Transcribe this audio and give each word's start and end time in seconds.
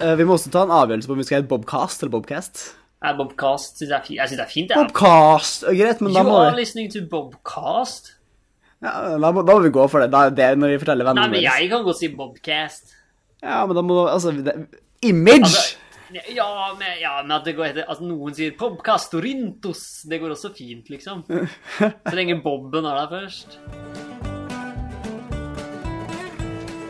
Eh, 0.00 0.14
Vi 0.18 0.24
må 0.26 0.36
også 0.36 0.50
ta 0.54 0.62
en 0.66 0.70
avgjørelse 0.74 1.08
på 1.10 1.14
om 1.16 1.18
vi 1.22 1.26
skal 1.26 1.40
hete 1.42 1.50
Bobcast 1.50 2.02
eller 2.04 2.12
Bobcast. 2.14 2.60
Ja, 3.02 3.12
Bobcast 3.18 3.78
synes 3.78 3.90
jeg, 3.94 4.02
fint. 4.06 4.16
jeg 4.18 4.28
synes 4.28 4.38
det 4.40 4.46
er 4.46 4.52
fint. 4.52 4.70
Ja. 4.74 4.82
Bobcast! 4.84 5.64
eh, 5.68 5.74
Greit, 5.78 6.00
men 6.02 6.14
da 6.14 6.22
må 6.26 6.36
You 6.36 6.44
are 6.48 6.56
listening 6.58 6.90
to 6.92 7.02
Bobcast. 7.10 8.12
ja, 8.82 8.92
da, 9.18 9.32
må, 9.34 9.42
da 9.46 9.54
må 9.58 9.60
vi 9.66 9.70
gå 9.74 9.88
for 9.90 10.02
det. 10.02 10.10
Da 10.14 10.26
er 10.28 10.30
det 10.38 10.52
når 10.58 10.74
vi 10.74 10.78
forteller 10.84 11.06
vennene 11.08 11.26
våre. 11.26 11.34
Nei, 11.34 11.42
men 11.42 11.46
jeg 11.46 11.70
kan 11.72 11.84
godt 11.86 11.98
si 12.00 12.08
Bobcast. 12.14 12.94
Ja, 13.42 13.64
men 13.66 13.76
da 13.78 13.82
må 13.86 14.00
Altså, 14.10 14.32
det, 14.32 14.54
image! 15.06 15.46
Altså, 15.46 15.76
ja, 16.34 16.48
men, 16.78 16.94
ja, 17.02 17.16
men 17.22 17.34
at 17.36 17.44
det 17.44 17.52
går 17.58 17.66
etter 17.68 17.90
At 17.92 17.98
noen 18.00 18.32
sier 18.34 18.54
Bobcast 18.58 19.12
Orintos, 19.14 19.82
det 20.08 20.18
går 20.22 20.32
også 20.34 20.50
fint, 20.56 20.88
liksom. 20.90 21.22
Så 21.28 22.14
lenge 22.16 22.38
Bobben 22.42 22.86
er 22.88 23.02
der 23.02 23.10
først. 23.12 23.58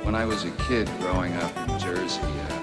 When 0.05 0.15
I 0.15 0.25
was 0.25 0.45
a 0.45 0.53
kid 0.69 0.89
growing 1.03 1.35
up 1.37 1.53
in 1.69 1.75
Jersey, 1.85 2.23
uh, 2.23 2.58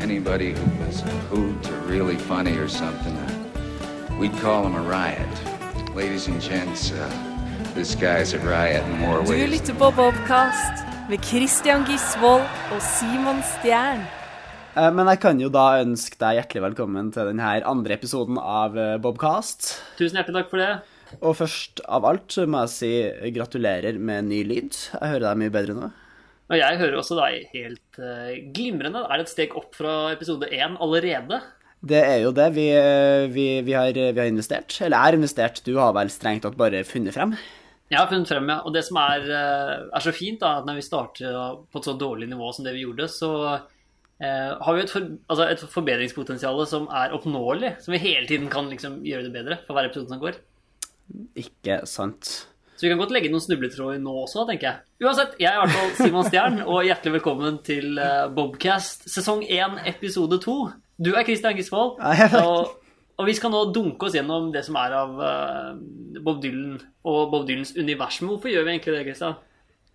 anybody 0.00 0.52
who 0.52 0.66
was 0.86 1.02
a 1.02 1.10
hoot 1.30 1.70
or 1.70 1.78
really 1.88 2.16
funny 2.16 2.56
or 2.58 2.68
something, 2.68 3.14
uh, 3.16 4.18
we'd 4.20 4.36
call 4.40 4.64
him 4.66 4.74
a 4.74 4.82
riot. 4.82 5.34
Ladies 5.94 6.28
and 6.28 6.40
gents, 6.40 6.92
uh, 6.92 7.10
this 7.74 7.94
guy's 7.94 8.32
a 8.34 8.38
riot 8.38 8.84
in 8.86 8.98
more 9.00 9.20
ways. 9.20 9.40
Du 9.44 9.46
lytter 9.56 9.74
på 9.74 9.90
Bobcast 9.96 10.84
med 11.10 11.24
Christian 11.24 11.84
Gisvold 11.88 12.46
og 12.72 12.82
Simon 12.82 13.42
Stjern. 13.42 14.04
Eh, 14.76 14.90
Men 14.94 15.06
jeg 15.10 15.20
kan 15.20 15.40
jo 15.42 15.48
da 15.50 15.80
ønske 15.82 16.14
deg 16.20 16.36
hjertelig 16.38 16.62
velkommen 16.68 17.10
til 17.14 17.26
denne 17.32 17.56
andre 17.66 17.96
episoden 17.98 18.38
av 18.38 18.76
eh, 18.78 18.96
Bobcast. 19.02 19.72
Tusen 19.98 20.20
hjertelig 20.20 20.44
takk 20.44 20.50
for 20.52 20.62
det. 20.62 20.70
Og 21.26 21.34
først 21.40 21.80
av 21.90 22.04
alt 22.06 22.36
må 22.46 22.60
jeg 22.68 22.70
si 22.76 22.90
gratulerer 23.34 23.98
med 23.98 24.28
ny 24.30 24.44
lyd. 24.46 24.76
Jeg 24.94 25.10
hører 25.10 25.24
deg 25.32 25.40
mye 25.42 25.50
bedre 25.56 25.74
nå. 25.74 25.88
Og 26.50 26.58
jeg 26.58 26.80
hører 26.80 26.98
også 26.98 27.16
deg 27.20 27.46
helt 27.54 28.02
eh, 28.02 28.40
glimrende. 28.54 29.04
Er 29.06 29.20
det 29.20 29.28
et 29.28 29.32
steg 29.32 29.56
opp 29.58 29.76
fra 29.78 30.10
episode 30.10 30.48
én 30.50 30.74
allerede? 30.82 31.38
Det 31.80 32.00
er 32.02 32.18
jo 32.24 32.32
det. 32.36 32.50
Vi, 32.58 32.66
eh, 32.76 33.30
vi, 33.32 33.46
vi, 33.64 33.72
har, 33.78 33.94
vi 33.94 34.18
har 34.18 34.28
investert. 34.28 34.74
Eller 34.82 34.96
jeg 34.96 35.06
har 35.06 35.18
investert. 35.20 35.62
Du 35.64 35.76
har 35.78 35.94
vel 35.96 36.10
strengt 36.12 36.44
tatt 36.44 36.58
bare 36.58 36.82
funnet 36.84 37.16
frem. 37.16 37.36
Jeg 37.90 37.98
har 37.98 38.10
funnet 38.10 38.30
frem, 38.30 38.50
ja. 38.52 38.60
Og 38.66 38.74
det 38.74 38.84
som 38.86 39.00
er, 39.02 39.24
eh, 39.24 39.72
er 39.88 40.04
så 40.04 40.12
fint, 40.14 40.42
da, 40.42 40.58
at 40.60 40.68
når 40.68 40.78
vi 40.78 40.86
starter 40.86 41.38
på 41.70 41.80
et 41.80 41.88
så 41.88 41.96
dårlig 41.98 42.28
nivå 42.30 42.52
som 42.54 42.66
det 42.66 42.76
vi 42.76 42.84
gjorde, 42.84 43.08
så 43.10 43.32
eh, 44.20 44.52
har 44.58 44.76
vi 44.76 44.84
et, 44.84 44.92
for, 44.92 45.08
altså 45.32 45.48
et 45.48 45.64
forbedringspotensial 45.78 46.62
som 46.70 46.86
er 46.90 47.16
oppnåelig. 47.16 47.76
Som 47.82 47.96
vi 47.96 48.04
hele 48.04 48.28
tiden 48.28 48.50
kan 48.52 48.68
liksom 48.70 49.00
gjøre 49.06 49.30
det 49.30 49.34
bedre 49.38 49.62
for 49.64 49.78
hver 49.78 49.88
episode 49.88 50.12
som 50.12 50.22
går. 50.22 50.42
Ikke 51.40 51.80
sant. 51.90 52.34
Så 52.80 52.86
vi 52.86 52.94
kan 52.94 53.00
godt 53.02 53.10
legge 53.12 53.28
noen 53.28 53.42
snubletråder 53.44 53.98
nå 54.00 54.12
også, 54.22 54.46
tenker 54.48 54.66
jeg. 54.70 55.04
Uansett, 55.04 55.34
jeg 55.36 55.50
er 55.50 55.58
i 55.58 55.60
hvert 55.60 55.74
fall 55.74 55.90
Simon 55.98 56.24
Stjern, 56.24 56.54
og 56.64 56.86
hjertelig 56.86 57.18
velkommen 57.18 57.58
til 57.60 57.98
eh, 58.00 58.22
Bobcast 58.32 59.02
sesong 59.12 59.42
1, 59.44 59.74
episode 59.90 60.38
2. 60.40 60.54
Du 60.96 61.10
er 61.12 61.26
Christian 61.28 61.58
Gisvold, 61.58 61.98
og, 62.40 62.70
og 63.20 63.26
vi 63.28 63.34
skal 63.36 63.50
nå 63.52 63.66
dunke 63.76 64.06
oss 64.08 64.14
gjennom 64.16 64.46
det 64.54 64.62
som 64.64 64.78
er 64.80 64.94
av 64.96 65.20
eh, 65.20 65.66
Bob 66.24 66.38
Dylan 66.40 66.78
og 67.04 67.18
Bob 67.34 67.44
Dylans 67.50 67.74
univers. 67.76 68.16
Men 68.22 68.30
hvorfor 68.32 68.48
gjør 68.48 68.64
vi 68.64 68.72
egentlig 68.72 68.94
det, 68.94 69.02
Christian? 69.10 69.34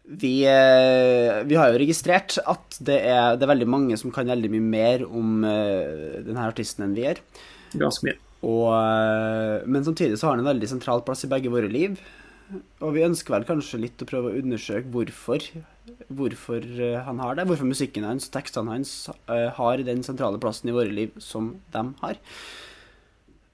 Vi, 0.06 0.34
eh, 0.46 1.40
vi 1.50 1.58
har 1.58 1.72
jo 1.72 1.80
registrert 1.82 2.38
at 2.38 2.78
det 2.86 3.00
er, 3.02 3.32
det 3.34 3.48
er 3.48 3.54
veldig 3.56 3.70
mange 3.80 3.98
som 3.98 4.14
kan 4.14 4.30
veldig 4.30 4.52
mye 4.54 4.68
mer 4.76 5.08
om 5.08 5.40
denne 5.42 6.46
artisten 6.46 6.86
enn 6.86 6.94
vi 6.94 7.08
gjør. 7.08 7.24
Ganske 7.82 8.12
mye. 8.12 8.22
Og, 8.46 8.70
men 9.74 9.82
samtidig 9.90 10.22
så 10.22 10.30
har 10.30 10.38
han 10.38 10.46
en 10.46 10.52
veldig 10.52 10.70
sentral 10.70 11.02
plass 11.02 11.26
i 11.26 11.32
begge 11.34 11.50
våre 11.50 11.72
liv. 11.74 11.98
Og 12.54 12.92
vi 12.94 13.06
ønsker 13.06 13.34
vel 13.34 13.48
kanskje 13.48 13.82
litt 13.82 14.04
å 14.04 14.08
prøve 14.10 14.32
å 14.32 14.42
undersøke 14.42 14.92
hvorfor, 14.94 15.48
hvorfor 16.14 16.68
eh, 16.78 17.00
han 17.08 17.22
har 17.24 17.40
det. 17.40 17.48
Hvorfor 17.50 17.70
musikken 17.70 18.06
hans 18.06 18.30
og 18.30 18.36
tekstene 18.36 18.76
hans 18.76 18.94
eh, 19.10 19.50
har 19.58 19.82
den 19.88 20.06
sentrale 20.06 20.42
plassen 20.42 20.70
i 20.70 20.76
våre 20.76 20.94
liv 20.94 21.16
som 21.24 21.56
de 21.74 21.88
har. 22.04 22.22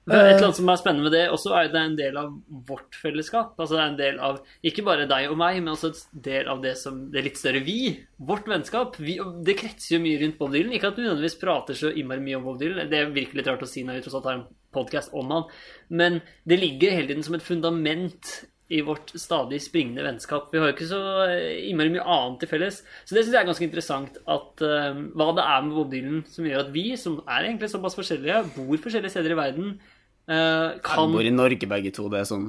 Et 0.02 0.16
eller 0.16 0.48
annet 0.48 0.58
som 0.58 0.70
er 0.72 0.78
spennende 0.80 1.06
med 1.06 1.14
det 1.14 1.26
også, 1.30 1.52
er 1.54 1.68
at 1.68 1.74
det 1.74 1.78
er 1.78 1.88
en 1.88 1.98
del 1.98 2.16
av 2.18 2.30
vårt 2.66 2.96
fellesskap. 2.98 3.52
Altså 3.54 3.76
det 3.76 3.82
er 3.82 3.90
en 3.92 3.98
del 4.00 4.16
av 4.26 4.40
ikke 4.66 4.82
bare 4.86 5.06
deg 5.06 5.28
og 5.30 5.36
meg, 5.38 5.60
men 5.62 5.76
også 5.76 5.92
en 5.92 6.24
del 6.24 6.50
av 6.50 6.64
det, 6.64 6.72
som, 6.80 6.96
det 7.14 7.22
litt 7.22 7.38
større 7.38 7.60
vi. 7.62 7.76
Vårt 8.18 8.50
vennskap. 8.50 8.98
Vi, 8.98 9.14
det 9.46 9.54
kretser 9.60 9.94
jo 9.94 10.00
mye 10.02 10.18
rundt 10.24 10.40
Bob 10.40 10.50
Dylan. 10.56 10.74
Ikke 10.74 10.90
at 10.90 10.98
vi 10.98 11.06
nødvendigvis 11.06 11.38
prater 11.38 11.78
så 11.78 11.92
innmari 11.94 12.24
mye 12.24 12.40
om 12.40 12.48
Bob 12.50 12.58
Dylan. 12.58 12.90
Det 12.90 13.04
virker 13.14 13.38
litt 13.38 13.52
rart 13.52 13.62
å 13.62 13.70
si 13.70 13.86
når 13.86 14.00
vi 14.00 14.06
tross 14.08 14.18
alt 14.18 14.26
har 14.26 14.40
en 14.40 14.48
podkast 14.74 15.14
om 15.14 15.30
han. 15.36 15.46
Men 15.94 16.18
det 16.50 16.58
ligger 16.58 16.96
hele 16.98 17.12
tiden 17.12 17.28
som 17.28 17.38
et 17.38 17.46
fundament 17.46 18.32
i 18.72 18.80
vårt 18.84 19.10
stadig 19.18 19.58
springende 19.62 20.04
vennskap. 20.06 20.48
Vi 20.52 20.60
har 20.60 20.70
jo 20.70 20.76
ikke 20.76 20.88
så 20.88 21.00
eh, 21.26 21.68
innmari 21.68 21.92
mye 21.92 22.04
annet 22.04 22.38
til 22.40 22.50
felles. 22.52 22.80
Så 23.04 23.16
det 23.16 23.24
syns 23.24 23.34
jeg 23.34 23.42
er 23.42 23.50
ganske 23.50 23.66
interessant 23.66 24.16
at 24.22 24.64
uh, 24.64 25.02
hva 25.18 25.28
det 25.36 25.44
er 25.44 25.66
med 25.66 25.76
Bob 25.76 25.92
Dylan 25.92 26.22
som 26.30 26.48
gjør 26.48 26.64
at 26.64 26.72
vi, 26.72 26.86
som 27.00 27.18
er 27.26 27.50
egentlig 27.50 27.68
såpass 27.72 27.98
forskjellige, 27.98 28.40
bor 28.56 28.80
forskjellige 28.86 29.12
steder 29.12 29.34
i 29.34 29.40
verden, 29.42 29.74
Vi 30.22 30.82
kan 30.86 31.10
bor 31.10 31.26
i 31.26 31.34
Norge 31.34 31.66
begge 31.66 31.90
to. 31.90 32.06
Det 32.08 32.20
er 32.20 32.28
sånn 32.28 32.44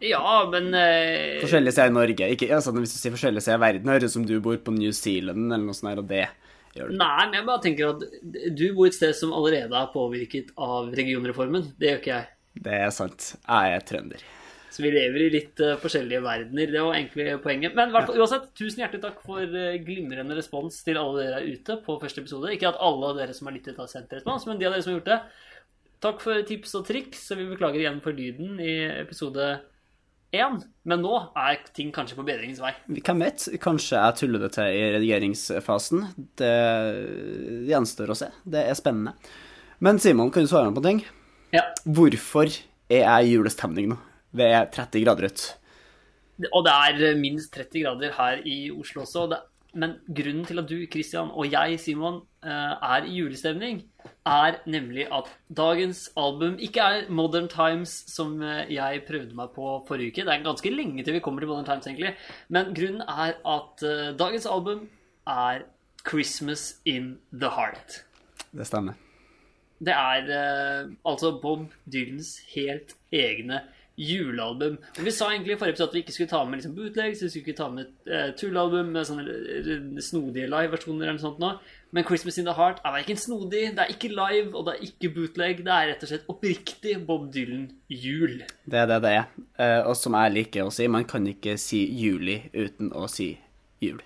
Ja, 0.00 0.46
men 0.48 0.70
eh, 0.78 1.40
forskjellige 1.42 1.74
steder 1.76 1.92
i 1.92 1.96
Norge. 1.98 2.30
Ikke, 2.36 2.52
altså, 2.56 2.72
hvis 2.78 2.94
du 2.94 3.00
sier 3.02 3.16
forskjellige 3.16 3.44
steder 3.44 3.60
i 3.60 3.64
verden, 3.66 3.92
høres 3.92 4.06
det 4.06 4.12
ut 4.12 4.16
som 4.16 4.28
du 4.30 4.36
bor 4.40 4.56
på 4.64 4.76
New 4.76 4.94
Zealand 4.96 5.50
eller 5.50 5.66
noe 5.66 5.76
sånt, 5.76 5.90
her, 5.92 6.04
og 6.04 6.08
det. 6.08 6.28
Nei, 6.78 7.24
men 7.26 7.34
jeg 7.34 7.46
bare 7.48 7.64
tenker 7.64 7.96
at 7.96 8.04
du 8.56 8.66
bor 8.76 8.86
et 8.86 8.96
sted 8.96 9.16
som 9.18 9.34
allerede 9.34 9.74
er 9.74 9.90
påvirket 9.92 10.52
av 10.54 10.92
regionreformen. 10.94 11.72
Det 11.76 11.90
gjør 11.90 12.04
ikke 12.04 12.14
jeg. 12.14 12.36
Det 12.60 12.76
er 12.86 12.92
sant. 12.94 13.32
Jeg 13.42 13.74
er 13.74 13.90
trønder. 13.90 14.30
Så 14.70 14.84
vi 14.84 14.92
lever 14.94 15.24
i 15.24 15.30
litt 15.34 15.60
uh, 15.64 15.74
forskjellige 15.82 16.22
verdener. 16.22 16.70
Det 16.70 16.82
var 16.86 16.94
egentlig 16.94 17.26
poenget. 17.42 17.74
Men 17.74 17.90
hvert 17.94 18.06
fall, 18.06 18.20
uansett, 18.22 18.50
tusen 18.54 18.84
hjertelig 18.84 19.02
takk 19.02 19.22
for 19.26 19.42
uh, 19.42 19.78
glimrende 19.82 20.36
respons 20.38 20.78
til 20.86 21.00
alle 21.00 21.24
dere 21.24 21.40
der 21.40 21.56
ute 21.56 21.78
på 21.86 21.98
første 22.02 22.22
episode. 22.22 22.52
Ikke 22.54 22.70
at 22.70 22.78
alle 22.78 23.10
av 23.10 23.18
dere 23.18 23.34
som 23.36 23.50
har 23.50 23.56
lyttet, 23.56 23.80
har 23.80 23.90
sendt 23.90 24.14
respons, 24.14 24.46
men 24.46 24.60
de 24.60 24.68
av 24.68 24.76
dere 24.76 24.86
som 24.86 24.94
har 24.94 25.00
gjort 25.00 25.10
det. 25.10 25.20
Takk 26.00 26.22
for 26.22 26.46
tips 26.48 26.78
og 26.78 26.86
triks, 26.88 27.26
så 27.28 27.36
vi 27.36 27.50
beklager 27.50 27.82
igjen 27.82 28.00
for 28.04 28.16
lyden 28.16 28.56
i 28.62 28.72
episode 29.02 29.50
én. 30.32 30.60
Men 30.88 31.02
nå 31.04 31.16
er 31.36 31.60
ting 31.76 31.90
kanskje 31.94 32.16
på 32.16 32.24
bedringens 32.24 32.62
vei. 32.62 32.72
Hvem 32.88 33.24
vet? 33.26 33.46
Kanskje 33.62 33.98
jeg 33.98 34.18
tuller 34.22 34.46
det 34.46 34.52
til 34.56 34.70
i 34.78 34.86
redigeringsfasen. 34.96 36.06
Det 36.40 36.54
gjenstår 37.68 38.14
å 38.14 38.18
se. 38.22 38.30
Det 38.46 38.64
er 38.70 38.78
spennende. 38.78 39.16
Men 39.80 40.00
Simon, 40.00 40.30
kan 40.32 40.44
du 40.46 40.50
svare 40.50 40.70
meg 40.70 40.78
på 40.78 40.84
en 40.84 40.88
ting? 40.90 41.02
Ja, 41.56 41.64
Hvorfor 41.84 42.46
er 42.46 43.02
jeg 43.02 43.26
i 43.26 43.34
julestemning 43.34 43.90
nå? 43.92 43.98
Det 44.30 44.46
er 44.46 44.68
30 44.70 45.04
grader 45.04 45.30
ute. 45.30 45.60
Og 46.54 46.64
det 46.64 46.72
er 46.72 47.06
eh, 47.10 47.18
minst 47.18 47.52
30 47.54 47.84
grader 47.84 48.12
her 48.16 48.44
i 48.48 48.58
Oslo 48.72 49.02
også. 49.04 49.26
Det, 49.30 49.40
men 49.80 49.96
grunnen 50.06 50.44
til 50.46 50.58
at 50.62 50.68
du, 50.70 50.76
Christian, 50.90 51.30
og 51.30 51.50
jeg, 51.52 51.78
Simon, 51.82 52.22
eh, 52.42 52.76
er 52.94 53.06
i 53.06 53.18
julestemning, 53.18 53.82
er 54.26 54.60
nemlig 54.66 55.06
at 55.12 55.28
dagens 55.56 56.08
album 56.16 56.56
ikke 56.58 56.80
er 56.80 57.10
Modern 57.10 57.48
Times, 57.48 57.92
som 58.10 58.40
eh, 58.42 58.70
jeg 58.72 59.04
prøvde 59.08 59.36
meg 59.36 59.52
på 59.56 59.74
forrige 59.88 60.14
uke. 60.14 60.24
Det 60.24 60.34
er 60.34 60.46
ganske 60.46 60.72
lenge 60.72 61.04
til 61.04 61.18
vi 61.18 61.24
kommer 61.24 61.44
til 61.44 61.50
Modern 61.50 61.68
Times, 61.68 61.90
egentlig. 61.90 62.14
Men 62.48 62.72
grunnen 62.74 63.04
er 63.04 63.36
at 63.56 63.86
dagens 64.18 64.46
album 64.46 64.88
er 65.26 65.66
Christmas 66.08 66.80
in 66.86 67.18
the 67.32 67.50
Heart. 67.50 68.04
Det 68.56 68.66
stemmer. 68.66 68.96
Det 69.80 69.92
er 69.96 70.88
altså 71.08 71.38
Bob 71.40 71.70
Dylans 71.88 72.34
helt 72.52 72.96
egne 73.12 73.62
julealbum. 74.00 74.78
Og 74.98 75.04
Vi 75.04 75.12
sa 75.12 75.28
egentlig 75.30 75.54
i 75.54 75.58
forrige 75.60 75.76
episode 75.76 75.90
at 75.92 75.96
vi 75.98 76.02
ikke 76.04 76.14
skulle 76.16 76.30
ta 76.32 76.40
med 76.48 76.60
liksom 76.60 76.74
bootlegs, 76.76 77.22
vi 77.22 77.28
skulle 77.32 77.44
ikke 77.46 77.58
ta 77.60 77.68
med 77.72 77.90
eh, 78.08 78.30
tullealbum 78.40 78.92
med 78.94 79.08
sånne 79.08 79.24
eh, 79.28 80.00
snodige 80.04 80.48
live-versjoner 80.50 81.04
eller 81.06 81.18
noe 81.18 81.24
sånt 81.26 81.42
nå. 81.42 81.52
Men 81.92 82.06
Christmas 82.06 82.38
in 82.38 82.46
the 82.46 82.54
Heart 82.54 82.80
er 82.86 82.94
verken 82.94 83.18
snodig, 83.18 83.64
det 83.76 83.82
er 83.82 83.90
ikke 83.92 84.12
live, 84.14 84.52
og 84.54 84.68
det 84.68 84.76
er 84.76 84.84
ikke 84.86 85.10
bootleg. 85.16 85.64
Det 85.66 85.74
er 85.74 85.88
rett 85.90 86.04
og 86.06 86.12
slett 86.12 86.28
oppriktig 86.30 86.94
Bob 87.08 87.26
Dylan-jul. 87.34 88.38
Det 88.70 88.78
er 88.84 88.86
det 88.92 89.00
det 89.04 89.12
er. 89.18 89.26
Eh, 89.58 89.80
Og 89.90 89.96
som 89.98 90.14
jeg 90.16 90.36
liker 90.38 90.68
å 90.68 90.72
si, 90.74 90.86
man 90.88 91.04
kan 91.10 91.26
ikke 91.26 91.58
si 91.60 91.82
juli 91.98 92.38
uten 92.54 92.92
å 92.94 93.08
si 93.10 93.32
jul. 93.82 93.98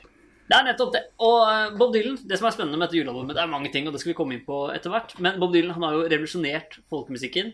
Det 0.44 0.56
er 0.58 0.64
nettopp 0.66 0.90
det. 0.96 1.04
Og 1.24 1.38
eh, 1.48 1.76
Bob 1.80 1.92
Dylan, 1.94 2.18
det 2.28 2.40
som 2.40 2.48
er 2.48 2.56
spennende 2.56 2.80
med 2.80 2.88
dette 2.88 2.98
julealbumet, 2.98 3.36
det 3.36 3.44
er 3.44 3.52
mange 3.52 3.70
ting, 3.72 3.86
og 3.88 3.94
det 3.94 4.00
skal 4.02 4.12
vi 4.12 4.18
komme 4.18 4.36
inn 4.36 4.42
på 4.48 4.64
etter 4.74 4.92
hvert. 4.92 5.14
Men 5.24 5.38
Bob 5.40 5.54
Dylan 5.54 5.76
han 5.76 5.86
har 5.86 5.94
jo 5.96 6.08
revolusjonert 6.08 6.80
folkemusikken. 6.92 7.52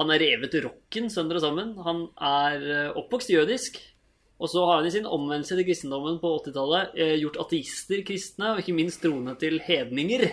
Han 0.00 0.10
er 0.10 0.22
revet 0.24 0.56
rocken 0.64 1.10
sønder 1.12 1.38
og 1.38 1.44
sammen. 1.44 1.74
Han 1.86 2.06
er 2.18 2.64
eh, 2.66 2.94
oppvokst 2.98 3.30
jødisk. 3.30 3.78
Og 4.42 4.50
så 4.50 4.64
har 4.66 4.80
han 4.80 4.88
i 4.88 4.92
sin 4.92 5.06
omvendelse 5.06 5.54
til 5.54 5.66
kristendommen 5.68 6.18
på 6.22 6.32
80-tallet 6.42 6.96
eh, 6.98 7.16
gjort 7.22 7.38
ateister 7.44 8.02
kristne, 8.06 8.52
og 8.52 8.62
ikke 8.62 8.74
minst 8.76 9.02
troende 9.04 9.36
til 9.40 9.60
hedninger. 9.62 10.26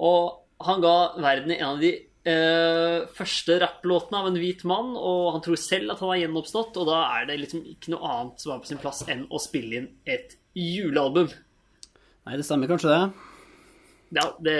Og 0.00 0.38
han 0.64 0.80
ga 0.82 0.94
verden 1.20 1.52
en 1.54 1.66
av 1.68 1.82
de 1.82 1.92
eh, 2.28 3.04
første 3.14 3.58
rapplåtene 3.60 4.22
av 4.22 4.30
en 4.30 4.40
hvit 4.40 4.64
mann, 4.68 4.94
og 4.96 5.34
han 5.36 5.44
tror 5.44 5.60
selv 5.60 5.92
at 5.92 6.00
han 6.02 6.14
har 6.14 6.22
gjenoppstått, 6.22 6.80
og 6.80 6.88
da 6.88 7.02
er 7.18 7.28
det 7.28 7.38
liksom 7.44 7.66
ikke 7.74 7.92
noe 7.94 8.14
annet 8.14 8.42
som 8.42 8.54
er 8.54 8.64
på 8.64 8.72
sin 8.72 8.80
plass 8.80 9.04
enn 9.12 9.26
å 9.28 9.42
spille 9.42 9.82
inn 9.82 9.90
et 10.08 10.38
julealbum. 10.56 11.28
Nei, 11.28 12.40
det 12.40 12.48
stemmer 12.48 12.72
kanskje 12.72 12.96
det. 12.96 13.02
Ja, 14.16 14.24
det 14.40 14.58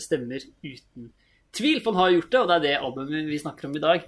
stemmer 0.00 0.40
uten 0.64 1.12
tvil, 1.56 1.82
for 1.82 1.96
han 1.96 2.04
har 2.04 2.14
gjort 2.16 2.30
det, 2.32 2.40
og 2.40 2.48
det 2.48 2.56
er 2.56 2.64
det 2.66 2.76
albumet 2.78 3.28
vi 3.32 3.42
snakker 3.42 3.68
om 3.68 3.76
i 3.78 3.84
dag. 3.84 4.06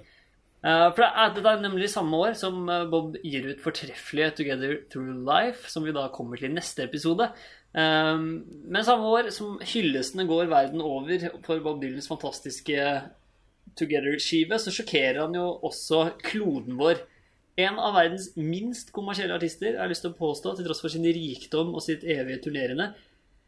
Eh, 0.59 0.89
for 0.91 1.05
det 1.05 1.07
er, 1.07 1.29
det 1.37 1.45
er 1.47 1.61
nemlig 1.63 1.87
samme 1.87 2.17
år 2.19 2.33
som 2.35 2.65
eh, 2.67 2.87
Bob 2.91 3.13
gir 3.23 3.45
ut 3.47 3.61
fortreffelige 3.63 4.33
'Together 4.35 4.73
Through 4.91 5.23
Life', 5.23 5.69
som 5.71 5.85
vi 5.85 5.95
da 5.95 6.09
kommer 6.11 6.35
til 6.35 6.49
i 6.49 6.57
neste 6.57 6.83
episode. 6.83 7.29
Eh, 7.71 8.17
men 8.19 8.83
samme 8.83 9.07
år 9.07 9.31
som 9.31 9.59
hyllestene 9.63 10.27
går 10.27 10.51
verden 10.51 10.83
over 10.83 11.29
for 11.45 11.63
Bob 11.63 11.79
Dylans 11.81 12.11
fantastiske 12.11 12.75
'Together'-skive, 13.79 14.59
så 14.59 14.73
sjokkerer 14.73 15.21
han 15.23 15.39
jo 15.39 15.47
også 15.63 16.19
kloden 16.27 16.75
vår. 16.75 17.05
En 17.59 17.79
av 17.79 17.95
verdens 17.95 18.33
minst 18.35 18.91
kommersielle 18.91 19.35
artister, 19.35 19.73
jeg 19.73 19.79
har 19.79 19.91
lyst 19.91 20.03
til 20.03 20.11
å 20.11 20.19
påstå, 20.19 20.55
til 20.55 20.67
tross 20.67 20.81
for 20.81 20.91
sin 20.91 21.03
rikdom 21.03 21.73
og 21.75 21.83
sitt 21.83 22.03
evige 22.03 22.39
turnerende. 22.43 22.93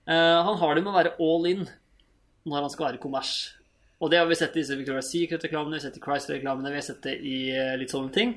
Han 0.07 0.57
har 0.59 0.75
det 0.75 0.83
med 0.83 0.91
å 0.91 0.97
være 0.97 1.15
all 1.15 1.47
in 1.47 1.63
når 2.43 2.65
han 2.65 2.73
skal 2.73 2.89
være 2.89 2.99
kommers. 2.99 3.60
Og 4.01 4.09
det 4.09 4.17
har 4.17 4.29
vi 4.29 4.37
sett 4.37 4.55
i 4.55 4.63
disse 4.63 4.77
Victoria's 4.77 5.11
Secret-reklamene, 5.13 5.77
vi 5.77 5.79
har 5.79 5.85
sett 5.85 5.99
i 5.99 6.03
Chrysler-reklamene, 6.03 6.71
vi 6.73 6.79
har 6.79 6.87
sett 6.87 7.03
det 7.05 7.19
i 7.21 7.37
eh, 7.53 7.75
litt 7.77 7.93
sånne 7.93 8.13
ting. 8.15 8.33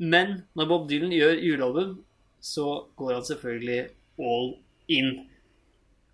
Men 0.00 0.44
når 0.56 0.68
Bob 0.70 0.86
Dylan 0.90 1.12
gjør 1.12 1.40
julealbum, 1.42 1.96
så 2.40 2.66
går 2.96 3.16
han 3.18 3.26
selvfølgelig 3.26 3.80
all 4.22 4.54
in. 4.92 5.10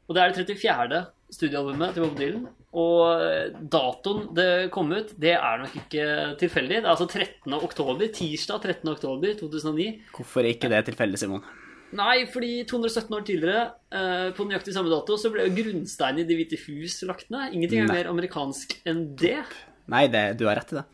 Og 0.08 0.16
det 0.16 0.22
er 0.22 0.32
det 0.32 0.46
34. 0.48 1.02
studioalbumet 1.36 1.92
til 1.94 2.06
Bob 2.06 2.16
Dylan. 2.18 2.48
Og 2.76 3.02
eh, 3.20 3.60
datoen 3.76 4.26
det 4.36 4.48
kom 4.74 4.90
ut, 4.96 5.12
det 5.20 5.36
er 5.36 5.62
nok 5.62 5.76
ikke 5.82 6.08
tilfeldig. 6.40 6.80
Det 6.80 6.88
er 6.88 6.92
altså 6.96 7.08
13. 7.08 7.52
oktober, 7.60 8.08
tirsdag 8.16 8.64
13. 8.64 8.94
oktober 8.96 9.38
2009. 9.44 9.92
Hvorfor 10.16 10.40
er 10.40 10.54
ikke 10.56 10.72
det 10.72 10.86
tilfeldig, 10.88 11.20
Simon? 11.20 11.44
Nei, 11.94 12.26
fordi 12.26 12.64
217 12.66 13.14
år 13.14 13.24
tidligere, 13.24 13.60
eh, 13.94 14.30
på 14.34 14.44
nøyaktig 14.48 14.74
samme 14.74 14.90
dato, 14.90 15.14
så 15.16 15.30
ble 15.30 15.46
jo 15.46 15.54
grunnsteinen 15.54 16.20
i 16.20 16.24
Det 16.26 16.36
hvite 16.36 16.58
hus 16.66 17.02
lagt 17.06 17.30
ned. 17.30 17.54
Ingenting 17.54 17.84
er 17.84 17.86
Nei. 17.86 17.96
mer 18.02 18.10
amerikansk 18.10 18.80
enn 18.84 19.14
det. 19.16 19.44
Nei, 19.88 20.06
det, 20.08 20.36
du 20.38 20.46
har 20.46 20.56
rett 20.58 20.72
i 20.72 20.80
det. 20.80 20.84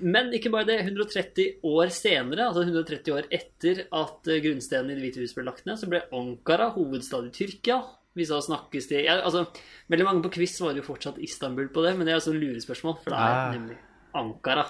Men 0.00 0.32
ikke 0.32 0.50
bare 0.50 0.66
det. 0.66 0.78
130 0.80 1.60
år 1.62 1.92
senere, 1.94 2.48
altså 2.48 2.64
130 2.64 3.12
år 3.14 3.28
etter 3.30 3.84
at 3.92 4.26
eh, 4.32 4.40
grunnstenen 4.42 4.90
i 4.90 4.94
Det 4.96 5.04
hvite 5.04 5.20
hus 5.22 5.34
ble 5.36 5.44
lagt 5.44 5.66
ned, 5.66 5.76
så 5.78 5.86
ble 5.88 6.00
Ankara 6.12 6.70
hovedstad 6.74 7.28
i 7.28 7.34
Tyrkia. 7.36 7.82
Vi 8.14 8.24
sa 8.24 8.38
snakkes 8.40 8.86
til 8.88 9.04
ja, 9.04 9.20
altså, 9.26 9.44
Veldig 9.90 10.04
mange 10.06 10.22
på 10.22 10.30
quiz 10.36 10.52
svarer 10.56 10.78
jo 10.78 10.86
fortsatt 10.86 11.18
Istanbul 11.18 11.68
på 11.74 11.82
det, 11.84 11.96
men 11.98 12.06
det 12.06 12.12
er 12.14 12.20
altså 12.20 12.32
en 12.32 12.40
lurespørsmål, 12.40 12.96
for 13.02 13.10
det 13.10 13.18
er 13.18 13.34
Ah. 13.34 13.52
nemlig 13.52 13.76
Ankara. 14.14 14.64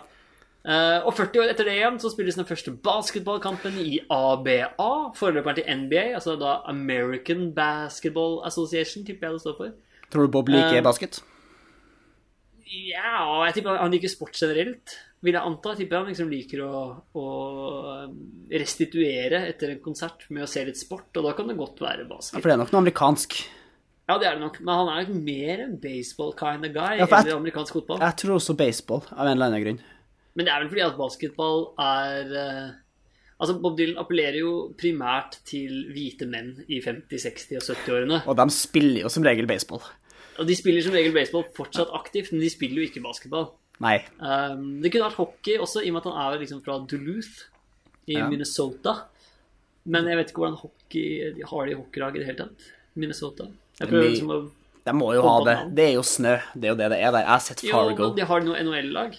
Eh, 0.65 0.99
og 1.05 1.13
40 1.13 1.43
år 1.43 1.51
etter 1.53 1.67
det 1.69 1.75
igjen 1.77 1.99
så 2.01 2.09
spilles 2.09 2.39
den 2.39 2.47
første 2.49 2.73
basketballkampen 2.87 3.75
i 3.83 3.99
ABA, 4.09 4.87
foreløperen 5.19 5.59
til 5.59 5.81
NBA, 5.83 6.05
altså 6.17 6.39
da 6.41 6.63
American 6.73 7.51
Basketball 7.57 8.39
Association, 8.49 9.05
tipper 9.05 9.29
jeg 9.29 9.37
det 9.37 9.43
står 9.45 9.59
for. 9.59 9.75
Tror 10.13 10.25
du 10.25 10.33
Bob 10.33 10.49
liker 10.49 10.79
uh, 10.81 10.87
basket? 10.87 11.19
Ja, 12.65 13.45
jeg 13.45 13.59
tipper 13.59 13.77
han 13.77 13.93
liker 13.93 14.09
sport 14.09 14.41
generelt, 14.41 14.95
vil 15.25 15.37
jeg 15.37 15.45
anta. 15.51 15.75
Jeg 15.75 15.85
tipper 15.85 16.01
han 16.01 16.09
liksom 16.09 16.33
liker 16.33 16.63
å, 16.65 16.81
å 17.13 17.27
restituere 18.53 19.43
etter 19.51 19.75
en 19.75 19.83
konsert 19.85 20.25
med 20.33 20.47
å 20.47 20.49
se 20.49 20.65
litt 20.65 20.81
sport, 20.81 21.11
og 21.13 21.29
da 21.29 21.35
kan 21.37 21.51
det 21.53 21.59
godt 21.61 21.85
være 21.85 22.07
Ja, 22.07 22.09
basket. 22.09 22.41
for 22.41 22.49
det 22.49 22.57
er 22.57 22.63
nok 22.65 22.73
noe 22.73 22.85
amerikansk. 22.87 23.37
Ja, 24.09 24.17
det 24.21 24.29
er 24.29 24.37
det 24.37 24.45
nok, 24.45 24.59
men 24.65 24.81
han 24.81 24.89
er 24.93 25.05
nok 25.05 25.21
mer 25.29 25.61
en 25.65 25.77
baseball 25.81 26.33
kind 26.37 26.65
of 26.65 26.73
guy 26.73 26.99
Ja, 27.01 27.09
enn 27.09 27.37
amerikansk 27.37 27.77
fotball. 27.77 28.01
Jeg 28.05 28.17
tror 28.21 28.39
også 28.39 28.57
baseball, 28.57 29.05
av 29.13 29.29
en 29.29 29.37
eller 29.37 29.53
annen 29.53 29.65
grunn. 29.65 29.85
Men 30.35 30.47
det 30.47 30.53
er 30.55 30.63
vel 30.65 30.71
fordi 30.73 30.85
at 30.87 30.97
basketball 30.99 31.69
er 31.79 32.35
eh, 32.45 32.73
Altså, 33.35 33.57
Bob 33.59 33.75
Dylan 33.77 33.99
appellerer 33.99 34.37
jo 34.39 34.51
primært 34.79 35.41
til 35.45 35.89
hvite 35.91 36.25
menn 36.31 36.53
i 36.71 36.79
50-, 36.81 37.25
60- 37.51 37.57
og 37.59 37.65
70-årene. 37.75 38.21
Og 38.31 38.37
de 38.39 38.45
spiller 38.55 39.03
jo 39.03 39.11
som 39.11 39.27
regel 39.27 39.49
baseball. 39.51 39.83
Og 40.39 40.47
de 40.49 40.55
spiller 40.57 40.85
som 40.87 40.95
regel 40.95 41.13
baseball 41.13 41.43
fortsatt 41.57 41.91
aktivt, 41.99 42.31
men 42.33 42.45
de 42.45 42.51
spiller 42.53 42.81
jo 42.81 42.87
ikke 42.87 43.03
basketball. 43.05 43.49
Nei. 43.83 43.97
Um, 44.23 44.79
det 44.83 44.93
kunne 44.95 45.09
vært 45.09 45.19
hockey 45.19 45.59
også, 45.59 45.83
i 45.83 45.91
og 45.91 45.97
med 45.97 46.05
at 46.05 46.09
han 46.13 46.23
er 46.23 46.41
liksom 46.45 46.63
fra 46.65 46.79
Duluth 46.89 47.49
i 48.07 48.17
Ja. 48.21 48.29
Minnesota. 48.31 48.95
Men 49.85 50.07
jeg 50.09 50.17
vet 50.17 50.31
ikke 50.31 50.45
hvordan 50.45 50.61
hockey 50.63 51.35
de 51.35 51.45
har 51.51 51.67
de 51.69 51.77
hockeylag 51.83 52.17
i 52.17 52.23
det 52.23 52.29
hele 52.31 52.39
tatt. 52.47 52.69
Minnesota. 52.95 53.51
Jeg 53.81 53.91
prøver 53.91 54.11
liksom 54.15 54.31
å 54.31 54.41
De 54.87 54.93
må 54.95 55.11
jo 55.17 55.23
ha 55.27 55.37
det. 55.45 55.59
Det 55.75 55.85
er 55.91 55.95
jo 55.99 56.03
snø. 56.07 56.39
Det 56.55 56.69
er 56.69 56.73
jo 56.73 56.79
det 56.81 56.91
det 56.93 57.03
er 57.03 57.11
der. 57.11 57.23
Jeg 57.25 57.33
har 57.35 57.45
sett 57.51 57.65
Fargo. 57.67 57.99
Jo, 57.99 58.09
men 58.13 58.19
de 58.21 58.27
har 58.31 58.45
noe 58.47 58.63
NHL-lag. 58.63 59.17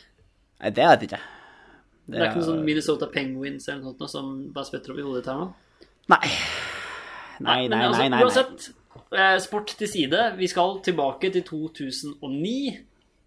Nei, 0.65 0.73
det 0.73 0.85
vet 0.89 1.03
jeg 1.03 1.12
ikke. 1.12 1.21
Det 2.06 2.17
er 2.17 2.27
ikke 2.29 2.39
noe 2.39 2.47
sånn 2.47 2.65
Minnesota 2.65 3.09
Penguins 3.13 3.67
eller 3.69 3.83
noe 3.85 3.94
sånt 4.00 4.13
som 4.13 4.33
bare 4.53 4.65
spytter 4.65 4.94
opp 4.94 5.01
i 5.01 5.06
hodet 5.06 5.21
ditt 5.21 5.29
her 5.29 5.38
nå. 5.41 5.45
Nei. 6.13 6.33
Nei, 7.35 7.45
nei, 7.45 7.69
nei, 7.69 7.83
altså, 7.85 8.01
nei. 8.01 8.09
nei, 8.09 8.17
nei. 8.17 8.25
Uansett, 8.25 8.67
eh, 9.13 9.38
sport 9.44 9.73
til 9.77 9.89
side. 9.91 10.25
Vi 10.39 10.50
skal 10.50 10.79
tilbake 10.85 11.29
til 11.33 11.45
2009. 11.45 12.56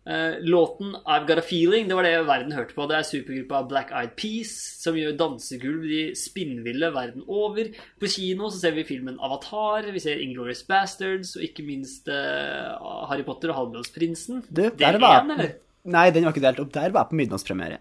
Eh, 0.09 0.39
låten 0.41 0.95
I've 1.05 1.27
Got 1.29 1.43
A 1.43 1.45
Feeling, 1.45 1.87
det 1.91 1.99
var 1.99 2.07
det 2.07 2.15
verden 2.27 2.55
hørte 2.57 2.75
på. 2.75 2.87
Det 2.89 2.97
er 2.97 3.07
supergruppa 3.07 3.61
Black 3.69 3.93
Eyed 3.93 4.17
Peas 4.17 4.55
som 4.81 4.97
gjør 4.97 5.19
dansegulv 5.21 5.85
i 5.85 6.03
spinnville 6.17 6.91
verden 6.95 7.27
over. 7.27 7.71
På 8.01 8.11
kino 8.11 8.49
så 8.49 8.63
ser 8.63 8.79
vi 8.79 8.87
filmen 8.89 9.19
Avatar, 9.21 9.91
vi 9.93 10.01
ser 10.01 10.19
'Inglorious 10.19 10.65
Bastards 10.67 11.37
og 11.37 11.45
ikke 11.45 11.67
minst 11.67 12.09
eh, 12.09 12.73
Harry 13.11 13.27
Potter 13.27 13.53
og 13.53 13.59
Halvblodsprinsen. 13.61 14.47
Der 14.51 14.99
var 14.99 15.23
én, 15.23 15.35
eller? 15.35 15.59
Nei, 15.89 16.09
den 16.15 16.27
var 16.29 16.35
ikke 16.37 16.45
delt 16.45 16.61
opp. 16.63 16.73
Der 16.75 16.91
var 16.95 17.05
jeg 17.07 17.11
på 17.13 17.19
midnattspremiere. 17.23 17.79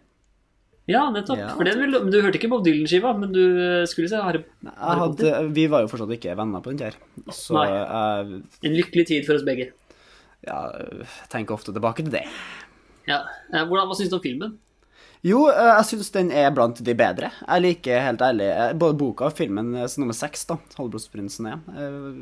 Ja, 0.87 1.01
nettopp. 1.11 1.39
Ja. 1.41 1.49
For 1.57 1.67
den 1.67 1.81
vil, 1.83 1.97
du 2.13 2.17
hørte 2.23 2.39
ikke 2.39 2.47
Bob 2.51 2.61
Dylan-skiva, 2.63 3.09
men 3.19 3.33
du 3.35 3.41
eh, 3.43 3.81
skulle 3.91 4.07
se 4.07 4.21
Harry, 4.23 4.39
Jeg 4.63 4.71
Harry 4.79 5.01
hadde, 5.03 5.31
vi 5.57 5.65
var 5.67 5.81
jo 5.83 5.89
fortsatt 5.91 6.13
ikke 6.15 6.35
venner 6.39 6.63
på 6.63 6.71
den 6.71 6.79
der. 6.79 6.95
Så 7.35 7.57
Nei. 7.57 7.65
jeg 7.73 8.37
En 8.69 8.77
lykkelig 8.77 9.03
tid 9.09 9.25
for 9.27 9.35
oss 9.35 9.43
begge. 9.43 9.73
ja, 10.47 10.61
tenker 11.33 11.57
ofte 11.57 11.73
tilbake 11.75 12.05
til 12.07 12.13
det. 12.15 12.23
Ja. 13.09 13.17
Eh, 13.51 13.65
Hvordan, 13.67 13.89
hva 13.89 13.97
syns 13.99 14.13
du 14.13 14.15
om 14.15 14.23
filmen? 14.23 14.53
Jo, 15.27 15.41
eh, 15.51 15.73
jeg 15.73 15.87
syns 15.89 16.11
den 16.15 16.31
er 16.31 16.53
blant 16.55 16.79
de 16.79 16.95
bedre. 16.95 17.33
Jeg 17.41 17.65
liker 17.65 18.05
helt 18.05 18.23
ærlig 18.23 18.47
både 18.79 18.95
boka 19.01 19.27
og 19.27 19.35
filmen 19.35 19.73
som 19.91 20.05
nummer 20.05 20.15
seks, 20.15 20.45
da. 20.47 20.55
'Halvblodsprinsen' 20.77 21.49
er. 21.51 21.59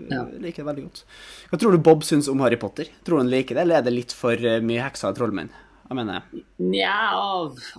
Jeg 0.10 0.42
liker 0.42 0.64
det 0.64 0.70
veldig 0.72 0.88
godt. 0.88 1.04
Hva 1.52 1.60
tror 1.62 1.78
du 1.78 1.78
Bob 1.86 2.02
syns 2.08 2.32
om 2.34 2.42
Harry 2.42 2.58
Potter? 2.58 2.90
Tror 3.06 3.22
han 3.22 3.30
liker 3.30 3.54
det, 3.54 3.62
eller 3.68 3.78
er 3.78 3.86
det 3.86 3.94
litt 3.94 4.12
for 4.16 4.34
mye 4.66 4.82
hekser 4.88 5.12
og 5.14 5.20
trollmenn? 5.22 5.54
Jeg 5.86 5.98
mener 6.00 6.18
jeg? 6.18 6.46
Nja, 6.66 6.96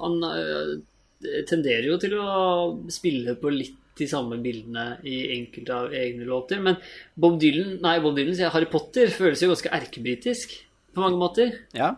han 0.03 0.23
øh, 0.29 0.77
tenderer 1.49 1.89
jo 1.91 1.99
til 2.03 2.15
å 2.21 2.31
spille 2.93 3.35
på 3.41 3.51
litt 3.55 3.83
de 3.97 4.07
samme 4.11 4.37
bildene 4.45 4.99
i 5.09 5.17
enkelte 5.39 5.73
av 5.75 5.95
egne 5.97 6.27
låter. 6.29 6.61
Men 6.63 6.79
Bob 7.17 7.39
Dylan, 7.41 7.79
nei, 7.85 7.97
Bob 8.05 8.17
Dylan 8.19 8.37
sier 8.37 8.53
Harry 8.53 8.69
Potter 8.71 9.13
føles 9.13 9.43
jo 9.43 9.51
ganske 9.53 9.73
erkebritisk 9.73 10.53
på 10.93 11.05
mange 11.05 11.21
måter. 11.21 11.55
Ja. 11.77 11.95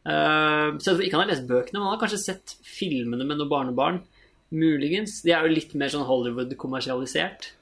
Uh, 0.00 0.76
så 0.80 0.92
jeg 0.92 0.94
tror 0.94 1.04
ikke 1.06 1.16
han 1.18 1.24
har 1.24 1.32
lest 1.32 1.48
bøkene, 1.48 1.78
men 1.78 1.88
han 1.88 1.94
har 1.94 2.02
kanskje 2.02 2.20
sett 2.22 2.54
filmene 2.64 3.24
med 3.24 3.40
noen 3.40 3.52
barnebarn. 3.52 4.02
Muligens. 4.50 5.20
De 5.24 5.32
er 5.32 5.46
jo 5.46 5.54
litt 5.54 5.72
mer 5.78 5.92
sånn 5.92 6.06
Hollywood-kommersialisert. 6.08 7.52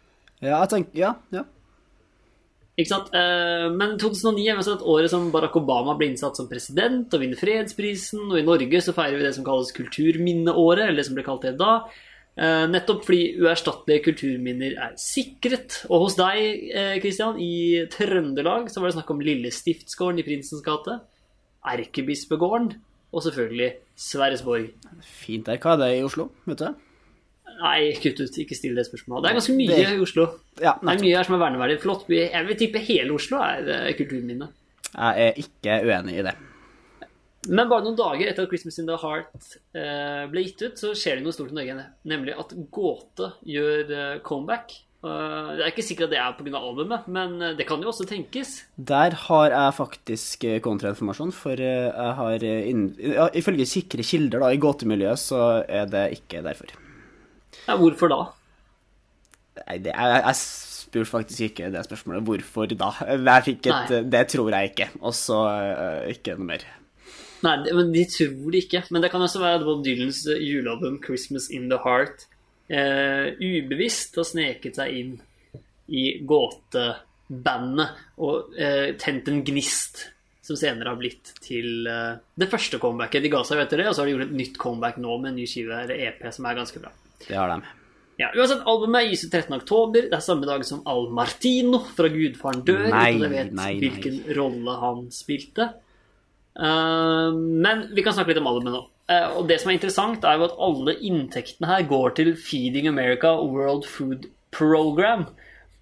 Ja, 0.40 0.60
jeg 0.62 0.70
tenker 0.72 0.98
Ja. 0.98 1.14
ja. 1.34 1.44
Ikke 2.78 2.92
sant? 2.92 3.08
Eh, 3.10 3.68
Men 3.74 3.96
2009 3.98 4.44
er 4.46 4.58
altså 4.60 4.76
et 4.76 4.84
året 4.86 5.10
som 5.10 5.30
Barack 5.34 5.56
Obama 5.58 5.96
ble 5.98 6.12
innsatt 6.12 6.38
som 6.38 6.46
president 6.50 7.12
og 7.12 7.20
vinner 7.24 7.40
fredsprisen. 7.40 8.28
Og 8.30 8.38
i 8.38 8.46
Norge 8.46 8.82
så 8.84 8.94
feirer 8.94 9.18
vi 9.18 9.26
det 9.26 9.34
som 9.34 9.46
kalles 9.46 9.74
kulturminneåret, 9.74 10.84
eller 10.86 11.02
det 11.02 11.08
som 11.08 11.18
ble 11.18 11.26
kalt 11.26 11.42
det 11.48 11.56
da. 11.58 11.72
Eh, 12.38 12.66
Nettopp 12.70 13.02
fordi 13.08 13.34
uerstattelige 13.42 14.04
kulturminner 14.06 14.78
er 14.78 14.94
sikret. 15.02 15.80
Og 15.90 16.06
hos 16.06 16.18
deg, 16.20 16.70
Kristian, 17.02 17.40
i 17.42 17.82
Trøndelag 17.90 18.70
så 18.70 18.78
var 18.78 18.92
det 18.92 19.00
snakk 19.00 19.10
om 19.10 19.24
Lille 19.26 19.50
Stiftsgården 19.50 20.22
i 20.22 20.26
Prinsens 20.28 20.62
gate. 20.62 21.00
Erkebispegården. 21.66 22.76
Og 23.08 23.24
selvfølgelig 23.24 23.72
Sverresborg. 23.96 24.70
Fint 25.02 25.46
der. 25.48 25.58
Hva 25.58 25.74
er 25.74 25.80
det 25.82 25.94
i 25.96 26.04
Oslo? 26.04 26.28
Vet 26.46 26.60
du? 26.60 26.87
Nei, 27.58 27.92
kutt 27.98 28.20
ut. 28.22 28.36
Ikke 28.38 28.54
still 28.56 28.76
det 28.78 28.86
spørsmålet. 28.86 29.24
Det 29.24 29.30
er 29.30 29.38
ganske 29.40 29.56
mye 29.56 29.68
Det- 29.72 29.94
i 29.96 30.02
Oslo. 30.02 30.26
Ja, 30.62 30.74
Det 30.80 30.92
er 30.92 31.02
mye 31.02 31.16
her 31.16 31.24
som 31.24 31.34
er 31.34 31.44
verneverdig. 31.44 31.80
Flott 31.82 32.06
by. 32.06 32.20
Jeg 32.30 32.46
vil 32.46 32.56
tippe 32.56 32.78
hele 32.78 33.10
Oslo 33.14 33.38
er 33.42 33.68
eh, 33.68 33.94
kulturminne. 33.98 34.48
Jeg 34.94 35.26
er 35.26 35.32
ikke 35.42 35.82
uenig 35.84 36.18
i 36.18 36.22
det. 36.22 36.34
Men 37.48 37.68
bare 37.68 37.82
noen 37.82 37.96
dager 37.96 38.28
etter 38.28 38.42
at 38.42 38.48
'Christmas 38.50 38.78
in 38.78 38.86
the 38.86 38.96
Heart' 38.96 39.56
eh, 39.74 40.26
ble 40.30 40.42
gitt 40.44 40.62
ut, 40.62 40.74
så 40.76 40.92
skjer 40.94 41.16
det 41.16 41.24
noe 41.24 41.32
stort 41.32 41.50
i 41.50 41.54
Norge. 41.54 41.86
Nemlig 42.04 42.38
at 42.38 42.54
Gåte 42.70 43.32
gjør 43.46 43.90
eh, 43.90 44.18
comeback. 44.20 44.84
Det 45.00 45.62
er 45.62 45.70
ikke 45.70 45.84
sikkert 45.86 46.08
at 46.08 46.10
det 46.10 46.18
er 46.18 46.32
pga. 46.34 46.58
albumet, 46.58 47.06
men 47.06 47.38
det 47.56 47.64
kan 47.68 47.80
jo 47.80 47.86
også 47.88 48.04
tenkes. 48.04 48.64
Der 48.76 49.10
har 49.14 49.50
jeg 49.50 49.74
faktisk 49.76 50.42
kontrainformasjon, 50.60 51.30
for 51.32 51.54
jeg 51.54 51.92
har 51.94 52.38
Ifølge 53.32 53.64
sikre 53.64 54.02
kilder 54.02 54.40
da, 54.40 54.50
i 54.50 54.58
gåtemiljøet, 54.58 55.16
så 55.16 55.64
er 55.68 55.86
det 55.86 56.18
ikke 56.18 56.42
derfor. 56.42 56.66
Ja, 57.68 57.76
hvorfor 57.76 58.08
da? 58.08 58.22
Nei, 59.66 59.78
det, 59.84 59.92
jeg, 59.92 60.22
jeg 60.24 60.36
spurte 60.88 61.10
faktisk 61.10 61.46
ikke 61.50 61.70
det 61.74 61.84
spørsmålet. 61.84 62.24
Hvorfor 62.24 62.70
da? 62.72 62.90
Et. 63.04 63.94
Det 64.12 64.24
tror 64.32 64.50
jeg 64.54 64.72
ikke. 64.72 64.88
Og 65.00 65.14
så 65.16 65.38
uh, 65.44 66.08
ikke 66.10 66.38
noe 66.38 66.52
mer. 66.54 66.66
Nei, 67.44 67.54
det, 67.64 67.74
men 67.76 67.92
De 67.94 68.04
tror 68.10 68.50
det 68.54 68.64
ikke. 68.64 68.84
Men 68.90 69.04
det 69.04 69.12
kan 69.12 69.24
også 69.24 69.42
være 69.42 69.64
Bob 69.66 69.84
Dylans 69.86 70.24
eh, 70.26 70.42
julealbum 70.42 71.00
'Christmas 71.04 71.50
in 71.54 71.68
the 71.70 71.78
Heart' 71.84 72.26
uh, 72.72 73.36
ubevisst 73.38 74.16
har 74.18 74.26
sneket 74.26 74.80
seg 74.80 74.94
inn 74.96 75.12
i 75.88 76.20
gåtebandet 76.28 78.00
og 78.20 78.50
uh, 78.58 78.88
tent 79.00 79.28
en 79.30 79.44
gnist 79.44 80.08
som 80.48 80.56
senere 80.56 80.88
har 80.88 80.96
blitt 80.96 81.34
til 81.44 81.84
det 81.84 82.46
første 82.48 82.78
comebacket. 82.80 83.20
De 83.20 83.28
ga 83.28 83.42
seg 83.44 83.58
jo 83.58 83.64
etter 83.66 83.82
det, 83.82 83.90
og 83.90 83.92
så 83.92 84.00
har 84.00 84.08
de 84.08 84.14
gjort 84.14 84.30
et 84.30 84.38
nytt 84.38 84.56
comeback 84.56 84.96
nå 84.96 85.18
med 85.20 85.34
en 85.34 85.36
ny 85.36 85.44
skive, 85.44 85.76
eller 85.76 86.00
EP, 86.06 86.22
som 86.32 86.48
er 86.48 86.56
ganske 86.56 86.80
bra. 86.80 86.88
Det 87.26 87.36
har 87.36 87.50
de. 87.50 87.74
Ja, 88.18 88.32
uansett, 88.34 88.64
Albumet 88.66 89.12
gis 89.12 89.24
ut 89.24 89.30
13. 89.30 89.52
oktober. 89.60 90.08
Det 90.10 90.16
er 90.16 90.22
samme 90.24 90.46
dag 90.48 90.64
som 90.66 90.80
Al 90.90 91.06
Martino 91.14 91.84
fra 91.94 92.10
Gudfaren 92.10 92.64
dør. 92.66 92.88
Nei, 92.90 93.12
uten 93.14 93.22
at 93.22 93.28
jeg 93.28 93.34
vet 93.34 93.52
nei, 93.52 93.66
nei. 93.68 93.74
hvilken 93.84 94.16
rolle 94.38 94.74
han 94.82 95.04
spilte. 95.14 95.68
Uh, 96.58 97.30
men 97.36 97.86
vi 97.94 98.02
kan 98.02 98.16
snakke 98.16 98.32
litt 98.32 98.40
om 98.42 98.50
albumet 98.50 98.74
nå. 98.74 98.80
Uh, 99.08 99.38
og 99.38 99.46
det 99.48 99.60
som 99.62 99.70
er 99.70 99.78
interessant, 99.78 100.26
er 100.26 100.40
jo 100.40 100.48
at 100.48 100.56
alle 100.66 100.96
inntektene 101.06 101.70
her 101.70 101.86
går 101.88 102.16
til 102.18 102.32
Feeding 102.34 102.90
America 102.90 103.36
World 103.38 103.86
Food 103.86 104.26
Program. 104.56 105.28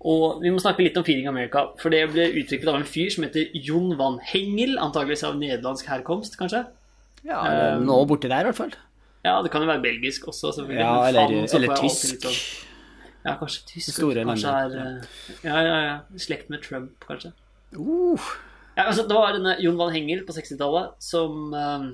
Og 0.07 0.43
vi 0.45 0.53
må 0.53 0.61
snakke 0.61 0.85
litt 0.85 0.99
om 1.01 1.07
Feeding 1.07 1.31
America, 1.31 1.71
for 1.81 1.95
det 1.95 2.05
ble 2.13 2.29
utviklet 2.37 2.69
av 2.69 2.83
en 2.83 2.87
fyr 2.89 3.09
som 3.15 3.25
heter 3.25 3.49
Jon 3.65 3.95
van 3.97 4.21
Hengel, 4.29 4.77
antageligvis 4.77 5.25
av 5.25 5.41
nederlandsk 5.41 5.89
herkomst, 5.89 6.37
kanskje. 6.37 6.67
Ja, 7.27 7.41
Um, 7.77 7.89
nå 7.89 7.97
borti 8.07 8.29
der, 8.29 8.45
i 8.45 8.51
hvert 8.51 8.61
fall. 8.61 8.77
Ja, 9.27 9.37
det 9.43 9.51
kan 9.53 9.65
jo 9.65 9.71
være 9.71 9.83
belgisk 9.85 10.29
også, 10.31 10.55
selvfølgelig. 10.55 10.83
Ja, 10.85 10.95
eller, 11.11 11.27
faen, 11.27 11.51
så 11.51 11.61
eller 11.61 11.77
tysk. 11.83 12.27
Ja, 13.27 13.35
kanskje 13.41 13.65
tysk. 13.73 13.97
Kanskje 13.99 14.53
er 14.55 14.77
eh, 14.83 15.15
Ja, 15.43 15.61
ja, 15.67 15.79
ja. 15.83 15.97
Slekt 16.23 16.53
med 16.53 16.63
Trump, 16.63 16.95
kanskje. 17.09 17.35
Uh, 17.75 18.29
Ja, 18.77 18.91
altså, 18.91 19.07
det 19.09 19.17
var 19.17 19.33
denne 19.33 19.57
Jon 19.65 19.79
van 19.81 19.95
Hengel 19.95 20.21
på 20.27 20.35
60-tallet 20.37 20.99
som 21.01 21.55
eh, 21.57 21.87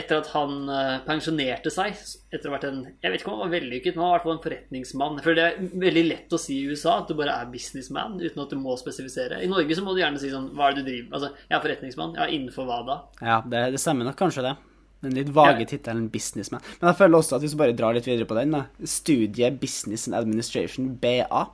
etter 0.00 0.22
at 0.22 0.30
han 0.32 0.70
eh, 0.72 0.94
pensjonerte 1.04 1.68
seg 1.72 1.98
etter 2.32 2.48
å 2.48 2.54
ha 2.54 2.56
vært 2.56 2.64
en 2.70 2.78
Jeg 3.04 3.12
vet 3.12 3.20
ikke 3.20 3.28
om 3.28 3.36
han 3.36 3.42
var 3.44 3.52
vellykket, 3.52 3.98
men 3.98 4.06
han 4.06 4.14
var 4.14 4.14
i 4.14 4.16
hvert 4.16 4.28
fall 4.28 4.38
en 4.38 4.44
forretningsmann. 4.46 5.20
For 5.26 5.36
det 5.36 5.44
er 5.44 5.60
veldig 5.84 6.04
lett 6.08 6.32
å 6.32 6.40
si 6.40 6.56
i 6.62 6.72
USA 6.72 6.96
at 7.02 7.12
du 7.12 7.18
bare 7.18 7.36
er 7.36 7.52
businessman 7.52 8.16
uten 8.22 8.42
at 8.46 8.54
du 8.54 8.56
må 8.62 8.78
spesifisere. 8.80 9.42
I 9.44 9.50
Norge 9.52 9.76
så 9.76 9.84
må 9.84 9.92
du 9.92 10.00
gjerne 10.00 10.22
si 10.22 10.32
sånn 10.32 10.48
Hva 10.56 10.70
er 10.70 10.78
det 10.78 10.86
du 10.86 10.88
driver 10.88 11.10
med? 11.10 11.16
Altså, 11.18 11.44
jeg 11.44 11.58
er 11.58 11.64
forretningsmann. 11.66 12.16
Ja, 12.16 12.28
innenfor 12.32 12.68
hva 12.70 12.80
da? 12.88 13.00
ja, 13.20 13.40
det, 13.52 13.64
det 13.76 13.82
stemmer 13.84 14.08
nok 14.08 14.16
kanskje, 14.24 14.48
det. 14.48 14.56
Den 15.02 15.16
litt 15.18 15.32
vage 15.34 15.66
tittelen 15.66 16.08
'businessman'. 16.10 16.62
Men 16.80 16.88
jeg 16.92 16.96
føler 17.00 17.18
også 17.18 17.34
at 17.36 17.42
hvis 17.42 17.52
du 17.56 17.58
bare 17.58 17.74
drar 17.76 17.94
litt 17.94 18.06
videre 18.06 18.26
på 18.28 18.36
den, 18.38 18.52
da. 18.54 18.64
Studie 18.84 19.50
Business 19.50 20.06
and 20.06 20.14
Administration, 20.14 20.94
BA. 20.96 21.16
Ja, 21.26 21.46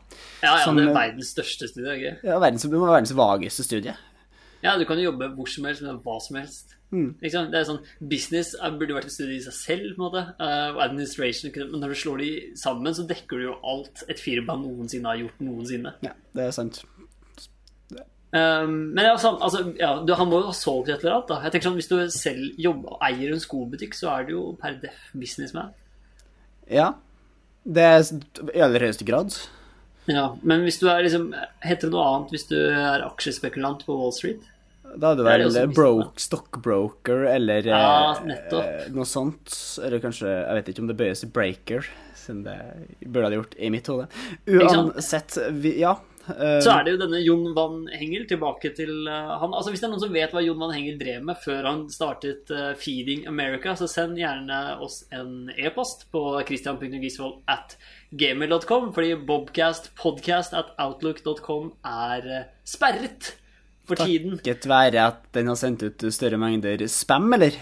ja, 0.43 0.57
Som, 0.65 0.77
det 0.77 0.85
er 0.85 0.91
eh, 0.93 0.99
verdens 1.01 1.33
største 1.33 1.69
studie, 1.69 1.95
ikke 1.97 2.17
Ja, 2.29 2.39
verdens, 2.39 2.63
det 2.63 2.73
må 2.73 2.85
være 2.85 3.01
verdens 3.01 3.17
vageste 3.17 3.65
studie. 3.65 3.95
Ja, 4.63 4.77
du 4.77 4.85
kan 4.85 4.99
jo 4.99 5.13
jobbe 5.13 5.31
hvor 5.37 5.49
som 5.49 5.65
helst 5.65 5.83
med 5.83 6.03
hva 6.03 6.19
som 6.21 6.37
helst. 6.37 6.75
Mm. 6.91 7.15
Sant? 7.31 7.53
Det 7.53 7.59
er 7.61 7.65
sånn, 7.69 7.83
Business 8.01 8.55
er- 8.55 8.77
burde 8.79 8.97
vært 8.97 9.07
et 9.07 9.13
studie 9.13 9.37
i 9.37 9.45
seg 9.45 9.53
selv, 9.53 9.97
på 9.97 10.01
en 10.01 10.05
måte. 10.09 10.23
Uh, 10.41 10.79
administration, 10.83 11.53
men 11.71 11.81
når 11.81 11.89
du 11.89 11.95
slår 11.95 12.19
de 12.19 12.31
sammen, 12.57 12.95
så 12.95 13.07
dekker 13.07 13.39
du 13.39 13.45
jo 13.45 13.57
alt 13.63 14.05
et 14.09 14.19
firma 14.19 14.57
noensinne 14.57 15.07
har 15.07 15.21
gjort 15.21 15.41
noensinne. 15.41 15.95
Ja, 16.03 16.13
det 16.35 16.45
er 16.49 16.51
sant. 16.51 16.83
Um, 18.29 18.93
men 18.93 19.07
sånn, 19.17 19.39
altså, 19.41 19.63
ja, 19.81 19.95
du, 20.05 20.13
han 20.19 20.29
må 20.29 20.43
jo 20.43 20.51
ha 20.51 20.57
solgt 20.57 20.91
et 20.93 21.01
eller 21.01 21.15
annet. 21.15 21.31
da 21.31 21.39
Jeg 21.47 21.55
tenker 21.55 21.69
sånn, 21.71 21.79
Hvis 21.81 21.89
du 21.89 21.97
selv 22.13 22.59
jobber, 22.61 22.99
eier 23.09 23.33
en 23.33 23.41
skobutikk, 23.41 23.97
så 23.97 24.11
er 24.13 24.27
du 24.29 24.35
jo 24.35 24.43
per 24.61 24.77
def 24.83 25.07
businessman. 25.17 25.73
Ja. 26.69 26.93
Det 27.65 27.85
er 27.85 28.05
i 28.53 28.61
aller 28.65 28.85
høyeste 28.85 29.07
grad. 29.09 29.33
Ja, 30.09 30.31
Men 30.43 30.63
hvis 30.65 30.79
du 30.81 30.87
er 30.89 31.03
liksom 31.05 31.35
Heter 31.61 31.89
det 31.89 31.93
noe 31.93 32.05
annet 32.09 32.31
hvis 32.33 32.47
du 32.49 32.57
er 32.57 33.05
aksjespekulant 33.05 33.83
på 33.85 33.97
Wall 33.99 34.15
Street? 34.17 34.47
Da 34.97 35.11
er 35.13 35.19
du 35.19 35.23
Det 35.23 35.29
vært 35.29 35.57
vel 35.57 35.73
broke, 35.77 36.23
stockbroker 36.23 37.27
eller 37.29 37.67
Ja, 37.69 38.15
eh, 38.17 38.87
noe 38.95 39.09
sånt. 39.09 39.53
Eller 39.85 40.01
kanskje 40.01 40.31
Jeg 40.31 40.61
vet 40.61 40.71
ikke 40.73 40.85
om 40.85 40.89
det 40.89 40.97
bøyes 41.01 41.25
i 41.27 41.29
breaker, 41.33 41.89
siden 42.17 42.45
det 42.47 42.57
burde 43.05 43.29
ha 43.29 43.37
gjort 43.37 43.57
i 43.59 43.73
mitt 43.73 43.89
hode. 43.93 44.09
Uansett, 44.49 45.37
vi, 45.61 45.75
ja. 45.83 45.99
Eh, 46.35 46.59
Så 46.65 46.73
er 46.75 46.85
det 46.85 46.95
jo 46.95 47.01
denne 47.03 47.21
Jon 47.23 47.47
Van 47.57 47.81
Hengel 47.93 48.27
tilbake 48.31 48.73
til 48.77 49.09
uh, 49.09 49.39
han. 49.41 49.55
Altså 49.55 49.73
Hvis 49.73 49.83
det 49.83 49.89
er 49.89 49.93
noen 49.95 50.05
som 50.05 50.15
vet 50.15 50.35
hva 50.35 50.43
Jon 50.45 50.61
Van 50.61 50.75
Hengel 50.75 50.99
drev 51.01 51.25
med 51.29 51.41
før 51.43 51.69
han 51.69 51.87
startet 51.93 52.53
uh, 52.55 52.73
Feeding 52.79 53.27
America, 53.31 53.75
så 53.79 53.89
send 53.91 54.21
gjerne 54.21 54.61
oss 54.85 55.03
en 55.15 55.53
e-post 55.57 56.09
på 56.15 56.25
christian.gisvold 56.49 57.41
at 57.51 57.79
gamer.com, 58.19 58.93
fordi 58.97 59.17
Bobcast 59.29 59.93
podcast 59.99 60.57
at 60.57 60.73
outlook.com 60.81 61.73
er 61.87 62.49
sperret 62.65 63.35
for 63.89 64.01
tiden. 64.01 64.39
Takket 64.39 64.69
være 64.69 65.09
at 65.11 65.27
den 65.37 65.51
har 65.51 65.59
sendt 65.61 65.85
ut 65.87 66.09
større 66.13 66.41
mengder 66.41 66.87
spam, 66.93 67.33
eller? 67.37 67.57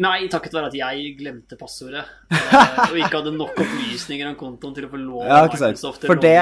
Nei, 0.00 0.24
takket 0.32 0.54
være 0.56 0.70
at 0.70 0.76
jeg 0.76 1.10
glemte 1.18 1.56
passordet 1.60 2.00
eh, 2.32 2.78
og 2.88 2.96
ikke 2.96 3.18
hadde 3.18 3.34
nok 3.36 3.58
opplysninger 3.60 4.30
om 4.30 4.36
kontoen 4.40 4.72
til 4.76 4.86
å 4.86 4.90
få 4.92 5.00
lov 5.02 5.26
Ja. 5.28 5.42
Microsoft 5.44 6.06
For 6.08 6.16
det 6.22 6.32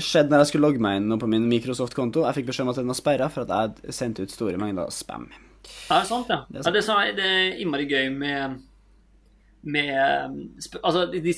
skjedde 0.00 0.32
når 0.32 0.44
jeg 0.44 0.50
skulle 0.52 0.70
logge 0.70 0.80
meg 0.82 1.02
inn 1.02 1.18
på 1.20 1.28
min 1.28 1.44
Microsoft-konto. 1.50 2.24
Jeg 2.24 2.38
fikk 2.40 2.48
beskjed 2.52 2.64
om 2.64 2.72
at 2.72 2.80
den 2.80 2.94
var 2.94 2.98
sperra 2.98 3.28
for 3.32 3.44
at 3.44 3.52
jeg 3.52 3.68
hadde 3.68 3.96
sendt 3.98 4.22
ut 4.24 4.32
store 4.32 4.56
mengder 4.60 4.88
spam. 4.94 5.28
Ja, 5.28 5.98
det 5.98 6.00
er 6.00 6.08
sant, 6.08 6.32
ja. 6.32 6.40
Det 6.48 6.62
er 6.62 6.64
sant. 6.64 6.72
Ja, 6.72 7.12
det 7.12 7.12
er 7.12 7.20
det 7.20 7.28
er 7.34 7.60
innmari 7.62 7.86
gøy 7.90 8.08
med 8.16 8.56
med 9.66 9.90
altså, 10.82 11.06
de, 11.10 11.32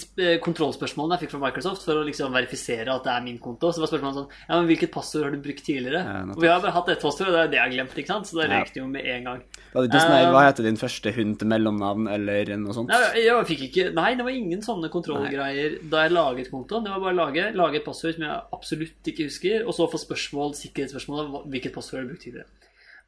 kontrollspørsmålene 0.44 1.16
jeg 1.16 1.24
fikk 1.24 1.34
fra 1.34 1.40
Microsoft 1.46 1.84
for 1.86 1.96
å 1.96 2.04
liksom 2.04 2.34
verifisere 2.34 2.92
at 2.92 3.06
det 3.06 3.12
er 3.14 3.24
min 3.24 3.38
konto. 3.42 3.70
Så 3.72 3.80
var 3.80 3.90
spørsmålet 3.90 4.18
sånn 4.20 4.34
Ja, 4.34 4.58
men 4.58 4.68
hvilket 4.68 4.92
passord 4.92 5.24
har 5.24 5.32
du 5.32 5.40
brukt 5.44 5.64
tidligere? 5.64 6.02
Ja, 6.04 6.20
og 6.34 6.42
vi 6.42 6.50
har 6.50 6.60
bare 6.60 6.74
hatt 6.76 6.90
ett 6.92 7.04
passord, 7.04 7.30
og 7.30 7.38
det 7.38 7.40
er 7.46 7.52
det 7.54 7.58
jeg 7.60 7.64
har 7.64 7.74
glemt, 7.76 7.96
ikke 8.02 8.12
sant? 8.12 8.28
Så 8.28 8.36
det 8.40 8.50
røyk 8.52 8.74
det 8.74 8.82
jo 8.82 8.88
med 8.92 9.08
en 9.14 9.30
gang. 9.30 9.40
Da 9.72 9.86
ikke 9.86 10.02
sånn 10.04 10.14
her, 10.14 10.26
Eh, 10.28 10.34
Hva 10.34 10.44
heter 10.44 10.68
din 10.68 10.80
første 10.80 11.12
hund 11.16 11.38
til 11.40 11.50
mellomnavn, 11.54 12.08
eller 12.12 12.52
noe 12.60 12.76
sånt? 12.76 12.92
Nei, 12.92 13.00
jeg, 13.16 13.26
jeg 13.30 13.48
fikk 13.52 13.64
ikke 13.68 13.88
Nei, 13.96 14.10
det 14.18 14.26
var 14.28 14.36
ingen 14.36 14.64
sånne 14.64 14.92
kontrollgreier 14.92 15.78
da 15.88 16.04
jeg 16.04 16.16
laget 16.16 16.52
kontoen. 16.52 16.84
Det 16.84 16.92
var 16.92 17.04
bare 17.06 17.16
å 17.16 17.20
lage, 17.22 17.48
lage 17.56 17.80
et 17.80 17.86
passord 17.86 18.18
som 18.18 18.26
jeg 18.28 18.46
absolutt 18.58 19.12
ikke 19.12 19.28
husker, 19.30 19.64
og 19.64 19.76
så 19.76 19.88
få 19.88 20.00
spørsmål, 20.04 20.56
sikkerhetsspørsmål 20.58 21.24
om 21.24 21.38
hvilket 21.52 21.74
passord 21.74 22.00
har 22.02 22.08
du 22.08 22.12
brukt 22.12 22.26
tidligere. 22.26 22.48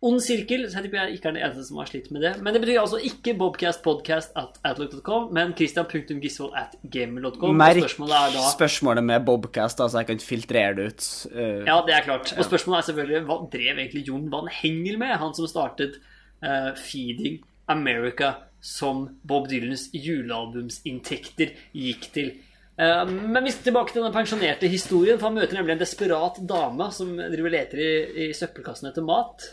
Ond 0.00 0.22
sirkel, 0.24 0.62
så 0.64 0.78
jeg 0.78 0.86
tipper 0.86 1.02
jeg 1.02 1.18
ikke 1.18 1.28
er 1.28 1.34
den 1.36 1.42
eneste 1.44 1.66
som 1.66 1.76
har 1.76 1.88
slitt 1.90 2.06
med 2.14 2.22
det. 2.24 2.30
Men 2.40 2.54
det 2.56 2.62
betyr 2.62 2.78
altså 2.80 2.96
ikke 3.04 3.34
bobcastpodcast 3.36 4.32
at 4.40 4.56
outlook.com, 4.64 5.26
men 5.36 5.52
christian.gisvold 5.58 6.56
at 6.56 6.78
gamer.com. 6.88 7.52
Merk 7.60 7.82
spørsmålet 7.82 8.16
er 8.16 8.32
da 8.38 8.44
spørsmålet 8.54 9.06
med 9.10 9.26
Bobcast, 9.28 9.76
da, 9.76 9.90
så 9.92 10.00
jeg 10.00 10.08
kan 10.08 10.24
filtrere 10.24 10.72
det 10.78 10.88
ut. 10.88 11.10
Uh, 11.34 11.68
Ja, 11.68 11.76
det 11.84 11.98
er 11.98 12.08
klart. 12.08 12.32
Og 12.32 12.48
spørsmålet 12.48 12.80
er 12.80 12.88
selvfølgelig 12.88 13.22
hva 13.28 13.38
drev 13.52 13.74
egentlig 13.74 14.06
Jon 14.08 14.26
Van 14.32 14.48
Hengel 14.62 14.96
med? 15.04 15.18
Han 15.20 15.36
som 15.36 15.50
startet 15.52 16.00
uh, 16.40 16.72
Feeding 16.80 17.42
America, 17.68 18.38
som 18.64 19.04
Bob 19.20 19.52
Dylans 19.52 19.90
julealbumsinntekter 19.92 21.52
gikk 21.76 22.08
til. 22.16 22.32
Eh, 22.80 23.06
men 23.06 23.44
vi 23.44 23.52
skal 23.52 23.68
tilbake 23.68 23.92
til 23.92 24.04
den 24.04 24.14
pensjonerte 24.14 24.68
historien, 24.70 25.18
for 25.18 25.28
han 25.28 25.36
møter 25.36 25.58
nemlig 25.58 25.76
en 25.76 25.82
desperat 25.82 26.40
dame 26.48 26.88
som 26.96 27.12
driver 27.18 27.52
leter 27.52 27.82
i, 27.84 27.90
i 28.24 28.28
søppelkassen 28.36 28.88
etter 28.90 29.04
mat. 29.04 29.44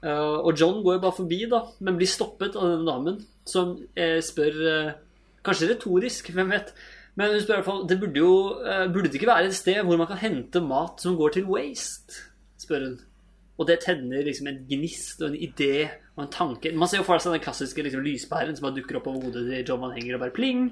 Eh, 0.00 0.38
og 0.40 0.54
John 0.56 0.80
går 0.84 0.96
jo 0.96 1.02
bare 1.04 1.18
forbi, 1.18 1.42
da, 1.50 1.64
men 1.84 1.98
blir 1.98 2.08
stoppet 2.08 2.56
av 2.56 2.72
denne 2.72 2.88
damen, 2.88 3.20
som 3.48 3.76
eh, 3.96 4.18
spør 4.24 4.64
eh, 4.72 4.96
Kanskje 5.44 5.70
retorisk, 5.70 6.30
hvem 6.36 6.50
vet. 6.52 6.74
Men 7.16 7.34
hun 7.34 7.42
spør 7.42 7.54
i 7.54 7.60
hvert 7.60 7.68
fall 7.68 7.86
det 7.88 7.96
burde 8.00 8.20
jo 8.20 8.32
eh, 8.60 8.86
Burde 8.92 9.08
det 9.08 9.18
ikke 9.18 9.30
være 9.32 9.48
et 9.48 9.56
sted 9.56 9.80
hvor 9.84 9.98
man 9.98 10.08
kan 10.08 10.20
hente 10.20 10.60
mat 10.64 11.00
som 11.02 11.16
går 11.18 11.36
til 11.36 11.48
waste? 11.50 12.26
spør 12.60 12.84
hun. 12.84 12.98
Og 13.60 13.66
det 13.68 13.80
tenner 13.84 14.24
liksom 14.24 14.48
en 14.48 14.60
gnist 14.68 15.20
og 15.20 15.30
en 15.30 15.40
idé 15.48 15.88
og 16.16 16.22
en 16.24 16.32
tanke. 16.32 16.72
Man 16.76 16.88
ser 16.88 17.00
jo 17.00 17.06
for 17.08 17.20
seg 17.20 17.34
den 17.34 17.42
klassiske 17.44 17.82
liksom, 17.84 18.04
lyspæren 18.04 18.56
som 18.56 18.68
bare 18.68 18.76
dukker 18.78 19.00
opp 19.00 19.08
over 19.10 19.26
hodet 19.26 19.46
til 19.48 19.64
John 19.68 19.82
Van 19.84 19.92
Henger 19.96 20.16
og 20.16 20.22
bare 20.24 20.36
pling. 20.36 20.66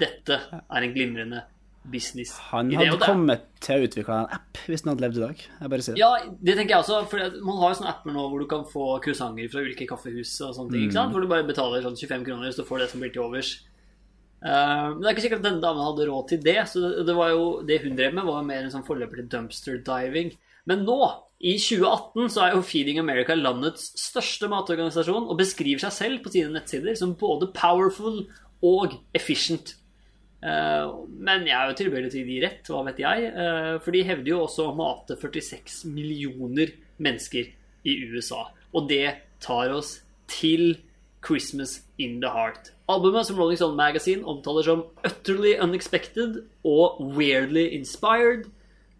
Dette 0.00 0.36
er 0.58 0.84
en 0.84 0.94
glimrende 0.96 1.44
business. 1.90 2.32
Han 2.50 2.70
hadde 2.72 2.98
det- 2.98 3.06
kommet 3.06 3.46
til 3.60 3.78
å 3.80 3.88
utvikle 3.88 4.14
en 4.14 4.34
app 4.38 4.58
hvis 4.66 4.84
han 4.84 4.92
hadde 4.92 5.04
levd 5.06 5.16
i 5.16 5.24
dag. 5.26 5.36
Jeg 5.60 5.70
bare 5.70 5.82
sier 5.86 5.94
det. 5.94 6.00
Ja, 6.00 6.10
det 6.42 6.56
tenker 6.56 6.74
jeg 6.76 6.84
også. 6.84 7.08
For 7.08 7.18
man 7.44 7.58
har 7.62 7.72
jo 7.72 7.78
sånne 7.80 7.92
apper 7.94 8.12
nå 8.12 8.26
hvor 8.30 8.40
du 8.40 8.46
kan 8.46 8.64
få 8.64 9.00
croissanter 9.02 9.50
fra 9.50 9.60
ulike 9.60 9.88
kaffehus 9.88 10.40
og 10.46 10.54
sånne 10.54 10.72
ting. 10.72 10.88
ikke 10.88 10.98
sant? 10.98 11.12
Hvor 11.12 11.20
du 11.20 11.28
bare 11.28 11.46
betaler 11.48 11.82
sånn 11.82 11.96
25 11.98 12.24
kroner, 12.24 12.50
så 12.52 12.66
får 12.66 12.78
det 12.78 12.90
som 12.90 13.00
blir 13.00 13.12
til 13.12 13.22
overs. 13.22 13.60
Uh, 14.38 14.94
men 14.94 15.00
det 15.02 15.08
er 15.08 15.14
ikke 15.16 15.26
sikkert 15.26 15.40
at 15.42 15.48
denne 15.48 15.62
damen 15.64 15.82
hadde 15.82 16.06
råd 16.06 16.28
til 16.28 16.42
det. 16.42 16.58
Så 16.70 16.80
det, 16.80 17.06
det 17.06 17.16
var 17.16 17.30
jo 17.30 17.62
det 17.66 17.82
hun 17.82 17.96
drev 17.96 18.14
med, 18.14 18.24
var 18.24 18.44
mer 18.46 18.62
en 18.62 18.70
sånn 18.70 18.86
forløper 18.86 19.22
til 19.22 19.30
dumpster 19.32 19.80
diving. 19.82 20.36
Men 20.68 20.84
nå, 20.84 20.98
i 21.40 21.56
2018, 21.58 22.28
så 22.34 22.44
er 22.44 22.54
jo 22.54 22.62
Feeding 22.66 22.98
America 23.00 23.34
landets 23.34 23.92
største 23.98 24.50
matorganisasjon 24.50 25.28
og 25.30 25.38
beskriver 25.38 25.80
seg 25.86 25.94
selv 25.94 26.22
på 26.24 26.32
sine 26.34 26.52
nettsider 26.52 26.96
som 26.98 27.14
både 27.18 27.50
powerful 27.56 28.26
og 28.62 28.98
efficient. 29.16 29.74
Eh, 30.38 30.90
men 31.18 31.46
jeg 31.48 31.56
er 31.56 31.70
jo 31.70 31.78
tilbøyelig 31.80 32.10
til 32.12 32.22
å 32.22 32.28
gi 32.30 32.40
rett, 32.44 32.68
hva 32.70 32.82
vet 32.86 33.00
jeg. 33.02 33.30
eh, 33.32 33.78
for 33.82 33.94
de 33.94 34.02
hevder 34.06 34.32
jo 34.32 34.42
også 34.44 34.68
å 34.68 34.76
mate 34.78 35.16
46 35.18 35.84
millioner 35.90 36.74
mennesker 36.98 37.50
i 37.84 37.96
USA. 38.12 38.48
Og 38.74 38.88
det 38.90 39.16
tar 39.40 39.72
oss 39.74 40.02
til 40.28 40.76
Christmas 41.24 41.82
in 41.98 42.20
the 42.20 42.30
Heart. 42.30 42.70
Albumet 42.88 43.26
som 43.26 43.38
Rolling 43.38 43.58
Stone 43.58 43.76
Magazine 43.76 44.24
omtaler 44.24 44.62
som 44.62 44.84
utterly 45.04 45.56
unexpected 45.58 46.44
og 46.64 47.00
weirdly 47.16 47.66
inspired. 47.74 48.46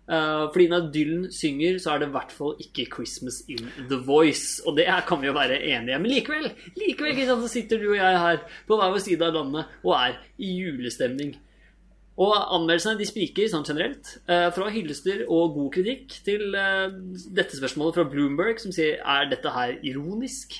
Eh, 0.08 0.44
fordi 0.52 0.68
når 0.72 0.86
Dylan 0.92 1.24
synger, 1.32 1.76
så 1.82 1.92
er 1.92 2.00
det 2.00 2.06
i 2.08 2.14
hvert 2.14 2.32
fall 2.32 2.54
ikke 2.62 2.86
'Christmas 2.88 3.42
in 3.48 3.68
the 3.90 3.98
Voice'. 4.00 4.62
Og 4.66 4.76
det 4.76 4.86
her 4.86 5.00
kan 5.00 5.20
vi 5.20 5.26
jo 5.26 5.32
være 5.32 5.60
enige 5.62 5.98
Men 5.98 6.10
likevel, 6.10 6.52
likevel 6.76 7.26
så 7.26 7.48
sitter 7.48 7.78
du 7.78 7.90
og 7.90 7.96
jeg 7.96 8.18
her 8.18 8.38
på 8.66 8.76
hver 8.76 8.90
vår 8.90 8.98
side 9.04 9.26
av 9.26 9.34
landet 9.34 9.64
og 9.84 9.92
er 9.92 10.16
i 10.38 10.48
julestemning. 10.60 11.36
Og 12.18 12.34
anmeldelsene 12.54 12.98
de 12.98 13.06
spriker 13.06 13.46
sånn 13.48 13.66
generelt. 13.68 14.18
Uh, 14.26 14.50
Fra 14.50 14.70
hyllester 14.70 15.22
og 15.28 15.54
god 15.54 15.70
kritikk 15.72 16.16
til 16.24 16.56
uh, 16.56 16.88
dette 17.30 17.54
spørsmålet 17.60 17.94
fra 17.94 18.08
Bloomberg, 18.08 18.58
som 18.58 18.72
sier 18.72 18.98
er 19.04 19.28
dette 19.30 19.52
her 19.54 19.76
ironisk. 19.84 20.56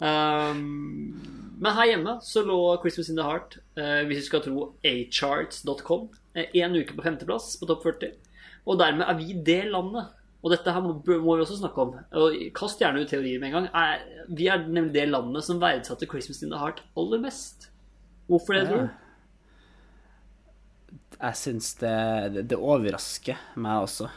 Um, 0.00 1.20
men 1.60 1.76
her 1.76 1.90
hjemme 1.90 2.16
så 2.22 2.40
lå 2.46 2.80
'Christmas 2.80 3.10
in 3.10 3.16
the 3.16 3.26
Heart', 3.26 3.58
hvis 4.06 4.16
vi 4.16 4.24
skal 4.24 4.40
tro 4.40 4.74
acharts.com, 4.84 6.08
én 6.36 6.80
uke 6.80 6.96
på 6.96 7.02
femteplass 7.02 7.58
på 7.60 7.66
topp 7.66 7.82
40. 7.82 8.29
Og 8.70 8.78
dermed 8.78 9.08
er 9.08 9.18
vi 9.18 9.34
det 9.46 9.64
landet. 9.72 10.16
Og 10.40 10.54
dette 10.54 10.72
her 10.72 10.80
må, 10.80 10.94
må 11.04 11.34
vi 11.36 11.42
også 11.44 11.58
snakke 11.58 11.82
om. 11.82 11.92
Og 12.16 12.38
Kast 12.56 12.80
gjerne 12.80 13.02
ut 13.02 13.10
teorier 13.10 13.40
med 13.42 13.50
en 13.50 13.56
gang. 13.58 13.68
Er, 13.76 14.24
vi 14.32 14.46
er 14.48 14.62
nemlig 14.64 14.94
det 14.94 15.08
landet 15.10 15.44
som 15.44 15.60
verdsatte 15.60 16.08
'Christmas 16.08 16.42
in 16.46 16.54
the 16.54 16.60
Heart' 16.60 16.80
aller 16.96 17.20
mest. 17.20 17.68
Hvorfor 18.30 18.54
det, 18.56 18.62
Ja. 18.64 18.70
tror 18.70 18.86
du? 18.86 18.88
Jeg 21.20 21.36
syns 21.36 21.74
det, 21.82 21.96
det, 22.34 22.48
det 22.48 22.56
overrasker 22.56 23.36
meg 23.60 23.84
også. 23.84 24.08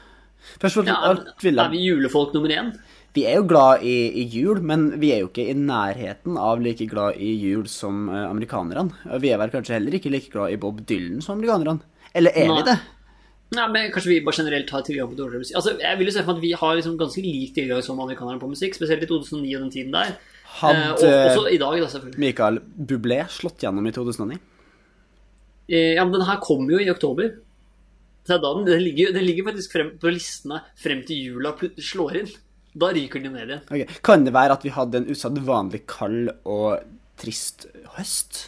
Først 0.61 0.77
og 0.79 0.85
fremst 0.87 1.43
ja, 1.43 1.63
er 1.63 1.71
vi 1.71 1.81
julefolk 1.83 2.33
nummer 2.35 2.51
én? 2.51 2.71
Vi 3.13 3.25
er 3.29 3.37
jo 3.37 3.45
glad 3.47 3.83
i, 3.85 3.95
i 4.23 4.23
jul, 4.31 4.61
men 4.65 4.87
vi 5.01 5.11
er 5.13 5.21
jo 5.21 5.27
ikke 5.29 5.45
i 5.51 5.57
nærheten 5.57 6.37
av 6.39 6.61
like 6.63 6.87
glad 6.89 7.19
i 7.21 7.33
jul 7.37 7.67
som 7.69 8.07
eh, 8.09 8.23
amerikanerne. 8.29 9.19
Vi 9.21 9.29
er 9.29 9.37
vel 9.41 9.51
kanskje 9.53 9.75
heller 9.77 9.99
ikke 9.99 10.09
like 10.13 10.31
glad 10.33 10.55
i 10.55 10.57
Bob 10.57 10.81
Dylan 10.89 11.21
som 11.21 11.37
amerikanerne. 11.37 11.83
Eller 12.15 12.33
er 12.35 12.49
vi 12.49 12.63
det? 12.71 12.77
Nei, 13.53 13.65
men 13.73 13.91
Kanskje 13.93 14.09
vi 14.11 14.19
bare 14.25 14.39
generelt 14.39 14.69
har 14.73 14.83
tilgang 14.85 15.09
på 15.11 15.17
dårligere 15.19 15.43
musikk. 15.43 15.57
Altså, 15.59 15.75
jeg 15.81 15.99
vil 15.99 16.09
jo 16.09 16.13
se 16.15 16.23
for 16.23 16.33
meg 16.33 16.39
at 16.39 16.45
Vi 16.45 16.53
har 16.61 16.77
liksom 16.79 16.95
ganske 16.99 17.23
lik 17.25 17.53
tilgang 17.57 17.83
som 17.85 17.99
amerikanerne 18.03 18.41
på 18.41 18.49
musikk, 18.51 18.77
spesielt 18.77 19.05
i 19.05 19.09
2009 19.09 19.55
og 19.57 19.65
den 19.65 19.73
tiden 19.73 19.93
der. 19.93 20.15
Eh, 20.63 20.89
og 20.93 21.03
også 21.03 21.45
i 21.49 21.59
dag, 21.61 21.79
da, 21.81 21.87
selvfølgelig. 21.89 22.19
Michael 22.23 22.59
Bublé 22.91 23.19
slått 23.33 23.63
gjennom 23.65 23.87
i 23.89 23.93
2009? 23.95 24.39
Eh, 25.69 25.93
Ja, 25.97 26.05
men 26.05 26.13
den 26.17 26.27
her 26.27 26.39
kom 26.43 26.69
jo 26.69 26.79
i 26.81 26.89
oktober. 26.91 27.33
Så 28.23 28.37
den, 28.39 28.65
den, 28.65 28.81
ligger, 28.83 29.11
den 29.11 29.25
ligger 29.27 29.49
faktisk 29.51 29.73
frem 29.75 29.93
på 29.99 30.11
listene 30.13 30.61
frem 30.79 31.01
til 31.07 31.19
jula 31.27 31.55
slår 31.77 32.21
inn. 32.21 32.29
Da 32.73 32.89
ryker 32.95 33.19
den 33.21 33.29
jo 33.29 33.35
ned 33.35 33.51
igjen. 33.51 33.63
Ok, 33.69 33.97
Kan 34.05 34.23
det 34.25 34.33
være 34.33 34.55
at 34.57 34.63
vi 34.65 34.71
hadde 34.73 35.01
en 35.01 35.09
usedvanlig 35.11 35.83
kald 35.91 36.31
og 36.49 36.79
trist 37.19 37.67
høst? 37.97 38.47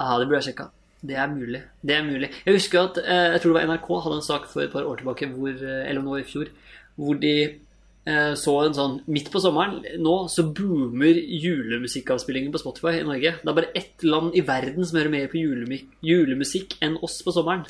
Ja, 0.00 0.18
det 0.18 0.26
burde 0.26 0.40
jeg 0.42 0.50
sjekka. 0.50 0.66
Det 1.02 1.16
er 1.18 1.26
mulig. 1.26 1.62
Det 1.82 1.96
er 1.96 2.04
mulig. 2.06 2.30
Jeg 2.46 2.54
husker 2.54 2.84
at 2.84 2.98
eh, 3.02 3.32
jeg 3.34 3.42
tror 3.42 3.52
det 3.52 3.58
var 3.58 3.72
NRK 3.72 3.88
hadde 4.04 4.18
en 4.20 4.28
sak 4.28 4.46
for 4.50 4.62
et 4.62 4.70
par 4.72 4.86
år 4.86 5.00
tilbake, 5.00 5.26
hvor, 5.34 5.50
eh, 5.50 5.88
eller 5.90 6.02
nå 6.02 6.16
i 6.20 6.26
fjor, 6.26 6.52
hvor 6.94 7.18
de 7.18 7.32
eh, 7.42 8.34
så 8.38 8.54
en 8.62 8.76
sånn 8.76 8.94
Midt 9.10 9.32
på 9.32 9.42
sommeren 9.42 9.80
nå 10.02 10.14
så 10.30 10.44
boomer 10.54 11.18
julemusikkavspillingen 11.18 12.54
på 12.54 12.62
Spotify 12.62 13.00
i 13.00 13.08
Norge. 13.08 13.34
Det 13.42 13.50
er 13.50 13.58
bare 13.58 13.74
ett 13.78 14.06
land 14.06 14.38
i 14.38 14.44
verden 14.46 14.86
som 14.86 15.00
hører 15.00 15.14
mer 15.16 15.26
på 15.32 15.42
julemusikk 15.42 16.78
enn 16.80 17.00
oss 17.02 17.18
på 17.26 17.34
sommeren. 17.34 17.66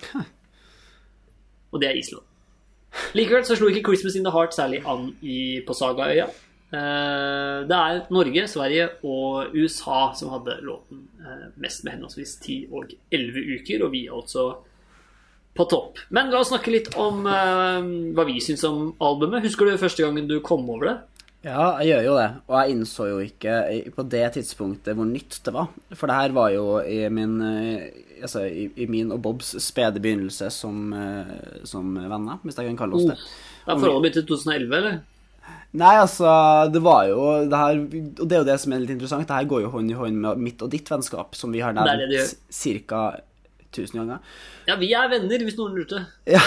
Og 1.73 1.81
det 1.81 1.89
er 1.89 2.01
Island. 2.03 2.29
Likevel 3.17 3.45
så 3.49 3.57
slo 3.57 3.71
ikke 3.73 3.89
'Christmas 3.89 4.17
in 4.17 4.25
the 4.29 4.33
Heart' 4.35 4.53
særlig 4.53 4.83
an 4.85 5.15
i, 5.23 5.63
på 5.67 5.73
Sagaøya. 5.73 6.29
Eh, 6.73 7.67
Det 7.69 7.77
er 7.79 8.03
Norge, 8.13 8.47
Sverige 8.49 8.89
og 9.05 9.53
USA 9.55 10.13
som 10.17 10.33
hadde 10.33 10.57
låten 10.65 11.05
eh, 11.21 11.49
mest 11.61 11.85
med 11.85 11.99
henholdsvis 11.99 12.39
10 12.41 12.59
og 12.73 12.95
11 13.13 13.59
uker, 13.59 13.85
og 13.85 13.93
vi 13.93 14.07
er 14.07 14.17
altså 14.17 14.47
på 15.53 15.67
topp. 15.69 16.01
Men 16.09 16.33
la 16.33 16.41
oss 16.41 16.49
snakke 16.49 16.73
litt 16.73 16.89
om 16.97 17.27
eh, 17.29 17.91
hva 18.17 18.25
vi 18.29 18.41
syns 18.41 18.65
om 18.65 18.95
albumet. 19.05 19.45
Husker 19.45 19.69
du 19.69 19.77
første 19.81 20.07
gangen 20.07 20.31
du 20.31 20.39
kom 20.41 20.65
over 20.73 20.89
det? 20.89 20.97
Ja, 21.43 21.75
jeg 21.83 21.91
gjør 21.91 22.05
jo 22.07 22.17
det. 22.17 22.29
Og 22.47 22.57
jeg 22.57 22.75
innså 22.77 23.11
jo 23.11 23.21
ikke 23.21 23.55
på 23.93 24.09
det 24.09 24.27
tidspunktet 24.39 24.97
hvor 24.97 25.09
nytt 25.11 25.41
det 25.45 25.53
var. 25.53 25.73
For 25.93 26.09
det 26.09 26.19
her 26.23 26.37
var 26.39 26.53
jo 26.55 26.67
i 26.87 27.01
min, 27.11 27.33
altså, 28.23 28.47
i, 28.47 28.87
min 28.87 29.11
og 29.11 29.19
Bobs 29.25 29.57
spede 29.61 30.01
begynnelse 30.01 30.53
som, 30.55 30.95
som 31.67 31.97
venner, 31.99 32.39
hvis 32.47 32.61
jeg 32.63 32.71
kan 32.71 32.79
kalle 32.85 32.95
oss 32.95 33.11
det. 33.11 33.19
Er 33.67 33.75
forholdet 33.75 34.07
mitt 34.07 34.21
til 34.21 34.29
2011, 34.31 34.77
eller? 34.79 35.01
Nei, 35.73 35.93
altså, 35.97 36.29
det 36.69 36.83
var 36.85 37.07
jo 37.09 37.21
det 37.49 37.57
her 37.57 37.79
Og 37.81 38.27
det 38.29 38.37
er 38.37 38.43
jo 38.43 38.49
det 38.51 38.57
som 38.61 38.75
er 38.75 38.83
litt 38.83 38.93
interessant. 38.93 39.25
Det 39.29 39.39
her 39.39 39.49
går 39.49 39.63
jo 39.65 39.71
hånd 39.73 39.93
i 39.93 39.97
hånd 39.97 40.19
med 40.21 40.43
mitt 40.45 40.65
og 40.65 40.73
ditt 40.73 40.91
vennskap, 40.93 41.37
som 41.39 41.55
vi 41.55 41.63
har 41.65 41.73
nevnt 41.77 42.35
ca. 42.53 43.05
1000 43.73 44.03
ganger. 44.03 44.19
Ja, 44.69 44.77
vi 44.77 44.91
er 44.93 45.09
venner, 45.09 45.43
hvis 45.47 45.57
noen 45.57 45.79
lurte. 45.79 46.03
Ja, 46.29 46.43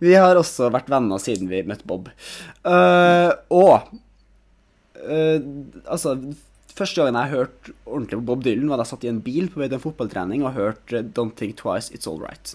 vi 0.00 0.14
har 0.16 0.38
også 0.40 0.70
vært 0.72 0.88
venner 0.92 1.20
siden 1.20 1.50
vi 1.50 1.60
møtte 1.68 1.84
Bob. 1.88 2.08
Uh, 2.64 3.28
og 3.52 3.92
uh, 5.04 5.38
altså 5.84 6.16
Første 6.72 7.02
gangen 7.02 7.18
jeg 7.20 7.34
hørte 7.34 7.74
ordentlig 7.84 8.16
på 8.16 8.26
Bob 8.30 8.44
Dylan, 8.46 8.70
var 8.72 8.80
da 8.80 8.86
jeg 8.86 8.94
satt 8.94 9.02
i 9.04 9.10
en 9.10 9.20
bil 9.20 9.50
på 9.52 9.60
vei 9.60 9.66
til 9.68 9.76
en 9.76 9.82
fotballtrening 9.82 10.40
og 10.40 10.54
hørte 10.56 11.02
Don't 11.04 11.36
Think 11.36 11.58
Twice, 11.58 11.92
It's 11.92 12.08
All 12.08 12.16
Right. 12.22 12.54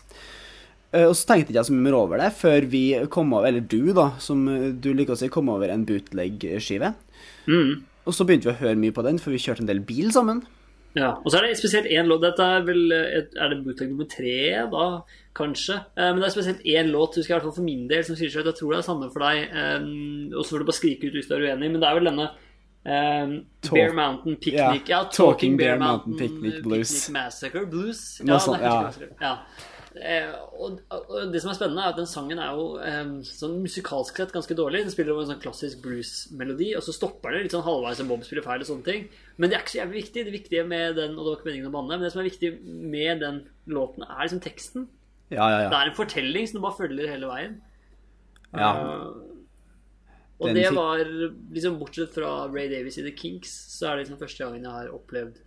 Eh, 0.95 1.03
og 1.07 1.15
så 1.19 1.27
tenkte 1.27 1.51
ikke 1.51 1.59
jeg 1.59 1.67
så 1.69 1.75
mye 1.75 1.85
mer 1.89 1.97
over 1.99 2.21
det 2.21 2.29
før 2.37 2.67
vi 2.71 2.83
kom 3.11 3.33
over, 3.35 3.49
eller 3.49 3.65
du, 3.67 3.91
da, 3.97 4.09
som 4.23 4.45
eh, 4.51 4.69
du 4.71 4.93
liker 4.95 5.15
å 5.15 5.19
si, 5.19 5.27
kom 5.33 5.49
over 5.51 5.71
en 5.73 5.85
bootleg-skive. 5.87 6.93
Mm. 7.47 7.73
Og 8.07 8.15
så 8.15 8.23
begynte 8.27 8.47
vi 8.47 8.53
å 8.55 8.61
høre 8.61 8.79
mye 8.79 8.95
på 8.95 9.03
den, 9.03 9.19
for 9.19 9.35
vi 9.35 9.41
kjørte 9.43 9.65
en 9.65 9.71
del 9.71 9.81
bil 9.83 10.13
sammen. 10.15 10.45
Ja, 10.97 11.11
Og 11.21 11.29
så 11.29 11.37
er 11.37 11.45
det 11.45 11.57
spesielt 11.59 11.85
én 11.93 12.07
låt. 12.09 12.23
Dette 12.23 12.41
er 12.41 12.63
vel 12.65 12.87
et, 12.95 13.35
Er 13.37 13.51
det 13.51 13.59
bootleg 13.65 13.91
nummer 13.91 14.07
tre, 14.09 14.37
da? 14.71 14.85
Kanskje. 15.37 15.75
Eh, 15.93 16.07
men 16.09 16.23
det 16.23 16.29
er 16.31 16.33
spesielt 16.33 16.63
én 16.65 16.89
låt, 16.89 17.19
husker 17.19 17.35
jeg 17.35 17.35
i 17.35 17.37
hvert 17.37 17.47
fall 17.51 17.57
for 17.59 17.67
min 17.67 17.83
del, 17.91 18.01
som 18.07 18.17
sier 18.17 18.31
seg 18.33 18.41
at 18.41 18.53
jeg 18.53 18.59
tror 18.61 18.73
det 18.73 18.79
er 18.79 18.87
samme 18.87 19.09
for 19.13 19.27
deg. 19.27 19.43
Eh, 19.51 19.87
og 20.33 20.41
så 20.41 20.55
får 20.55 20.63
du 20.63 20.69
bare 20.71 20.79
skrike 20.79 21.11
ut 21.11 21.17
hvis 21.19 21.29
du 21.29 21.35
er 21.37 21.45
uenig, 21.51 21.69
men 21.75 21.83
det 21.83 21.89
er 21.91 21.99
vel 21.99 22.09
denne 22.09 22.27
eh, 22.87 23.35
Bear 23.69 23.93
Mountain 23.99 24.39
Picnic. 24.39 24.87
yeah, 24.87 24.93
Ja, 24.95 25.03
Talking, 25.13 25.59
Bear, 25.59 25.75
Bear 25.75 25.83
Mountain, 25.83 26.17
Picnic 26.17 26.63
Blues. 26.63 26.95
Picnic 26.95 27.13
Massacre 27.19 27.65
Blues. 27.69 28.01
Noe 28.23 28.39
Ja, 28.39 28.39
sånt, 28.47 28.63
det 28.63 28.71
er 28.71 29.27
ja. 29.27 29.35
Ja. 29.97 30.15
Eh, 30.17 30.33
og, 30.57 30.79
og 30.93 31.31
det 31.33 31.41
som 31.43 31.51
er 31.51 31.57
spennende, 31.57 31.83
er 31.83 31.93
at 31.93 31.99
den 31.99 32.09
sangen 32.09 32.41
er 32.41 32.57
jo 32.57 32.65
eh, 32.83 33.13
sånn 33.27 33.57
musikalsk 33.63 34.21
sett 34.21 34.33
ganske 34.35 34.57
dårlig. 34.57 34.83
Den 34.85 34.93
spiller 34.93 35.15
over 35.15 35.25
en 35.25 35.31
sånn 35.33 35.43
klassisk 35.43 35.81
blues-melodi, 35.85 36.71
og 36.77 36.85
så 36.85 36.95
stopper 36.95 37.35
den 37.35 37.45
litt 37.45 37.55
sånn 37.55 37.65
halvveis 37.65 38.01
som 38.01 38.11
Bob 38.11 38.25
spiller 38.27 38.45
feil 38.45 38.65
og 38.65 38.69
sånne 38.69 38.87
ting. 38.87 39.07
Men 39.37 39.49
det 39.49 39.57
er 39.57 39.65
ikke 39.65 39.75
så 39.75 39.81
jævlig 39.81 40.03
viktig. 40.03 40.25
Det 40.27 40.35
viktige 40.35 40.67
med 40.67 40.99
den, 40.99 41.15
og 41.15 41.23
det 41.23 41.31
var 41.31 41.39
ikke 41.39 41.49
meningen 41.51 41.71
å 41.71 41.75
banne, 41.77 41.95
men 41.95 42.07
det 42.07 42.13
som 42.13 42.23
er 42.23 42.29
viktig 42.29 42.53
med 42.65 43.23
den 43.25 43.41
låten, 43.77 44.05
er 44.07 44.21
liksom 44.23 44.43
teksten. 44.45 44.87
Ja, 45.33 45.47
ja, 45.51 45.63
Det 45.67 45.75
er 45.75 45.89
en 45.89 45.97
fortelling 45.97 46.45
som 46.47 46.59
du 46.59 46.63
bare 46.63 46.79
følger 46.79 47.11
hele 47.11 47.31
veien. 47.31 47.57
ja. 48.55 48.71
Uh, 48.77 49.33
og 50.37 50.53
det 50.53 50.69
var 50.69 51.01
liksom 51.01 51.79
Bortsett 51.79 52.13
fra 52.13 52.45
Ray 52.45 52.67
Davies 52.69 52.99
i 53.01 53.05
The 53.07 53.13
Kinks, 53.17 53.49
så 53.73 53.87
er 53.89 53.95
det 53.97 54.03
liksom 54.05 54.19
første 54.21 54.43
gangen 54.43 54.67
jeg 54.67 54.75
har 54.75 54.93
opplevd 54.93 55.43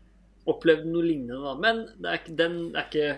Opplevd 0.50 0.86
noe 0.88 1.04
lignende. 1.04 1.36
da 1.44 1.52
Men 1.60 1.82
det 2.00 2.14
er 2.14 2.36
den 2.40 2.54
er 2.72 2.86
ikke 2.88 3.10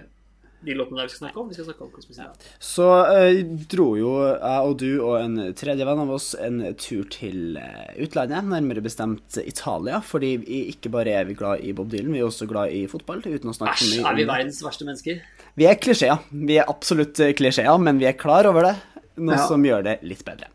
de 0.64 0.74
låtene 0.78 1.00
der 1.00 1.08
vi 1.08 1.12
skal 1.14 1.22
snakke 1.26 1.40
om. 1.42 1.48
Vi 1.50 1.56
skal 1.56 1.66
snakke 1.68 1.84
om 1.86 1.90
Christmas 1.94 2.18
in. 2.22 2.48
Så 2.62 2.86
eh, 3.16 3.40
dro 3.72 3.88
jo 3.98 4.12
jeg 4.28 4.68
og 4.68 4.76
du 4.82 4.88
og 5.02 5.16
en 5.20 5.36
tredje 5.58 5.86
venn 5.88 6.02
av 6.04 6.12
oss 6.14 6.28
en 6.38 6.60
tur 6.78 7.04
til 7.10 7.56
eh, 7.60 7.90
utlandet, 8.04 8.44
nærmere 8.52 8.84
bestemt 8.84 9.38
Italia. 9.42 10.00
Fordi 10.06 10.36
vi 10.44 10.60
ikke 10.74 10.92
bare 10.94 11.16
er 11.22 11.26
vi 11.28 11.34
glad 11.38 11.64
i 11.66 11.72
Bob 11.76 11.90
Dylan, 11.92 12.12
vi 12.14 12.22
er 12.22 12.28
også 12.30 12.46
glad 12.50 12.70
i 12.76 12.84
fotball. 12.90 13.24
Uten 13.26 13.50
å 13.50 13.56
snakke 13.56 13.78
Æsj, 13.80 13.98
mye 13.98 14.12
er 14.12 14.20
vi 14.22 14.28
verdens 14.30 14.62
verste 14.64 14.86
mennesker? 14.88 15.20
Vi 15.58 15.66
er 15.68 15.76
klisjeer. 15.82 16.22
Vi 16.30 16.56
er 16.62 16.70
absolutt 16.70 17.18
eh, 17.20 17.34
klisjeer, 17.38 17.74
men 17.82 17.98
vi 18.02 18.06
er 18.10 18.16
klar 18.18 18.46
over 18.50 18.70
det. 18.70 18.76
Noe 19.20 19.36
Ja. 19.36 19.42
som 19.44 19.60
gjør 19.60 19.82
det 19.84 19.98
litt 20.08 20.22
bedre. 20.24 20.46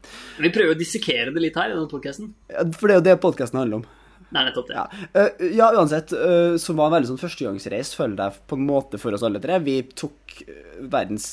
Vi 0.41 0.49
prøver 0.49 0.73
å 0.73 0.77
dissekere 0.79 1.29
det 1.35 1.43
litt 1.43 1.55
her 1.59 1.69
i 1.69 1.75
denne 1.75 1.85
podkasten. 1.91 2.31
Ja, 2.49 2.63
For 2.73 2.89
det 2.89 2.95
er 2.95 2.97
jo 3.03 3.05
det 3.05 3.13
podkasten 3.21 3.59
handler 3.59 3.83
om. 3.83 3.85
Er 4.33 4.49
nettopp 4.49 4.67
det. 4.67 4.75
Ja, 4.75 4.87
Eh, 5.13 5.45
ja 5.55 5.69
uansett, 5.73 6.11
uh, 6.13 6.57
som 6.57 6.77
var 6.79 6.89
en 6.89 6.97
veldig 6.97 7.11
sånn 7.13 7.21
førstegangsreis, 7.21 7.93
føler 7.97 8.19
jeg 8.25 8.43
på 8.49 8.57
en 8.59 8.67
måte 8.67 8.99
for 9.01 9.15
oss 9.15 9.23
alle 9.25 9.41
tre. 9.43 9.59
Vi 9.63 9.79
tok 9.97 10.41
eh, 10.47 10.75
verdens 10.91 11.29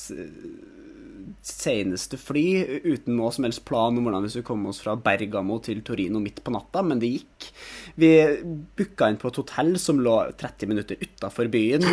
seneste 1.45 2.17
fly 2.21 2.45
uten 2.87 3.19
noe 3.19 3.33
som 3.35 3.45
helst 3.45 3.65
plan 3.69 3.97
om 3.97 4.07
hvordan 4.07 4.25
vi 4.25 4.31
skulle 4.33 4.49
komme 4.49 4.71
oss 4.71 4.81
fra 4.81 4.95
Bergamo 4.97 5.59
til 5.65 5.83
Torino 5.85 6.23
midt 6.23 6.41
på 6.45 6.55
natta, 6.55 6.81
men 6.87 7.03
det 7.03 7.11
gikk. 7.19 7.51
Vi 8.01 8.11
booka 8.79 9.11
inn 9.11 9.21
på 9.21 9.29
et 9.29 9.41
hotell 9.43 9.75
som 9.81 10.01
lå 10.01 10.17
30 10.41 10.73
minutter 10.73 11.01
utafor 11.05 11.51
byen. 11.53 11.85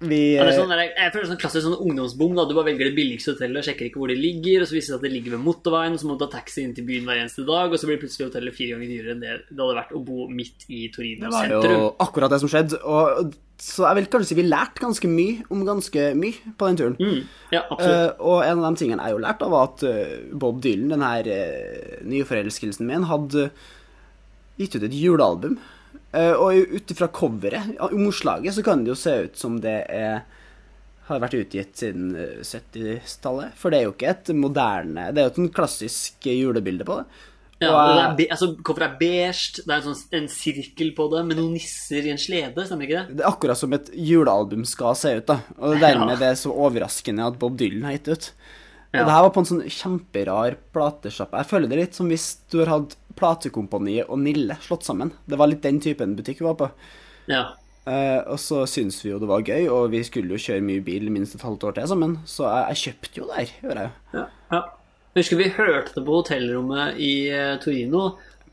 Vi 0.00 0.36
Ja, 0.36 0.44
det 0.44 0.52
er 0.52 0.60
eh, 0.60 0.60
sånn, 0.62 0.68
der- 0.70 0.94
jeg 0.94 1.12
føler 1.12 1.24
er 1.24 1.30
sånn 1.32 1.40
klassisk 1.42 1.64
sånn 1.66 1.80
ungdomsbom. 1.82 2.36
da 2.36 2.44
Du 2.46 2.54
bare 2.54 2.70
velger 2.70 2.86
det 2.86 2.94
billigste 2.94 3.34
hotellet 3.34 3.58
og 3.58 3.64
sjekker 3.66 3.88
ikke 3.88 3.98
hvor 3.98 4.08
det 4.08 4.18
ligger. 4.18 4.62
Og 4.62 4.68
så 4.68 4.76
viser 4.76 4.92
det 4.92 4.94
seg 4.94 4.98
at 5.00 5.02
det 5.02 5.12
ligger 5.12 5.30
ved 5.34 5.42
motorveien, 5.42 5.92
og 5.92 5.98
så 5.98 6.06
må 6.06 6.18
du 6.18 6.24
ta 6.24 6.38
taxi 6.38 6.62
inn 6.62 6.74
til 6.74 6.84
byen 6.86 7.04
hver 7.04 7.18
eneste 7.18 7.44
dag. 7.46 7.72
Og 7.72 7.78
så 7.78 7.86
blir 7.90 7.98
plutselig 7.98 8.30
hotellet 8.30 8.54
fire 8.54 8.76
ganger 8.76 8.88
dyrere 8.92 9.10
enn 9.16 9.20
det 9.20 9.32
det 9.50 9.58
hadde 9.58 9.78
vært 9.80 9.96
å 9.98 10.04
bo 10.04 10.28
midt 10.28 10.64
i 10.70 10.88
Torino 10.94 11.26
Det 11.26 11.32
var 11.34 11.48
sentrum. 11.48 11.74
jo 11.74 11.96
akkurat 11.98 12.30
det 12.30 12.40
som 12.40 12.48
skjedde. 12.48 12.78
Og, 12.84 13.34
så 13.58 13.88
jeg 13.88 13.96
vil 13.98 14.06
kanskje 14.06 14.28
si 14.30 14.34
vi 14.38 14.46
lærte 14.46 14.78
ganske 14.78 15.08
mye 15.10 15.42
om 15.50 15.64
ganske 15.66 16.02
mye 16.14 16.54
på 16.56 16.68
den 16.68 16.76
turen. 16.78 16.96
Mm, 17.00 17.24
ja. 17.50 17.62
Eh, 17.74 18.10
og 18.20 18.44
en 18.46 18.62
av 18.62 18.70
de 18.70 18.78
tingene 18.78 19.02
jeg 19.02 19.16
jo 19.16 19.18
lærte 19.18 19.50
var 19.50 19.64
at 19.72 19.82
eh, 19.82 20.30
Bob 20.32 20.62
Dylan, 20.62 20.90
den 20.94 21.02
her 21.02 21.26
uh, 21.26 22.04
nyforelskelsen 22.06 22.86
min, 22.86 23.02
hadde 23.10 23.50
gitt 24.58 24.76
ut 24.76 24.84
et 24.86 24.94
julealbum. 24.94 25.58
Eh, 26.16 26.32
og 26.32 26.56
ut 26.72 26.90
ifra 26.94 27.08
coveret, 27.12 27.74
omslaget, 27.92 28.54
så 28.56 28.62
kan 28.64 28.84
det 28.84 28.94
jo 28.94 28.98
se 28.98 29.16
ut 29.26 29.36
som 29.36 29.58
det 29.60 29.78
er 29.92 30.22
har 31.08 31.20
vært 31.22 31.38
utgitt 31.38 31.76
siden 31.80 32.10
eh, 32.20 32.40
70-tallet. 32.44 33.54
For 33.56 33.72
det 33.72 33.78
er 33.80 33.86
jo 33.86 33.94
ikke 33.94 34.10
et 34.12 34.30
moderne 34.36 35.06
Det 35.14 35.22
er 35.22 35.26
jo 35.28 35.32
et 35.32 35.38
sånn 35.40 35.52
klassisk 35.56 36.26
julebilde 36.28 36.84
på 36.88 36.98
det. 37.00 37.06
Ja, 37.58 37.70
Og 37.74 37.88
det 37.96 38.02
er 38.04 38.12
be 38.20 38.26
altså, 38.36 38.48
Coveret 38.62 38.92
er 38.92 38.98
beige, 39.00 39.62
det 39.66 39.72
er 39.74 39.80
sånn, 39.82 40.02
en 40.14 40.28
sirkel 40.30 40.92
på 40.94 41.08
det 41.10 41.24
med 41.26 41.40
noen 41.40 41.56
nisser 41.56 42.06
i 42.06 42.12
en 42.12 42.20
slede, 42.20 42.66
stemmer 42.68 42.86
ikke 42.86 43.00
det? 43.00 43.16
Det 43.18 43.24
er 43.24 43.30
akkurat 43.32 43.58
som 43.58 43.72
et 43.74 43.88
julealbum 43.98 44.62
skal 44.68 44.94
se 45.00 45.16
ut, 45.18 45.26
da. 45.26 45.40
Og 45.58 45.80
dermed 45.82 46.12
Ja. 46.14 46.20
det 46.20 46.28
er 46.28 46.38
så 46.38 46.52
overraskende 46.54 47.26
at 47.26 47.38
Bob 47.40 47.56
Dylan 47.58 47.88
har 47.88 47.96
gitt 47.98 48.12
ut. 48.12 48.30
Og 48.92 49.00
Ja. 49.00 49.04
det 49.04 49.10
her 49.16 49.22
var 49.26 49.30
på 49.34 49.42
en 49.42 49.50
sånn 49.50 49.64
kjemperar 49.66 50.56
platesjappe. 50.72 51.40
Jeg 51.42 51.50
føler 51.50 51.68
det 51.68 51.78
litt 51.82 51.94
som 51.98 52.08
hvis 52.08 52.28
du 52.52 52.58
har 52.64 52.70
hatt 52.78 52.94
Platekompaniet 53.18 54.08
og 54.08 54.20
Nille 54.22 54.56
slått 54.64 54.86
sammen. 54.86 55.12
Det 55.28 55.38
var 55.40 55.50
litt 55.50 55.64
den 55.64 55.80
typen 55.82 56.14
butikk 56.18 56.40
vi 56.42 56.46
var 56.48 56.58
på. 56.60 56.70
Ja. 57.30 57.42
Uh, 57.88 58.20
og 58.34 58.38
så 58.42 58.62
syntes 58.68 58.98
vi 59.04 59.10
jo 59.14 59.18
det 59.22 59.28
var 59.30 59.40
gøy, 59.46 59.64
og 59.72 59.90
vi 59.94 60.02
skulle 60.04 60.36
jo 60.36 60.42
kjøre 60.44 60.64
mye 60.64 60.82
bil 60.84 61.06
minst 61.14 61.34
et 61.38 61.44
halvt 61.46 61.62
år 61.70 61.76
til 61.78 61.86
sammen, 61.88 62.18
så 62.28 62.44
jeg, 62.44 62.64
jeg 62.74 62.80
kjøpte 62.84 63.20
jo 63.22 63.28
der, 63.30 63.52
gjorde 63.62 63.84
jeg 63.84 63.88
jo. 63.88 64.18
Ja, 64.18 64.24
ja. 64.52 64.60
Jeg 65.14 65.22
husker 65.24 65.38
vi 65.40 65.46
hørte 65.56 65.94
det 65.96 66.02
på 66.04 66.18
hotellrommet 66.18 66.98
i 67.02 67.12
eh, 67.32 67.54
Torino, 67.64 68.02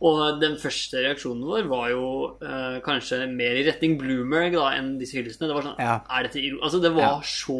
og 0.05 0.39
den 0.41 0.55
første 0.59 1.03
reaksjonen 1.03 1.43
vår 1.47 1.67
var 1.69 1.89
jo 1.91 2.05
uh, 2.39 2.79
kanskje 2.85 3.25
mer 3.31 3.59
i 3.59 3.65
retning 3.67 3.97
Bloomberg 3.99 4.55
da, 4.55 4.69
enn 4.79 4.95
disse 5.01 5.19
hyllestene. 5.19 5.51
Det 5.51 5.57
var 5.59 5.67
sånn 5.67 5.83
Ja. 5.83 5.97
Er 6.15 6.25
dette 6.29 6.39
iro- 6.41 6.61
Altså, 6.63 6.79
det 6.83 6.93
var 6.95 7.03
Ja. 7.03 7.21
så 7.27 7.59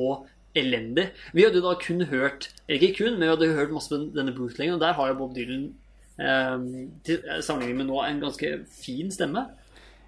elendig. 0.55 1.09
Vi 1.35 1.43
hadde 1.43 1.59
jo 1.59 1.65
da 1.67 1.75
kun 1.75 2.05
hørt 2.07 2.47
Eller 2.69 2.79
ikke 2.87 3.03
kun, 3.03 3.17
men 3.19 3.25
vi 3.27 3.31
hadde 3.33 3.49
jo 3.51 3.57
hørt 3.59 3.75
masse 3.75 3.91
på 3.91 3.99
denne 4.15 4.33
bootleggen, 4.35 4.77
og 4.79 4.83
der 4.83 4.95
har 4.95 5.11
jo 5.11 5.19
Bob 5.19 5.35
Dylan 5.35 5.73
til 6.15 7.25
sammenligning 7.43 7.81
med 7.81 7.89
nå 7.89 7.99
en 8.05 8.21
ganske 8.23 8.51
fin 8.71 9.11
stemme. 9.11 9.47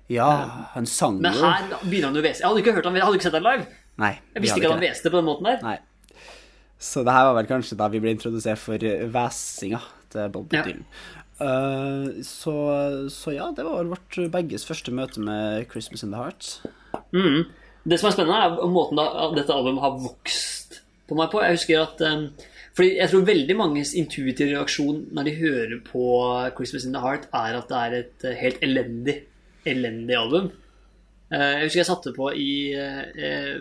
Ja, 0.07 0.29
han 0.71 0.87
sang 0.87 1.17
jo 1.19 1.25
Men 1.25 1.35
her 1.35 1.67
begynner 1.83 2.13
han 2.13 2.19
å 2.19 2.23
hvese. 2.23 2.39
Jeg 2.39 2.47
hadde 2.47 2.63
ikke 2.63 2.77
hørt 2.77 2.87
han, 2.87 2.95
jeg 2.95 3.03
hadde 3.03 3.19
ikke 3.19 3.27
sett 3.27 3.35
han 3.35 3.47
live. 3.47 3.67
Nei. 3.99 4.13
Jeg 4.35 4.45
visste 4.45 4.59
ikke 4.61 4.69
at 4.69 4.77
han 4.77 4.85
hveste 4.85 5.11
på 5.11 5.19
den 5.19 5.27
måten 5.27 5.49
der. 5.49 5.61
Nei. 5.65 5.77
Så 6.79 7.03
det 7.03 7.13
her 7.15 7.27
var 7.27 7.37
vel 7.39 7.49
kanskje 7.49 7.77
da 7.79 7.87
vi 7.91 7.99
ble 7.99 8.13
introdusert 8.13 8.61
for 8.61 8.77
hvesinga 9.13 9.81
til 10.13 10.29
Bob 10.31 10.53
Ja. 10.53 10.63
Dylan. 10.63 10.85
Eh, 11.37 12.23
så, 12.25 12.55
så 13.13 13.33
ja, 13.35 13.51
det 13.57 13.65
var 13.67 13.89
vårt 13.89 14.19
begges 14.33 14.65
første 14.65 14.93
møte 14.93 15.21
med 15.21 15.67
'Christmas 15.67 16.03
in 16.03 16.13
the 16.13 16.21
Heart'. 16.21 16.61
Mm. 17.11 17.49
Det 17.87 17.99
som 17.99 18.09
er 18.09 18.15
spennende, 18.15 18.37
er 18.37 18.71
måten 18.71 18.99
da 18.99 19.29
dette 19.35 19.53
albumet 19.53 19.83
har 19.83 19.99
vokst 20.01 20.81
på 21.07 21.15
meg 21.15 21.31
på. 21.31 21.41
Jeg 21.43 21.57
husker 21.57 21.83
at 21.83 22.01
um, 22.03 22.29
fordi 22.77 22.91
jeg 22.99 23.09
tror 23.09 23.23
veldig 23.25 23.55
manges 23.57 23.95
intuitive 23.97 24.51
reaksjon 24.53 24.99
når 25.17 25.25
de 25.25 25.33
hører 25.39 25.79
på 25.87 26.03
'Christmas 26.53 26.85
in 26.85 26.93
the 26.93 27.01
Heart', 27.01 27.25
er 27.33 27.57
at 27.57 27.67
det 27.71 27.77
er 27.81 27.95
et 27.97 28.25
eh, 28.29 28.35
helt 28.37 28.61
elendig, 28.61 29.15
elendig 29.65 30.15
album. 30.17 30.51
Eh, 31.31 31.53
jeg 31.57 31.63
husker 31.65 31.79
jeg 31.81 31.89
satte 31.89 32.13
på 32.15 32.29
i 32.37 32.51
eh, 32.77 33.57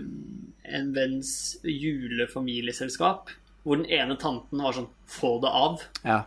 en 0.77 0.93
venns 0.95 1.57
julefamilieselskap, 1.65 3.31
hvor 3.65 3.81
den 3.81 3.89
ene 3.91 4.17
tanten 4.21 4.63
var 4.63 4.73
sånn 4.77 4.89
'få 5.09 5.41
det 5.43 5.51
av'. 5.51 5.83
Ja. 6.05 6.21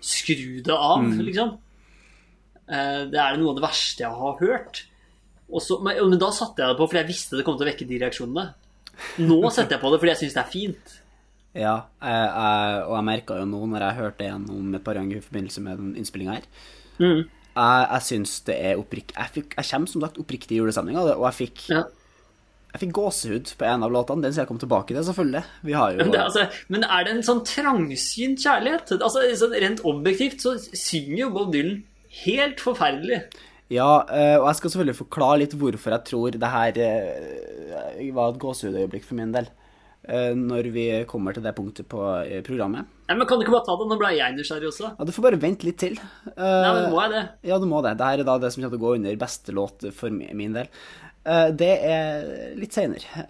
Skru 0.00 0.62
det 0.62 0.74
av, 0.74 1.04
liksom. 1.20 1.58
Eh, 2.68 3.04
Det 3.10 3.20
er 3.20 3.36
noe 3.36 3.50
av 3.50 3.56
det 3.60 3.68
verste 3.68 4.00
jeg 4.04 4.10
har 4.10 4.38
hørt. 4.40 4.84
Og 5.52 5.60
så, 5.60 5.78
men, 5.82 5.96
men 6.08 6.18
da 6.18 6.30
satte 6.32 6.62
jeg 6.62 6.68
det 6.72 6.78
på 6.78 6.88
fordi 6.88 7.02
jeg 7.04 7.12
visste 7.12 7.36
det 7.36 7.44
kom 7.44 7.58
til 7.58 7.66
å 7.66 7.70
vekke 7.70 7.86
de 7.86 7.98
reaksjonene. 8.00 8.54
Nå 9.18 9.50
setter 9.50 9.76
jeg 9.76 9.80
på 9.82 9.90
det 9.92 10.00
fordi 10.00 10.12
jeg 10.14 10.22
syns 10.24 10.34
det 10.34 10.42
er 10.44 10.50
fint. 10.50 11.00
Ja 11.54 11.74
jeg, 12.02 12.28
jeg, 12.34 12.84
og 12.88 12.94
jeg 12.98 13.04
merka 13.08 13.38
jo 13.40 13.44
nå, 13.46 13.60
når 13.70 13.84
jeg 13.86 13.98
hørte 14.00 14.26
gjennom 14.28 14.74
et 14.74 14.84
par 14.84 14.94
ganger 14.98 15.16
i 15.20 15.24
forbindelse 15.24 15.62
med 15.62 15.78
den 15.82 15.92
innspillinga 16.00 16.38
her 16.40 16.48
Mm. 16.98 17.24
Jeg, 17.54 17.86
jeg 17.90 18.02
syns 18.06 18.32
det 18.46 18.54
er 18.70 18.76
oppriktig 18.78 19.14
jeg, 19.18 19.30
fikk- 19.34 19.54
jeg 19.58 19.66
kommer 19.70 19.90
som 19.90 20.02
sagt 20.04 20.18
oppriktig 20.22 20.54
i 20.54 20.58
julestemning 20.60 20.96
og 20.98 21.08
jeg 21.24 21.34
fikk, 21.40 21.62
Ja. 21.70 21.80
jeg 22.74 22.80
fikk 22.84 22.92
gåsehud 22.98 23.50
på 23.58 23.66
en 23.66 23.82
av 23.86 23.90
låtene. 23.94 24.22
Den 24.22 24.32
skal 24.34 24.42
jeg 24.44 24.48
komme 24.50 24.62
tilbake 24.62 24.94
til, 24.94 25.02
selvfølgelig. 25.06 25.42
Vi 25.62 25.72
har 25.78 25.92
jo 25.94 25.98
Men, 25.98 26.10
det, 26.10 26.20
altså, 26.20 26.44
men 26.68 26.84
er 26.84 27.04
det 27.06 27.12
en 27.16 27.22
sånn 27.26 27.42
trangsynt 27.46 28.42
kjærlighet? 28.42 28.94
Altså, 29.00 29.22
sånn 29.38 29.54
Rent 29.62 29.82
objektivt 29.86 30.42
så 30.42 30.54
synger 30.74 31.18
jo 31.24 31.30
Bob 31.34 31.52
Dylan 31.54 31.82
helt 32.24 32.58
forferdelig. 32.62 33.20
Ja, 33.70 34.04
eh, 34.10 34.36
og 34.38 34.46
jeg 34.50 34.56
skal 34.60 34.70
selvfølgelig 34.74 34.98
forklare 35.02 35.38
litt 35.42 35.54
hvorfor 35.58 35.94
jeg 35.94 36.04
tror 36.10 36.30
det 36.38 36.50
her 36.50 36.78
eh, 36.78 38.10
var 38.14 38.30
et 38.34 38.38
gåsehudøyeblikk 38.42 39.04
for 39.06 39.18
min 39.18 39.32
del. 39.34 39.46
Eh, 40.08 40.32
Når 40.36 40.68
vi 40.74 40.84
kommer 41.10 41.34
til 41.36 41.44
det 41.44 41.54
punktet 41.56 41.88
på 41.90 42.00
eh, 42.24 42.42
programmet. 42.46 42.86
Ja, 43.08 43.14
men 43.16 43.26
Kan 43.28 43.38
du 43.38 43.44
ikke 43.44 43.54
bare 43.56 43.66
ta 43.66 43.76
det? 43.80 43.86
Nå 43.90 43.98
ble 44.00 44.10
jeg 44.16 44.36
nysgjerrig 44.36 44.70
også. 44.70 44.90
Ja, 44.98 45.04
Du 45.04 45.12
får 45.12 45.26
bare 45.28 45.40
vente 45.40 45.66
litt 45.68 45.78
til. 45.82 45.96
Nei, 45.96 46.34
Eh, 46.34 46.68
men 46.74 46.90
må 46.92 47.00
jeg 47.02 47.14
det? 47.14 47.24
Ja, 47.50 47.58
du 47.58 47.66
må 47.70 47.82
det. 47.84 47.96
Det 48.00 48.10
her 48.10 48.24
er 48.24 48.28
da 48.28 48.38
det 48.42 48.52
som 48.52 48.62
kommer 48.62 48.76
til 48.76 48.82
å 48.82 48.86
gå 48.86 48.94
under 48.98 49.22
beste 49.24 49.54
låt 49.56 49.86
for 49.94 50.10
min 50.14 50.56
del. 50.56 50.68
Det 51.56 51.70
er 51.88 52.52
litt 52.60 52.74
seinere. 52.76 53.24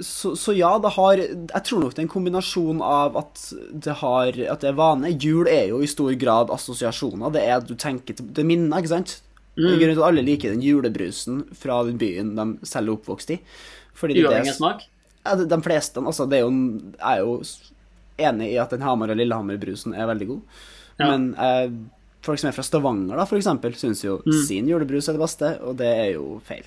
Så, 0.00 0.36
så 0.38 0.52
ja, 0.54 0.70
det 0.78 0.92
har 0.94 1.18
Jeg 1.18 1.62
tror 1.66 1.82
nok 1.82 1.94
det 1.94 2.00
er 2.02 2.06
en 2.06 2.12
kombinasjon 2.12 2.80
av 2.82 3.16
at 3.18 3.40
det 3.84 3.96
har 4.00 4.36
At 4.54 4.62
det 4.62 4.70
er 4.70 4.78
vane. 4.78 5.10
Jul 5.18 5.50
er 5.50 5.68
jo 5.72 5.80
i 5.82 5.90
stor 5.90 6.14
grad 6.18 6.50
assosiasjoner. 6.54 7.34
Det 7.34 7.42
er 7.42 7.56
at 7.58 7.68
du 7.68 7.74
tenker 7.78 8.14
til 8.16 8.30
Det 8.30 8.42
er 8.44 8.48
minner, 8.48 8.78
ikke 8.78 8.94
sant? 8.94 9.20
Mm. 9.54 9.68
grunnen 9.78 9.94
til 9.94 10.00
at 10.02 10.08
alle 10.08 10.22
liker 10.26 10.50
den 10.50 10.62
julebrusen 10.66 11.44
fra 11.54 11.76
den 11.86 11.98
byen 12.00 12.32
de 12.34 12.66
selv 12.66 12.88
er 12.90 12.96
oppvokst 12.96 13.30
i. 13.30 13.36
Uavhengig 14.02 14.52
av 14.54 14.58
smak? 14.58 14.84
ja, 15.24 15.34
de, 15.40 15.46
de 15.48 15.58
fleste, 15.64 16.00
altså, 16.04 16.26
det 16.28 16.38
er 16.38 16.44
jo, 16.44 16.50
jeg 16.98 17.10
er 17.14 17.18
jo 17.22 17.36
enig 18.18 18.48
i 18.52 18.58
at 18.60 18.70
den 18.70 18.82
Hamar- 18.84 19.10
og 19.10 19.16
Lillehammer-brusen 19.16 19.94
er 19.96 20.06
veldig 20.10 20.26
god. 20.28 20.40
Ja. 21.00 21.06
Men 21.10 21.24
eh, 21.34 21.70
folk 22.22 22.38
som 22.38 22.48
er 22.50 22.54
fra 22.56 22.62
Stavanger, 22.66 23.16
da, 23.16 23.24
for 23.26 23.36
eksempel, 23.40 23.72
syns 23.78 24.04
jo 24.04 24.18
Mm. 24.26 24.36
sin 24.46 24.68
julebrus 24.68 25.08
er 25.08 25.16
det 25.16 25.20
beste, 25.24 25.48
og 25.62 25.76
det 25.80 25.88
er 25.88 26.12
jo 26.14 26.40
feil. 26.44 26.64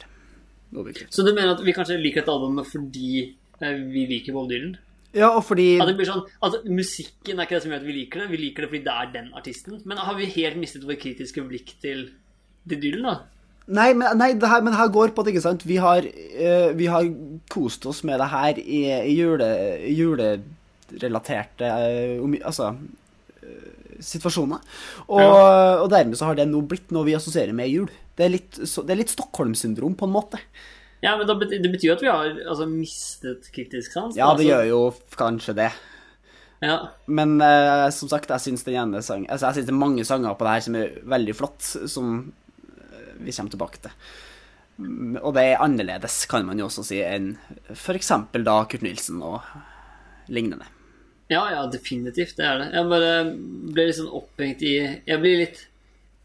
Objektivt. 0.75 1.13
Så 1.15 1.23
du 1.23 1.31
mener 1.33 1.53
at 1.53 1.61
vi 1.63 1.71
kanskje 1.73 1.95
liker 2.01 2.21
dette 2.21 2.33
albumet 2.33 2.67
fordi 2.67 3.35
eh, 3.61 3.77
vi 3.87 4.03
liker 4.09 4.33
Bob 4.35 4.49
Dylan? 4.49 4.75
Ja, 5.15 5.29
og 5.37 5.45
fordi 5.47 5.79
At 5.79 5.87
det 5.87 5.95
blir 5.97 6.05
sånn, 6.09 6.25
at 6.43 6.65
Musikken 6.67 7.39
er 7.39 7.45
ikke 7.47 7.55
det 7.55 7.63
som 7.63 7.71
gjør 7.71 7.79
at 7.79 7.87
vi 7.87 7.93
liker 7.95 8.19
det, 8.19 8.27
vi 8.33 8.37
liker 8.41 8.65
det 8.65 8.69
fordi 8.73 8.83
det 8.83 8.93
er 8.93 9.13
den 9.13 9.29
artisten. 9.33 9.79
Men 9.87 9.97
har 10.03 10.17
vi 10.19 10.25
helt 10.33 10.57
mistet 10.59 10.83
vår 10.83 10.99
kritiske 10.99 11.41
blikk 11.47 11.71
til, 11.81 12.09
til 12.67 12.81
Dylan, 12.83 13.07
da? 13.07 13.15
Nei, 13.67 13.89
men, 13.97 14.13
nei 14.15 14.29
det 14.39 14.47
her, 14.47 14.63
men 14.63 14.77
her 14.77 14.91
går 14.93 15.11
på 15.11 15.23
at 15.23 15.31
ikke 15.33 15.43
sant? 15.43 15.65
Vi 15.67 15.79
har, 15.83 16.05
uh, 16.05 16.69
vi 16.77 16.87
har 16.87 17.09
kost 17.51 17.83
oss 17.89 17.99
med 18.07 18.21
det 18.21 18.29
her 18.31 18.61
i, 18.61 18.79
i 19.09 19.15
jule, 19.17 19.49
julerelaterte 19.91 21.67
uh, 21.67 22.37
altså, 22.47 22.71
uh, 23.43 23.99
situasjoner. 23.99 24.63
Og, 25.09 25.35
og 25.83 25.89
dermed 25.91 26.15
så 26.19 26.29
har 26.29 26.39
det 26.39 26.47
nå 26.47 26.63
blitt 26.63 26.95
noe 26.95 27.09
vi 27.09 27.17
assosierer 27.19 27.55
med 27.57 27.73
jul. 27.73 27.91
Det 28.17 28.25
er 28.25 28.33
litt, 28.37 28.61
så, 28.63 28.85
det 28.87 28.95
er 28.95 29.01
litt 29.03 29.13
Stockholm-syndrom, 29.13 29.99
på 29.99 30.07
en 30.07 30.15
måte. 30.15 30.41
Ja, 31.03 31.17
men 31.19 31.27
Det 31.27 31.69
betyr 31.69 31.91
jo 31.91 31.97
at 31.97 32.01
vi 32.01 32.09
har 32.09 32.31
altså, 32.47 32.65
mistet 32.71 33.51
kritisk 33.53 33.93
sans. 33.93 34.15
Ja, 34.15 34.31
det 34.31 34.47
altså, 34.47 34.47
gjør 34.47 34.65
jo 34.71 34.81
kanskje 35.19 35.59
det. 35.59 35.69
Ja. 36.63 36.79
Men 37.05 37.37
uh, 37.43 37.91
som 37.93 38.09
sagt, 38.09 38.31
jeg 38.31 38.47
syns 38.47 38.65
den 38.65 38.79
ene 38.79 39.03
sang, 39.05 39.27
altså, 39.29 39.51
jeg 39.51 39.59
synes 39.59 39.67
det 39.69 39.75
er 39.75 39.85
mange 39.85 40.05
sanger 40.07 40.33
på 40.33 40.47
det 40.47 40.55
her 40.55 40.65
som 40.65 40.79
er 40.79 40.99
veldig 41.05 41.35
flott, 41.37 41.73
som 41.91 42.15
vi 43.19 43.35
kommer 43.35 43.53
tilbake 43.53 43.83
til. 43.83 43.93
Og 45.23 45.31
det 45.33 45.43
er 45.43 45.63
annerledes, 45.63 46.19
kan 46.29 46.45
man 46.45 46.59
jo 46.61 46.67
også 46.67 46.83
si, 46.85 46.99
enn 47.01 47.31
f.eks. 47.73 48.11
da 48.45 48.57
Kurt 48.69 48.85
Nilsen 48.85 49.23
og 49.25 49.41
lignende. 50.29 50.67
ja, 51.29 51.41
ja, 51.51 51.65
definitivt. 51.71 52.37
Det 52.37 52.45
er 52.45 52.61
det. 52.61 52.67
Jeg 52.75 52.91
bare 52.91 53.15
ble 53.73 53.87
litt 53.87 53.97
sånn 53.97 54.13
opphengt 54.15 54.61
i 54.63 54.75
Jeg 54.77 55.19
blir 55.23 55.41
litt 55.43 55.65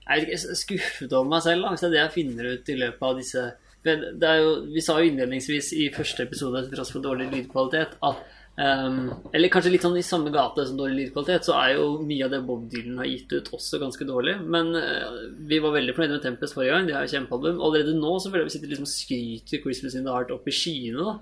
jeg 0.02 0.18
vet 0.18 0.32
ikke, 0.34 0.56
skuffet 0.58 1.12
over 1.14 1.28
meg 1.30 1.42
selv, 1.44 1.62
da, 1.62 1.88
det 1.88 2.00
jeg 2.00 2.12
finner 2.16 2.48
ut 2.52 2.70
i 2.72 2.78
løpet 2.78 3.04
av 3.06 3.18
disse 3.20 3.44
jo, 3.86 4.50
Vi 4.74 4.82
sa 4.82 4.98
jo 4.98 5.08
innledningsvis 5.08 5.72
i 5.78 5.88
første 5.94 6.26
episode, 6.26 6.64
til 6.66 6.76
tross 6.76 6.92
for 6.94 7.02
dårlig 7.02 7.28
lydkvalitet, 7.32 7.96
at 8.02 8.41
ehm, 8.60 8.98
Eller 9.32 9.52
kanskje 9.52 9.72
litt 9.72 9.86
sånn 9.86 9.96
i 10.00 10.04
samme 10.04 10.32
gate 10.34 10.66
som 10.68 10.76
dårlig 10.76 10.98
lydkvalitet, 10.98 11.48
så 11.48 11.56
er 11.60 11.78
jo 11.78 11.86
mye 12.04 12.26
av 12.26 12.34
det 12.34 12.42
Bob 12.48 12.68
Dylan 12.72 13.00
har 13.00 13.08
gitt 13.08 13.32
ut, 13.32 13.52
også 13.56 13.80
ganske 13.82 14.06
dårlig. 14.08 14.36
Men 14.44 14.74
uh, 14.76 15.24
vi 15.48 15.62
var 15.62 15.76
veldig 15.78 15.96
fornøyde 15.96 16.18
med 16.18 16.26
Tempest 16.26 16.58
forrige 16.58 16.76
gang. 16.76 16.86
De 16.88 16.96
har 16.96 17.06
jo 17.06 17.14
kjempealbum. 17.16 17.62
Allerede 17.62 17.96
nå 17.96 18.18
så 18.18 18.30
føler 18.30 18.44
jeg 18.44 18.52
vi 18.52 18.56
sitter 18.58 18.74
liksom 18.74 18.92
skryter 18.92 19.64
Christmas 19.64 19.98
in 19.98 20.06
the 20.06 20.14
Heart 20.14 20.34
opp 20.36 20.48
i 20.48 20.56
skyene. 20.56 21.16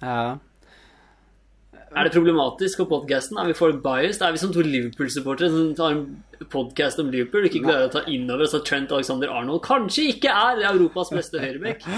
da 0.00 0.08
Ja. 0.08 0.38
Er 1.94 2.08
det 2.08 2.14
problematisk 2.16 2.80
på 2.82 2.88
podkasten? 2.90 3.38
Er 3.38 3.46
vi 3.46 3.54
for 3.54 3.72
biased? 3.72 4.22
Er 4.22 4.32
vi 4.34 4.40
som 4.42 4.52
to 4.52 4.64
Liverpool-supportere 4.66 5.50
som 5.52 5.74
tar 5.78 5.92
en 5.94 6.48
podkast 6.50 6.98
om 6.98 7.10
Liverpool 7.12 7.44
og 7.44 7.52
ikke 7.52 7.62
klarer 7.62 7.86
å 7.86 7.92
ta 7.92 8.02
inn 8.10 8.26
over 8.26 8.48
oss 8.48 8.56
at 8.58 8.64
Trent 8.66 8.90
Alexander 8.90 9.30
Arnold 9.30 9.62
kanskje 9.62 10.08
ikke 10.10 10.32
er 10.34 10.64
Europas 10.72 11.12
beste 11.14 11.42
høyreback? 11.42 11.84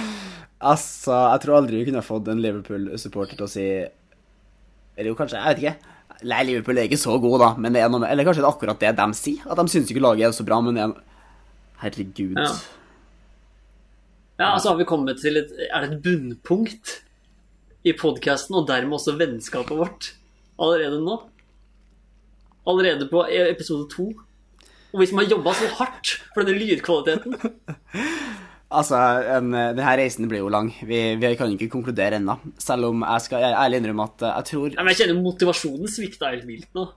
Altså, 0.57 1.12
jeg 1.12 1.40
tror 1.42 1.59
aldri 1.59 1.76
vi 1.83 1.87
kunne 1.90 2.00
fått 2.00 2.29
en 2.33 2.38
Liverpool-supporter 2.40 3.37
til 3.37 3.44
å 3.44 3.50
si 3.52 3.64
Eller 4.96 5.12
jo, 5.12 5.16
kanskje, 5.18 5.38
jeg 5.38 5.54
vet 5.54 5.62
ikke. 5.62 5.92
Nei, 6.26 6.40
Liverpool 6.48 6.78
er 6.80 6.88
ikke 6.88 6.98
så 7.00 7.18
god, 7.20 7.37
da, 7.42 7.48
men 7.61 7.74
det 7.76 7.82
er 7.85 7.90
noe 7.92 8.00
med 8.00 8.09
Eller 8.09 8.24
kanskje 8.24 8.40
det 8.40 8.46
er 8.48 8.54
akkurat 8.54 8.80
det 8.80 8.92
de 8.96 9.06
sier? 9.18 9.42
At 9.52 9.61
de 9.61 9.68
syns 9.68 9.90
ikke 9.92 10.00
laget 10.00 10.24
er 10.30 10.32
så 10.32 10.46
bra, 10.48 10.62
men 10.64 10.78
det 10.78 10.87
er 10.87 10.94
Herregud. 11.82 12.38
Ja. 12.40 12.52
Ja, 14.37 14.46
altså 14.54 14.70
har 14.72 14.78
vi 14.80 14.87
kommet 14.88 15.20
til 15.20 15.37
et 15.40 15.52
Er 15.68 15.85
det 15.85 15.90
et 15.96 16.02
bunnpunkt 16.04 17.02
i 17.87 17.92
podkasten, 17.96 18.56
og 18.59 18.66
dermed 18.68 18.96
også 18.96 19.14
vennskapet 19.16 19.76
vårt, 19.78 20.09
allerede 20.59 20.98
nå? 21.04 21.20
Allerede 22.66 23.06
på 23.12 23.22
e- 23.30 23.50
episode 23.52 23.87
to? 23.92 24.09
Og 24.92 25.00
vi 25.00 25.06
som 25.06 25.20
har 25.20 25.28
jobba 25.30 25.52
så 25.54 25.68
hardt 25.78 26.16
for 26.35 26.42
denne 26.42 26.59
lydkvaliteten? 26.59 27.37
Altså, 28.66 28.98
en, 29.31 29.52
denne 29.55 29.96
reisen 30.00 30.26
blir 30.31 30.42
jo 30.42 30.50
lang. 30.50 30.72
Vi, 30.83 31.00
vi 31.20 31.33
kan 31.38 31.52
ikke 31.55 31.70
konkludere 31.70 32.18
ennå. 32.18 32.38
Selv 32.59 32.90
om 32.90 33.05
jeg 33.07 33.26
skal 33.29 33.44
jeg 33.44 33.59
ærlig 33.62 33.83
innrømme 33.83 34.07
at 34.11 34.24
eh, 34.26 34.37
jeg 34.40 34.50
tror 34.50 34.68
Nei, 34.72 34.83
men 34.83 34.92
jeg 34.92 35.02
kjenner 35.02 35.20
motivasjonen 35.22 35.92
svikta 35.92 36.33
helt 36.35 36.48
vilt 36.48 36.72
nå. 36.79 36.88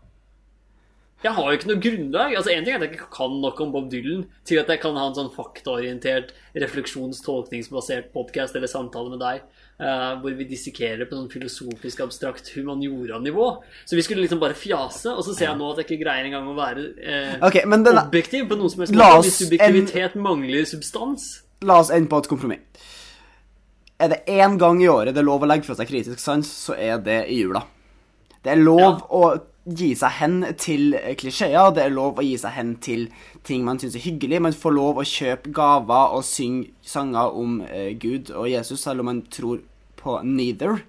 Jeg 1.20 1.36
har 1.36 1.50
jo 1.50 1.58
ikke 1.58 1.68
noe 1.68 1.84
grunnlag. 1.84 2.34
Altså 2.40 2.54
En 2.54 2.66
ting 2.66 2.74
er 2.74 2.80
at 2.80 2.86
jeg 2.88 2.96
ikke 2.96 3.10
kan 3.12 3.34
nok 3.44 3.60
om 3.62 3.74
Bob 3.74 3.90
Dylan 3.92 4.24
til 4.48 4.62
at 4.62 4.70
jeg 4.72 4.80
kan 4.82 4.96
ha 4.98 5.10
en 5.10 5.18
sånn 5.18 5.34
faktaorientert, 5.34 6.32
refleksjonstolkningsbasert 6.56 8.14
podkast 8.16 8.56
eller 8.56 8.72
samtale 8.72 9.12
med 9.12 9.20
deg 9.22 9.42
uh, 9.84 10.16
hvor 10.22 10.38
vi 10.40 10.48
dissekerer 10.48 11.10
på 11.10 11.18
sånn 11.18 11.28
filosofisk, 11.32 12.06
abstrakt 12.06 12.54
humaniora-nivå. 12.56 13.50
Så 13.84 14.00
vi 14.00 14.08
skulle 14.08 14.24
liksom 14.24 14.40
bare 14.42 14.56
fjase, 14.58 15.12
og 15.12 15.26
så 15.28 15.36
ser 15.36 15.50
jeg 15.50 15.60
nå 15.60 15.74
at 15.74 15.84
jeg 15.84 15.90
ikke 15.90 16.02
greier 16.06 16.32
engang 16.32 16.48
å 16.48 16.56
være 16.58 16.88
uh, 17.04 17.36
okay, 17.50 17.68
men 17.68 17.84
denne, 17.84 18.08
objektiv 18.08 18.48
på 18.48 18.60
noe 18.60 18.72
som 18.72 18.86
helst 18.86 18.96
måte. 18.96 19.22
Hvis 19.28 19.44
subjektivitet 19.44 20.16
mangler 20.20 20.68
substans. 20.72 21.30
La 21.68 21.80
oss 21.82 21.90
ende 21.92 22.08
på 22.12 22.22
et 22.22 22.30
kompromiss. 22.32 22.60
Er 24.00 24.14
det 24.14 24.22
én 24.32 24.56
gang 24.58 24.80
i 24.82 24.88
året 24.88 25.12
det 25.14 25.20
er 25.20 25.28
lov 25.28 25.44
å 25.44 25.48
legge 25.50 25.68
fra 25.68 25.76
seg 25.76 25.90
kritisk 25.90 26.22
sans, 26.24 26.48
så 26.48 26.76
er 26.80 27.02
det 27.04 27.26
i 27.28 27.42
jula. 27.42 27.66
Det 28.44 28.54
er 28.54 28.62
lov 28.62 28.80
Ja. 28.80 28.92
å 29.12 29.42
gi 29.68 29.94
seg 29.94 30.10
hen 30.22 30.38
til 30.58 30.94
klisjeer, 31.20 31.74
det 31.76 31.84
er 31.84 31.90
lov 31.92 32.16
å 32.16 32.24
gi 32.24 32.38
seg 32.38 32.52
hen 32.56 32.76
til 32.78 33.10
ting 33.44 33.66
man 33.66 33.78
syns 33.78 33.96
er 33.96 34.06
hyggelig. 34.06 34.42
Man 34.42 34.54
får 34.54 34.72
lov 34.74 34.96
å 34.98 35.04
kjøpe 35.04 35.52
gaver 35.52 36.16
og 36.16 36.24
synge 36.24 36.70
sanger 36.82 37.36
om 37.36 37.62
eh, 37.62 37.92
Gud 38.00 38.32
og 38.32 38.48
Jesus, 38.50 38.80
selv 38.82 39.02
om 39.02 39.06
man 39.12 39.22
tror 39.24 39.60
på 40.00 40.24
neither. 40.24 40.80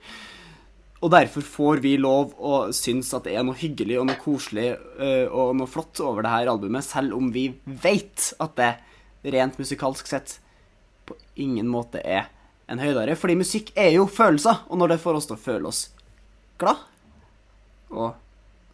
Og 1.03 1.11
derfor 1.11 1.43
får 1.43 1.81
vi 1.83 1.97
lov 1.97 2.35
å 2.39 2.71
synes 2.73 3.13
at 3.17 3.25
det 3.25 3.35
er 3.35 3.43
noe 3.43 3.59
hyggelig 3.59 3.99
og 3.99 4.07
noe 4.07 4.21
koselig 4.23 4.77
øh, 5.01 5.27
og 5.33 5.57
noe 5.57 5.67
flott 5.67 5.99
over 6.05 6.23
det 6.23 6.31
her 6.31 6.47
albumet, 6.53 6.85
selv 6.85 7.17
om 7.17 7.33
vi 7.33 7.49
vet 7.67 8.35
at 8.39 8.55
det 8.55 8.77
rent 9.35 9.59
musikalsk 9.59 10.07
sett 10.07 10.39
ingen 11.43 11.69
måte 11.71 12.03
er 12.05 12.29
en 12.71 12.79
høydare. 12.83 13.17
Fordi 13.19 13.35
musikk 13.41 13.73
er 13.79 13.91
jo 13.97 14.07
følelser, 14.11 14.63
og 14.71 14.79
når 14.81 14.95
det 14.95 15.01
får 15.03 15.19
oss 15.19 15.27
til 15.31 15.37
å 15.39 15.43
føle 15.45 15.71
oss 15.73 15.81
glad, 16.61 16.83
og 17.91 18.15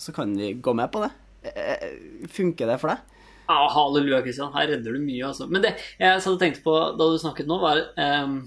så 0.03 0.13
kan 0.13 0.35
vi 0.37 0.53
gå 0.61 0.75
med 0.77 0.91
på 0.93 1.01
det. 1.07 1.11
Eh, 1.55 2.27
Funker 2.29 2.69
det 2.69 2.81
for 2.83 2.93
deg? 2.93 2.99
Ja, 3.47 3.61
halleluja, 3.71 4.19
Kristian. 4.27 4.51
Her 4.53 4.67
redder 4.73 4.97
du 4.97 5.01
mye, 5.01 5.23
altså. 5.29 5.47
Men 5.49 5.63
det 5.63 5.77
jeg 6.01 6.11
hadde 6.19 6.39
tenkt 6.43 6.63
på 6.65 6.75
da 6.99 7.07
du 7.13 7.17
snakket 7.23 7.47
nå, 7.49 7.61
var 7.63 7.79
um, 8.27 8.41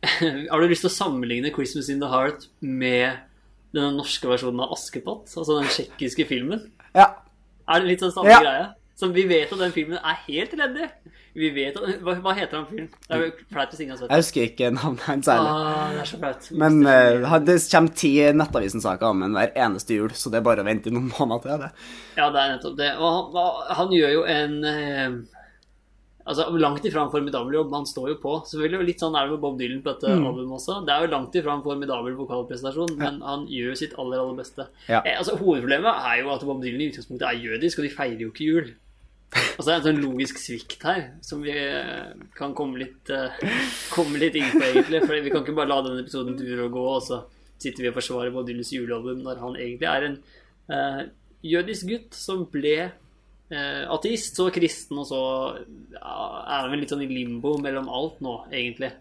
Har 0.50 0.60
du 0.60 0.68
lyst 0.70 0.82
til 0.86 0.90
å 0.90 0.94
sammenligne 0.96 1.52
'Christmas 1.54 1.90
in 1.92 2.00
the 2.02 2.08
Heart' 2.10 2.48
med 2.60 3.20
den 3.76 3.96
norske 3.98 4.26
versjonen 4.28 4.62
av 4.64 4.72
'Askepott'? 4.74 5.30
Altså 5.36 5.60
den 5.60 5.68
tsjekkiske 5.70 6.26
filmen? 6.26 6.64
Ja. 6.96 7.06
Er 7.70 7.80
det 7.84 7.90
litt 7.92 8.02
sånn 8.04 8.14
samme 8.16 8.32
Ja. 8.32 8.40
greie? 8.42 8.66
Så 9.00 9.08
vi 9.16 9.24
vet 9.28 9.48
at 9.48 9.62
den 9.62 9.72
filmen 9.72 9.96
er 9.96 10.18
helt 10.26 10.52
elendig. 10.52 10.90
Vi 11.38 11.48
vet 11.54 11.76
at, 11.78 12.02
hva, 12.04 12.16
hva 12.20 12.34
heter 12.36 12.58
han 12.58 12.66
fyren? 12.68 12.88
Det 13.06 13.16
er 13.16 13.22
jo 13.22 13.30
flaut 13.54 13.72
hvis 13.72 13.82
ingen 13.84 13.94
har 13.94 14.00
sett 14.00 14.12
Jeg 14.12 14.24
husker 14.24 14.46
ikke 14.48 14.70
navnet 14.76 15.04
hans 15.06 15.28
særlig. 15.30 15.50
Ah, 15.54 15.92
det 15.94 16.02
er 16.02 16.10
så 16.10 16.20
flaut. 16.20 16.48
Men 16.62 16.78
uh, 16.84 17.36
det 17.46 17.56
kommer 17.72 17.96
ti 18.02 18.12
Nettavisen-saker 18.36 19.14
om 19.14 19.24
ham 19.24 19.36
hver 19.38 19.54
eneste 19.64 19.96
jul, 19.96 20.12
så 20.18 20.32
det 20.32 20.40
er 20.40 20.46
bare 20.50 20.64
å 20.64 20.68
vente 20.68 20.90
i 20.90 20.94
noen 20.94 21.08
måneder 21.16 21.46
til 21.46 21.64
det. 21.64 21.70
Ja, 22.18 22.28
det 22.34 22.42
er 22.42 22.56
nettopp 22.56 22.80
det. 22.80 22.90
Og 22.98 23.36
han, 23.38 23.60
han 23.78 23.94
gjør 23.96 24.16
jo 24.18 24.24
en 24.36 24.58
uh, 24.66 25.20
Altså 26.30 26.44
Langt 26.60 26.84
ifra 26.86 27.06
en 27.06 27.10
formidabel 27.10 27.56
jobb, 27.56 27.70
men 27.70 27.80
han 27.80 27.88
står 27.88 28.12
jo 28.12 28.18
på. 28.22 28.34
Selvfølgelig 28.50 28.90
Litt 28.90 29.02
sånn 29.02 29.16
er 29.18 29.26
det 29.26 29.34
med 29.34 29.42
Bob 29.42 29.56
Dylan 29.58 29.80
på 29.82 29.94
dette 29.94 30.12
albumet 30.12 30.58
også. 30.58 30.76
Det 30.86 30.92
er 30.94 31.06
jo 31.06 31.14
langt 31.14 31.38
ifra 31.40 31.56
en 31.56 31.64
formidabel 31.64 32.14
vokalprestasjon, 32.18 32.92
men 33.00 33.18
han 33.24 33.48
gjør 33.50 33.78
sitt 33.80 33.96
aller, 33.98 34.20
aller 34.20 34.36
beste. 34.38 34.68
Ja. 34.86 35.00
Eh, 35.00 35.16
altså 35.16 35.38
Hovedproblemet 35.40 36.06
er 36.12 36.20
jo 36.20 36.30
at 36.34 36.44
Bob 36.46 36.60
Dylan 36.62 36.84
i 36.84 36.90
utgangspunktet 36.92 37.26
er 37.26 37.42
jødisk, 37.48 37.80
og 37.80 37.88
de 37.88 37.92
feirer 37.96 38.22
jo 38.26 38.30
ikke 38.34 38.50
jul. 38.50 38.70
Altså 39.30 39.62
så 39.62 39.70
er 39.70 39.74
det 39.74 39.80
en 39.80 39.86
sånn 39.86 40.02
logisk 40.02 40.40
svikt 40.42 40.82
her 40.88 41.02
som 41.22 41.42
vi 41.44 41.52
eh, 41.54 42.14
kan 42.34 42.54
komme 42.56 42.80
litt, 42.80 43.10
eh, 43.14 43.36
komme 43.94 44.18
litt 44.18 44.34
inn 44.38 44.48
på, 44.50 44.62
egentlig. 44.66 45.02
For 45.04 45.20
vi 45.22 45.30
kan 45.30 45.44
ikke 45.44 45.54
bare 45.58 45.70
la 45.70 45.82
denne 45.86 46.02
episoden 46.02 46.38
dure 46.38 46.64
og 46.66 46.74
gå, 46.74 46.86
og 46.96 47.04
så 47.06 47.20
sitter 47.60 47.84
vi 47.84 47.90
og 47.92 47.98
forsvarer 47.98 48.32
Bob 48.34 48.48
Dylans 48.48 48.72
julealbum 48.74 49.20
når 49.22 49.42
han 49.42 49.58
egentlig 49.60 49.88
er 49.90 50.06
en 50.06 50.16
uh, 50.72 51.00
jødisk 51.44 51.90
gutt 51.90 52.16
som 52.16 52.46
ble 52.50 52.74
uh, 52.88 53.84
ateist, 53.92 54.38
så 54.38 54.48
kristen, 54.54 54.98
og 55.02 55.06
så 55.10 55.20
ja, 55.92 56.14
er 56.40 56.64
han 56.64 56.72
vel 56.72 56.82
litt 56.82 56.94
sånn 56.94 57.04
i 57.04 57.10
limbo 57.10 57.52
mellom 57.60 57.90
alt 57.92 58.22
nå, 58.24 58.36
egentlig. 58.48 58.94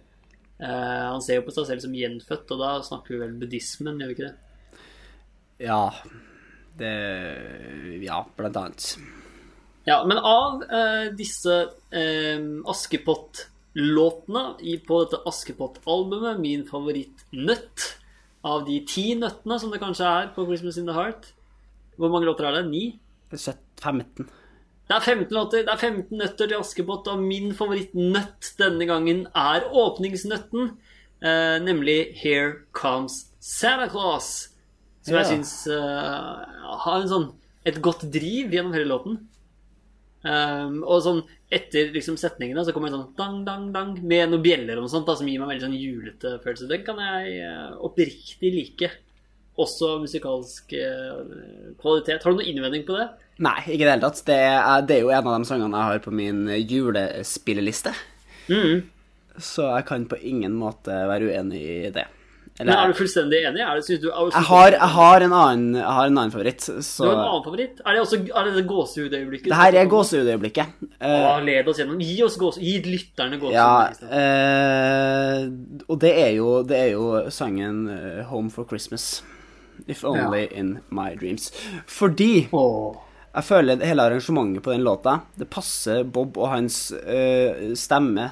Uh, 0.59 1.15
han 1.15 1.23
ser 1.23 1.39
jo 1.39 1.45
på 1.47 1.55
seg 1.55 1.69
selv 1.69 1.85
som 1.85 1.95
gjenfødt, 1.95 2.51
og 2.51 2.65
da 2.65 2.73
snakker 2.83 3.15
vi 3.15 3.21
vel 3.23 3.39
buddhismen, 3.39 4.03
gjør 4.03 4.11
vi 4.11 4.17
ikke 4.17 4.27
det? 4.27 4.83
Ja. 5.69 5.81
Det 6.79 6.93
Ja, 8.03 8.21
blant 8.37 8.59
annet. 8.59 8.91
Ja, 9.89 10.03
men 10.05 10.19
av 10.21 10.61
eh, 10.69 11.07
disse 11.17 11.55
eh, 11.89 12.37
Askepott-låtene 12.69 14.43
på 14.85 14.99
dette 15.03 15.21
Askepott-albumet, 15.29 16.39
min 16.43 16.65
favorittnøtt 16.67 17.87
av 18.47 18.65
de 18.67 18.79
ti 18.87 19.07
nøttene 19.19 19.57
som 19.59 19.71
det 19.73 19.81
kanskje 19.81 20.05
er 20.07 20.29
på 20.35 20.45
Christmas 20.47 20.77
in 20.79 20.85
the 20.87 20.95
Heart 20.95 21.31
Hvor 21.99 22.11
mange 22.13 22.27
låter 22.29 22.47
er 22.47 22.59
det? 22.59 22.69
Ni? 22.71 22.83
15. 23.81 24.29
Det 24.89 24.95
er 24.95 25.03
15 25.05 25.33
låter, 25.35 25.65
det 25.67 25.73
er 25.73 25.81
15 25.83 26.17
nøtter 26.17 26.47
til 26.49 26.57
Askepott, 26.57 27.07
og 27.11 27.19
min 27.21 27.51
favorittnøtt 27.53 28.53
denne 28.57 28.87
gangen 28.89 29.25
er 29.37 29.67
åpningsnøtten, 29.69 30.71
eh, 31.21 31.57
nemlig 31.61 32.15
Here 32.17 32.53
Comes 32.73 33.19
Santa 33.39 33.85
Claus. 33.91 34.47
Som 35.03 35.15
jeg 35.15 35.25
Ja. 35.25 35.29
syns 35.29 35.67
eh, 35.67 36.45
har 36.85 37.01
en 37.01 37.07
sånn, 37.11 37.27
et 37.65 37.81
godt 37.81 38.07
driv 38.11 38.49
gjennom 38.51 38.73
hele 38.73 38.89
låten. 38.89 39.19
Um, 40.19 40.81
og 40.83 40.99
sånn 41.05 41.21
etter 41.47 41.93
liksom, 41.95 42.17
setningene 42.19 42.65
så 42.67 42.73
kommer 42.75 42.91
det 42.91 42.97
sånn 42.97 43.13
dang, 43.15 43.37
dang, 43.47 43.69
dang 43.71 43.93
med 44.03 44.33
noen 44.33 44.43
bjeller 44.43 44.75
og 44.75 44.83
noe 44.83 44.91
sånt 44.91 45.07
da, 45.07 45.15
som 45.15 45.29
gir 45.29 45.39
meg 45.39 45.53
veldig 45.53 45.63
sånn 45.63 45.77
julete 45.79 46.33
følelse. 46.43 46.67
Den 46.69 46.83
kan 46.87 46.99
jeg 47.03 47.39
uh, 47.47 47.79
oppriktig 47.87 48.51
like. 48.55 48.91
Også 49.59 49.95
musikalsk 50.03 50.75
uh, 50.75 51.23
kvalitet. 51.79 52.21
Har 52.23 52.35
du 52.35 52.39
noen 52.39 52.51
innvending 52.51 52.85
på 52.87 52.99
det? 52.99 53.07
Nei, 53.43 53.57
ikke 53.63 53.81
i 53.81 53.87
det 53.87 53.95
hele 53.95 54.05
tatt. 54.05 54.21
Det 54.27 54.37
er, 54.43 54.85
det 54.87 54.97
er 54.97 55.03
jo 55.05 55.11
en 55.15 55.31
av 55.31 55.35
de 55.37 55.47
sangene 55.47 55.81
jeg 55.81 55.93
har 55.93 56.03
på 56.03 56.15
min 56.15 56.45
julespilleliste. 56.59 57.95
Mm. 58.51 58.87
Så 59.39 59.67
jeg 59.71 59.87
kan 59.87 60.07
på 60.11 60.19
ingen 60.19 60.55
måte 60.59 60.95
være 61.07 61.31
uenig 61.31 61.63
i 61.63 61.91
det. 61.95 62.09
Men 62.59 62.73
er 62.75 62.91
du 62.91 62.97
fullstendig 62.97 63.39
enig? 63.47 63.61
Er 63.63 63.77
det, 63.77 63.85
synes 63.87 64.01
du, 64.03 64.09
er, 64.11 64.31
jeg 64.33 64.47
har, 64.49 64.73
jeg 64.73 64.91
har, 64.95 65.23
en, 65.23 65.33
annen, 65.35 65.77
jeg 65.79 65.93
har 65.95 66.09
en 66.09 66.17
annen 66.17 66.33
favoritt, 66.33 66.65
Du 66.67 67.05
har 67.05 67.13
en 67.13 67.21
annen 67.21 67.45
favoritt? 67.45 67.79
Er 67.85 67.95
det 67.95 68.01
også 68.03 68.19
er 68.19 68.49
det 68.51 68.63
gåsehudøyeblikket? 68.67 69.47
Det 69.47 69.59
her 69.61 69.77
er 69.79 69.87
gåsehudøyeblikket. 69.93 70.73
Uh, 70.99 71.37
led 71.47 71.71
oss 71.71 71.79
gjennom. 71.79 72.03
Gi 72.03 72.17
oss 72.25 72.35
gåse, 72.41 72.59
Gi 72.59 72.73
lytterne 72.83 73.39
gåsehud. 73.39 73.55
ja, 73.55 74.11
eh, 74.19 75.45
og 75.87 76.01
det 76.03 76.13
er, 76.25 76.33
jo, 76.35 76.49
det 76.67 76.81
er 76.81 76.91
jo 76.97 77.31
sangen 77.31 77.85
eh, 77.95 78.25
'Home 78.27 78.51
for 78.51 78.67
Christmas'. 78.67 79.21
If 79.87 80.03
only 80.03 80.43
in 80.51 80.79
my 80.91 81.15
dreams. 81.15 81.53
Fordi 81.87 82.49
oh. 82.51 82.99
jeg 83.31 83.43
føler 83.47 83.85
hele 83.87 84.03
arrangementet 84.03 84.61
på 84.63 84.73
den 84.73 84.83
låta 84.83 85.21
Det 85.39 85.47
passer 85.49 86.03
Bob 86.03 86.37
og 86.37 86.49
hans 86.51 86.91
uh, 86.91 87.71
stemme, 87.73 88.27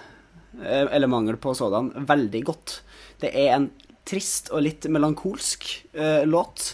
eller 0.60 1.08
mangel 1.08 1.38
på 1.40 1.54
sådan, 1.56 1.94
veldig 1.96 2.44
godt. 2.44 2.82
Det 3.22 3.32
er 3.32 3.56
en 3.56 3.72
trist 4.08 4.52
og 4.54 4.63
litt 4.65 4.88
melankolsk 4.91 5.67
eh, 5.93 6.24
låt. 6.28 6.72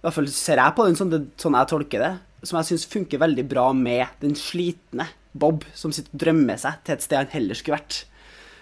I 0.00 0.04
hvert 0.04 0.16
fall 0.16 0.28
ser 0.32 0.62
jeg 0.62 0.76
på 0.76 0.86
den 0.88 0.98
sånn, 0.98 1.12
det, 1.12 1.22
sånn 1.40 1.56
jeg 1.58 1.70
tolker 1.72 2.04
det. 2.04 2.12
Som 2.46 2.60
jeg 2.60 2.70
syns 2.70 2.86
funker 2.88 3.20
veldig 3.20 3.46
bra 3.48 3.66
med 3.76 4.20
den 4.22 4.36
slitne 4.38 5.10
Bob 5.32 5.66
som 5.76 5.92
sitter 5.94 6.14
og 6.16 6.22
drømmer 6.24 6.58
seg 6.58 6.80
til 6.84 6.96
et 6.96 7.04
sted 7.04 7.20
han 7.20 7.34
heller 7.34 7.58
skulle 7.58 7.78
vært. 7.78 8.04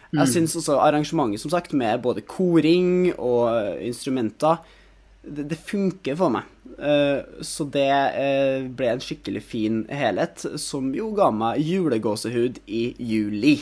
Jeg 0.08 0.32
syns 0.32 0.56
også 0.56 0.78
arrangementet, 0.80 1.42
som 1.42 1.52
sagt, 1.52 1.74
med 1.76 2.00
både 2.04 2.24
koring 2.24 3.10
og 3.12 3.50
eh, 3.52 3.88
instrumenter 3.90 4.62
det, 5.22 5.48
det 5.50 5.58
funker 5.68 6.16
for 6.18 6.32
meg. 6.32 6.48
Uh, 6.78 7.42
så 7.44 7.66
det 7.74 7.90
uh, 7.90 8.68
ble 8.78 8.92
en 8.92 9.02
skikkelig 9.02 9.42
fin 9.44 9.82
helhet, 9.92 10.44
som 10.60 10.92
jo 10.96 11.10
ga 11.16 11.30
meg 11.34 11.60
julegåsehud 11.64 12.62
i 12.66 12.84
juli. 12.98 13.58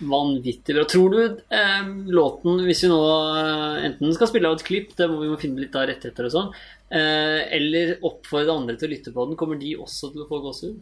Vanvittig 0.00 0.74
bra. 0.76 0.84
Tror 0.88 1.12
du 1.12 1.20
eh, 1.52 1.88
låten, 2.08 2.62
hvis 2.64 2.84
vi 2.86 2.90
nå 2.92 3.00
eh, 3.36 3.88
enten 3.90 4.14
skal 4.16 4.30
spille 4.30 4.48
av 4.48 4.56
et 4.56 4.64
klipp, 4.64 4.94
det 4.96 5.10
må 5.10 5.20
vi 5.20 5.28
må 5.28 5.36
finne 5.40 5.60
litt 5.60 5.76
av 5.76 5.88
rettigheter 5.90 6.28
og 6.28 6.34
sånn, 6.34 6.48
eh, 6.88 7.40
eller 7.58 7.98
oppfordre 8.08 8.56
andre 8.56 8.78
til 8.80 8.88
å 8.88 8.94
lytte 8.94 9.12
på 9.12 9.28
den, 9.28 9.36
kommer 9.40 9.60
de 9.60 9.74
også 9.76 10.12
til 10.14 10.24
å 10.24 10.28
få 10.30 10.40
gåsehud? 10.46 10.80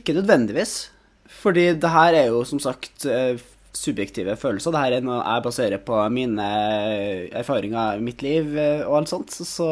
Ikke 0.00 0.16
nødvendigvis, 0.16 0.74
fordi 1.42 1.70
det 1.82 1.92
her 1.92 2.16
er 2.16 2.32
jo 2.32 2.40
som 2.48 2.62
sagt 2.62 3.04
eh, 3.04 3.36
subjektive 3.76 4.36
følelser. 4.40 4.72
Det 4.72 4.82
her 4.84 4.96
er 4.96 5.04
noe 5.04 5.20
jeg 5.20 5.44
baserer 5.44 5.84
på 5.84 6.00
mine 6.14 6.48
erfaringer 7.36 8.00
i 8.00 8.04
mitt 8.08 8.24
liv 8.24 8.56
eh, 8.56 8.82
og 8.86 9.02
alt 9.02 9.12
sånt. 9.12 9.36
Så, 9.36 9.70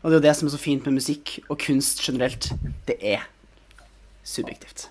og 0.00 0.08
det 0.08 0.14
er 0.14 0.20
jo 0.20 0.26
det 0.30 0.36
som 0.38 0.48
er 0.48 0.56
så 0.56 0.62
fint 0.62 0.88
med 0.88 0.98
musikk 1.02 1.38
og 1.46 1.60
kunst 1.62 2.02
generelt. 2.06 2.50
Det 2.88 2.98
er 3.00 3.28
subjektivt. 4.26 4.88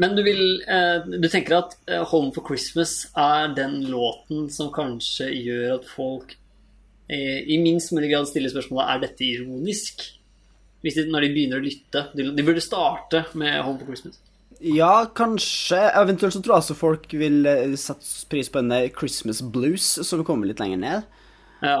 Men 0.00 0.16
du 0.16 0.22
vil 0.24 0.62
eh, 0.64 1.04
Du 1.04 1.28
tenker 1.28 1.58
at 1.58 1.76
eh, 1.86 2.00
'Home 2.00 2.32
for 2.34 2.46
Christmas' 2.48 3.10
er 3.18 3.52
den 3.56 3.82
låten 3.92 4.48
som 4.52 4.72
kanskje 4.72 5.28
gjør 5.36 5.76
at 5.76 5.88
folk 5.88 6.36
eh, 7.12 7.42
i 7.44 7.60
minst 7.60 7.92
mulig 7.92 8.12
grad 8.12 8.28
stiller 8.30 8.52
spørsmålet 8.52 8.88
er 8.88 9.06
dette 9.06 9.26
ironisk? 9.28 10.04
De, 10.82 10.90
når 11.06 11.22
de 11.22 11.32
begynner 11.34 11.60
å 11.60 11.62
lytte. 11.62 12.06
De, 12.16 12.24
de 12.34 12.44
burde 12.46 12.64
starte 12.64 13.26
med 13.34 13.60
'Home 13.60 13.80
for 13.82 13.92
Christmas'. 13.92 14.20
Ja, 14.62 15.04
kanskje. 15.10 15.80
Eventuelt 15.98 16.36
så 16.36 16.40
tror 16.40 16.54
jeg 16.54 16.62
også 16.62 16.78
folk 16.78 17.08
vil 17.18 17.42
sette 17.74 18.28
pris 18.30 18.48
på 18.48 18.60
denne 18.62 18.84
Christmas 18.94 19.42
blues, 19.42 19.82
som 20.06 20.22
kommer 20.24 20.46
litt 20.46 20.62
lenger 20.62 20.78
ned. 20.78 21.08
Ja. 21.66 21.80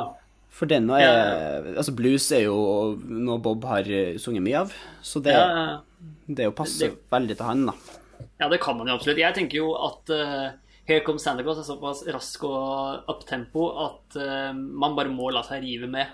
For 0.50 0.66
den 0.66 0.88
nå 0.90 0.98
ja. 0.98 1.62
Altså, 1.76 1.94
blues 1.94 2.26
er 2.34 2.48
jo 2.48 2.58
noe 2.98 3.38
Bob 3.40 3.62
har 3.70 3.86
sunget 4.18 4.42
mye 4.42 4.64
av, 4.66 4.74
så 5.00 5.22
det, 5.22 5.32
Ja, 5.32 5.78
det 6.26 6.42
er 6.42 6.50
jo 6.50 6.56
passer 6.58 6.96
veldig 7.14 7.38
til 7.38 7.46
han, 7.46 7.62
da. 7.70 8.01
Ja, 8.38 8.48
det 8.48 8.60
kan 8.62 8.76
man 8.78 8.90
jo 8.90 8.96
absolutt. 8.98 9.20
Jeg 9.22 9.36
tenker 9.36 9.60
jo 9.60 9.72
at 9.78 10.12
uh, 10.12 10.52
Here 10.88 11.04
Comes 11.06 11.24
Santa 11.24 11.44
Claus 11.44 11.60
er 11.62 11.68
såpass 11.68 12.04
rask 12.14 12.44
og 12.48 13.10
uptempo 13.12 13.68
at 13.84 14.18
uh, 14.18 14.50
man 14.54 14.96
bare 14.98 15.12
må 15.12 15.30
la 15.34 15.44
seg 15.46 15.64
rive 15.64 15.90
med. 15.90 16.10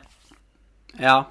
Ja. 0.99 1.23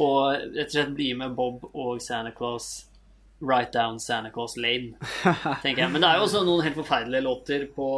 Og 0.00 0.18
rett 0.34 0.68
og 0.68 0.74
slett 0.74 0.92
bli 0.96 1.12
med 1.18 1.36
Bob 1.38 1.64
og 1.72 2.02
Santa 2.02 2.34
Claus 2.36 2.90
right 3.44 3.72
down 3.72 3.98
Santa 4.00 4.30
Claus 4.32 4.56
Lane, 4.56 4.94
tenker 5.64 5.84
jeg. 5.84 5.90
Men 5.92 6.04
det 6.04 6.10
er 6.10 6.20
jo 6.20 6.28
også 6.28 6.44
noen 6.46 6.64
helt 6.64 6.78
forferdelige 6.78 7.26
låter 7.26 7.66
på 7.74 7.88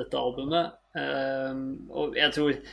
dette 0.00 0.20
albumet. 0.20 0.74
Uh, 0.96 1.54
og 1.92 2.16
jeg 2.16 2.32
tror 2.32 2.52
jeg, 2.54 2.66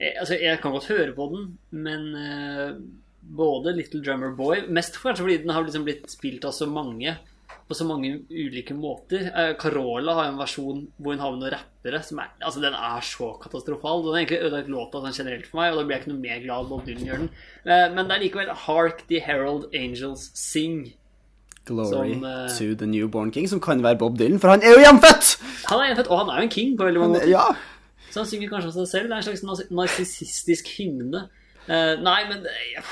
Altså, 0.00 0.36
jeg 0.40 0.56
kan 0.62 0.72
godt 0.72 0.88
høre 0.88 1.12
på 1.12 1.26
den, 1.28 1.48
men 1.76 2.04
uh, 2.16 2.78
både 3.20 3.74
Little 3.76 4.00
Drummer 4.04 4.32
Boy 4.36 4.62
Mest 4.72 4.96
kanskje 5.02 5.26
fordi 5.26 5.40
den 5.42 5.52
har 5.52 5.66
liksom 5.66 5.84
blitt 5.84 6.08
spilt 6.10 6.46
av 6.48 6.54
så 6.56 6.68
mange 6.70 7.16
på 7.70 7.76
så 7.78 7.86
mange 7.86 8.10
ulike 8.30 8.74
måter. 8.74 9.28
Eh, 9.30 9.52
Carola 9.60 10.16
har 10.18 10.30
en 10.30 10.38
versjon 10.40 10.82
hvor 10.98 11.14
hun 11.14 11.22
har 11.22 11.34
med 11.34 11.44
noen 11.44 11.52
rappere 11.54 12.00
som 12.02 12.18
er 12.22 12.32
Altså, 12.42 12.62
den 12.64 12.74
er 12.74 13.04
så 13.06 13.30
katastrofal. 13.42 14.02
Den 14.02 14.16
har 14.16 14.22
egentlig 14.24 14.40
ødelagt 14.46 14.72
låta 14.74 15.02
sånn 15.04 15.14
generelt 15.14 15.46
for 15.46 15.60
meg, 15.60 15.72
og 15.72 15.78
da 15.78 15.84
blir 15.86 15.96
jeg 15.96 16.02
ikke 16.02 16.12
noe 16.12 16.24
mer 16.24 16.40
glad 16.42 16.70
Bob 16.70 16.86
Dylan 16.88 17.06
gjør 17.06 17.22
den. 17.22 17.30
Eh, 17.64 17.86
men 17.94 18.08
det 18.08 18.16
er 18.16 18.24
likevel 18.24 18.50
Hark 18.66 19.04
the 19.12 19.20
Herald 19.22 19.68
Angels 19.76 20.30
Sing. 20.34 20.90
Glory 21.68 22.14
Som, 22.16 22.24
uh, 22.24 22.48
to 22.56 22.74
the 22.74 22.88
newborn 22.88 23.30
king, 23.30 23.46
som 23.46 23.60
kan 23.62 23.82
være 23.84 24.00
Bob 24.00 24.18
Dylan, 24.18 24.40
for 24.42 24.50
han 24.50 24.64
er 24.64 24.74
jo 24.74 24.80
gjenfødt! 24.80 25.34
Han 25.68 25.82
er 25.82 25.90
gjenfødt, 25.90 26.08
og 26.10 26.22
han 26.24 26.32
er 26.32 26.40
jo 26.40 26.48
en 26.48 26.54
king 26.56 26.72
på 26.78 26.88
veldig 26.88 27.02
mange 27.04 27.18
måter. 27.18 27.30
Ja. 27.30 27.44
Så 28.10 28.24
han 28.24 28.26
synger 28.26 28.50
kanskje 28.50 28.72
om 28.72 28.76
seg 28.80 28.88
selv. 28.90 29.10
Det 29.10 29.14
er 29.14 29.20
en 29.20 29.28
slags 29.28 29.70
narsissistisk 29.70 30.72
hymne. 30.78 31.28
Uh, 31.68 31.94
nei, 32.02 32.24
men 32.32 32.42
ikke, 32.48 32.82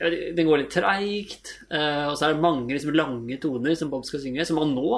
den 0.00 0.46
går 0.48 0.62
litt 0.62 0.72
treigt. 0.72 1.58
eh, 1.68 2.06
og 2.08 2.16
så 2.16 2.26
er 2.26 2.34
det 2.34 2.44
mange 2.44 2.72
liksom, 2.72 2.94
lange 2.96 3.36
toner 3.42 3.76
som 3.76 3.90
Bob 3.92 4.06
skal 4.08 4.22
synge, 4.22 4.46
som 4.48 4.60
han 4.62 4.72
nå 4.76 4.88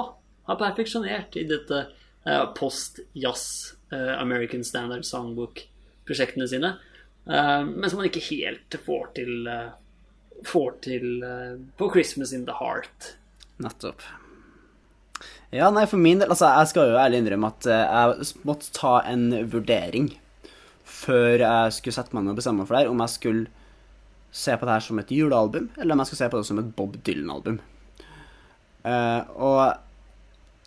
har 0.47 0.59
perfeksjonert 0.59 1.35
i 1.39 1.45
dette 1.49 1.85
eh, 2.25 2.45
post-jazz 2.55 3.45
eh, 3.91 4.13
American 4.15 4.63
Standard 4.63 5.05
Songbook-prosjektene 5.07 6.47
sine. 6.49 6.75
Men 7.23 7.85
som 7.87 8.01
han 8.01 8.09
ikke 8.09 8.19
helt 8.25 8.75
får 8.83 9.05
til, 9.15 9.45
får 10.43 10.73
til 10.83 11.21
på 11.79 11.87
Christmas 11.93 12.33
in 12.35 12.41
the 12.43 12.51
Heart. 12.57 13.13
Nettopp. 13.63 14.03
Ja, 15.55 15.69
nei, 15.71 15.85
for 15.87 16.03
min 16.03 16.19
del 16.19 16.33
Altså, 16.33 16.49
jeg 16.51 16.71
skal 16.73 16.91
jo 16.91 16.99
ærlig 16.99 17.21
innrømme 17.21 17.53
at 17.53 17.69
jeg 17.69 18.27
måtte 18.43 18.73
ta 18.75 18.97
en 19.07 19.29
vurdering 19.53 20.09
før 20.83 21.45
jeg 21.45 21.77
skulle 21.77 21.95
sette 21.95 22.11
meg 22.11 22.25
ned 22.25 22.33
og 22.33 22.41
bestemme 22.41 22.59
meg 22.59 22.67
for 22.67 22.75
det 22.75 22.83
her, 22.83 22.91
om 22.91 23.05
jeg 23.05 23.13
skulle 23.15 23.62
se 24.33 24.55
på 24.57 24.65
det 24.65 24.75
her 24.75 24.83
som 24.83 24.99
et 25.01 25.11
julealbum, 25.13 25.69
eller 25.77 25.93
om 25.93 26.01
jeg 26.01 26.11
skal 26.11 26.21
se 26.23 26.29
på 26.33 26.39
det 26.39 26.47
som 26.49 26.61
et 26.61 26.71
Bob 26.77 26.97
Dylan-album. 27.05 27.59
Uh, 28.83 29.21
og 29.37 29.59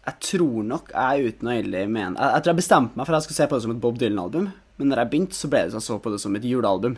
jeg 0.07 0.20
tror 0.22 0.62
nok 0.64 0.92
jeg 0.94 1.33
uten 1.33 1.50
å 1.50 1.52
egentlig 1.52 1.83
mene 1.92 2.14
jeg, 2.16 2.40
tror 2.40 2.52
jeg 2.55 2.59
bestemte 2.62 2.96
meg 2.96 3.05
for 3.05 3.12
at 3.12 3.18
jeg 3.18 3.26
skulle 3.26 3.40
se 3.42 3.48
på 3.50 3.59
det 3.59 3.64
som 3.66 3.74
et 3.74 3.83
Bob 3.83 3.98
Dylan-album, 4.00 4.48
men 4.76 4.90
når 4.92 5.02
jeg 5.02 5.11
begynte, 5.12 5.37
så 5.37 5.50
ble 5.52 5.64
det 5.66 5.74
så 5.74 5.81
jeg 5.81 5.88
så 5.88 5.98
på 6.05 6.12
det 6.14 6.22
som 6.22 6.37
et 6.38 6.46
julealbum. 6.46 6.96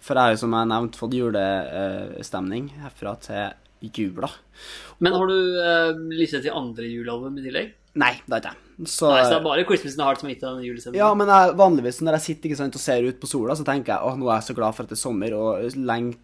For 0.00 0.16
jeg 0.16 0.24
har 0.24 0.34
jo, 0.34 0.40
som 0.40 0.54
jeg 0.56 0.68
nevnte, 0.70 1.00
fått 1.00 1.16
julestemning 1.18 2.70
herfra 2.80 3.12
til 3.20 3.90
jula. 3.96 4.30
Men 5.00 5.16
har 5.16 5.28
du 5.28 5.36
uh, 5.60 5.90
lyttet 6.12 6.46
til 6.46 6.56
andre 6.56 6.88
julealbum 6.88 7.36
i 7.36 7.44
tillegg? 7.44 7.74
Nei, 7.98 8.12
det 8.22 8.32
har 8.36 8.42
ikke 8.42 8.52
jeg. 8.52 8.66
Så, 8.86 9.08
Nei, 9.10 9.22
så 9.24 9.32
det 9.32 9.38
er 9.40 9.44
bare 9.44 9.64
Christmas 9.68 9.92
in 9.96 10.00
the 10.00 10.06
Heart 10.06 10.20
som 10.22 10.28
har 10.28 10.34
gitt 10.34 10.44
deg 10.44 10.56
den 10.56 10.66
julestemningen? 10.68 11.00
ja, 11.02 11.08
men 11.18 11.28
jeg, 11.28 11.54
vanligvis 11.58 11.98
når 12.06 12.16
jeg 12.16 12.24
sitter 12.26 12.48
ikke 12.48 12.58
sant, 12.62 12.76
og 12.78 12.84
ser 12.84 13.08
ut 13.08 13.18
på 13.20 13.28
sola, 13.28 13.56
så 13.58 13.66
tenker 13.66 13.92
jeg 13.92 14.06
åh, 14.08 14.14
nå 14.16 14.28
er 14.30 14.38
jeg 14.38 14.46
så 14.46 14.56
glad 14.56 14.76
for 14.76 14.86
at 14.86 14.92
det 14.92 14.96
er 14.96 15.02
sommer, 15.02 15.34
og 15.36 15.80
lengt, 15.90 16.22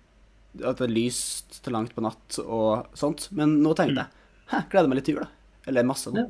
at 0.63 0.79
det 0.79 0.87
er 0.87 0.95
lyst 0.95 1.59
til 1.65 1.77
langt 1.77 1.93
på 1.93 2.05
natt 2.07 2.39
og 2.47 2.87
sånt. 2.97 3.27
Men 3.37 3.59
nå 3.65 3.75
tenkte 3.77 4.07
jeg 4.07 4.55
hæ, 4.55 4.63
gleder 4.73 4.89
meg 4.89 5.01
litt 5.01 5.09
til 5.11 5.19
jul, 5.19 5.27
da. 5.27 5.61
Eller 5.67 5.85
masse 5.89 6.13
nå. 6.15 6.29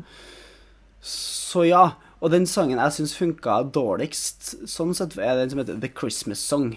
Så 1.05 1.67
ja. 1.69 1.85
Og 2.25 2.33
den 2.33 2.47
sangen 2.49 2.81
jeg 2.81 2.95
syns 2.97 3.13
funka 3.15 3.59
dårligst, 3.77 4.55
sånn 4.73 4.95
sett, 4.97 5.19
er 5.21 5.37
den 5.37 5.53
som 5.53 5.61
heter 5.61 5.77
The 5.83 5.91
Christmas 5.93 6.41
Song. 6.41 6.71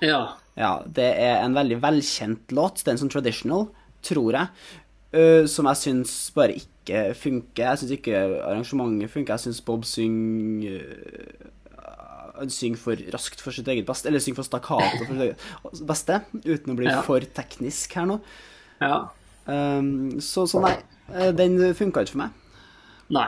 Ja. 0.00 0.38
Ja, 0.58 0.76
det 0.86 1.08
er 1.18 1.42
en 1.42 1.56
veldig 1.56 1.80
velkjent 1.82 2.54
låt. 2.54 2.80
Det 2.80 2.92
er 2.92 2.94
en 2.94 3.02
sånn 3.02 3.12
traditional, 3.12 3.66
tror 4.06 4.38
jeg, 4.38 4.70
øh, 5.14 5.46
som 5.48 5.66
jeg 5.70 5.76
syns 5.76 6.30
bare 6.34 6.54
ikke 6.58 7.14
funker. 7.14 7.64
Jeg 7.70 7.78
syns 7.78 7.90
ikke 7.98 8.16
arrangementet 8.42 9.10
funker. 9.10 9.34
Jeg 9.34 9.40
syns 9.46 9.60
Bob 9.60 9.84
synger 9.84 10.80
Han 12.38 12.50
synger 12.50 12.78
for 12.80 12.96
raskt 13.12 13.42
for 13.44 13.52
sitt 13.54 13.68
eget 13.68 13.86
beste, 13.86 14.08
eller 14.08 14.18
synger 14.22 14.38
for 14.40 14.48
stakkato 14.48 15.02
for 15.04 15.12
sitt 15.12 15.20
eget 15.26 15.82
beste, 15.86 16.16
uten 16.46 16.72
å 16.72 16.76
bli 16.78 16.86
Ja. 16.88 17.02
for 17.04 17.20
teknisk 17.20 17.92
her 17.94 18.06
nå. 18.08 18.20
ja. 18.80 19.02
Um, 19.44 20.20
så, 20.22 20.44
så 20.46 20.60
nei, 20.62 20.76
øh, 21.10 21.32
den 21.36 21.56
funka 21.74 22.00
ikke 22.04 22.12
for 22.14 22.18
meg. 22.22 22.30
Nei. 23.10 23.26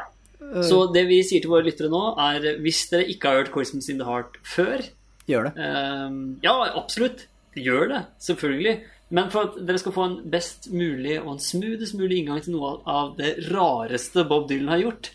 Så 0.63 0.77
det 0.95 1.09
vi 1.09 1.17
sier 1.27 1.43
til 1.43 1.51
våre 1.51 1.65
lyttere 1.67 1.91
nå, 1.91 2.03
er 2.23 2.61
hvis 2.63 2.85
dere 2.93 3.09
ikke 3.11 3.29
har 3.29 3.41
hørt 3.43 3.51
Christmas 3.53 3.89
in 3.91 3.99
the 3.99 4.07
Heart 4.07 4.37
før 4.47 4.85
Gjør 5.27 5.49
det. 5.49 5.53
Um, 5.59 6.39
Ja, 6.45 6.53
absolutt. 6.79 7.27
Gjør 7.57 7.89
det. 7.89 8.03
Selvfølgelig. 8.21 8.75
Men 9.15 9.31
for 9.31 9.47
at 9.47 9.59
dere 9.63 9.79
skal 9.79 9.95
få 9.95 10.07
en 10.09 10.17
best 10.31 10.67
mulig 10.75 11.21
og 11.21 11.37
en 11.37 11.43
smoothest 11.43 11.95
mulig 11.95 12.19
inngang 12.21 12.41
til 12.43 12.57
noe 12.57 12.81
av 12.91 13.13
det 13.19 13.37
rareste 13.53 14.25
Bob 14.27 14.49
Dylan 14.51 14.73
har 14.73 14.83
gjort, 14.83 15.11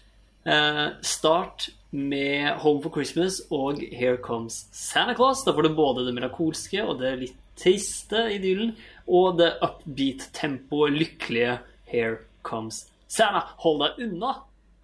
eh, 0.45 0.85
start 1.03 1.69
med 1.91 2.61
Home 2.63 2.81
for 2.83 2.93
Christmas 2.95 3.41
og 3.51 3.81
Here 3.81 4.17
Comes 4.17 4.67
Santa 4.71 5.15
Claus. 5.15 5.43
Da 5.43 5.51
får 5.51 5.67
du 5.67 5.75
både 5.75 6.05
det 6.05 6.13
melankolske 6.15 6.83
og 6.85 6.99
det 7.01 7.15
litt 7.19 7.35
triste 7.59 8.21
i 8.31 8.37
Dylan, 8.39 8.75
og 9.07 9.37
det 9.41 9.57
upbeat 9.65 10.29
tempoet, 10.33 10.95
lykkelige 10.95 11.59
Here 11.89 12.21
Comes 12.43 12.85
Santa. 13.07 13.41
Hold 13.65 13.83
deg 13.83 14.05
unna 14.07 14.35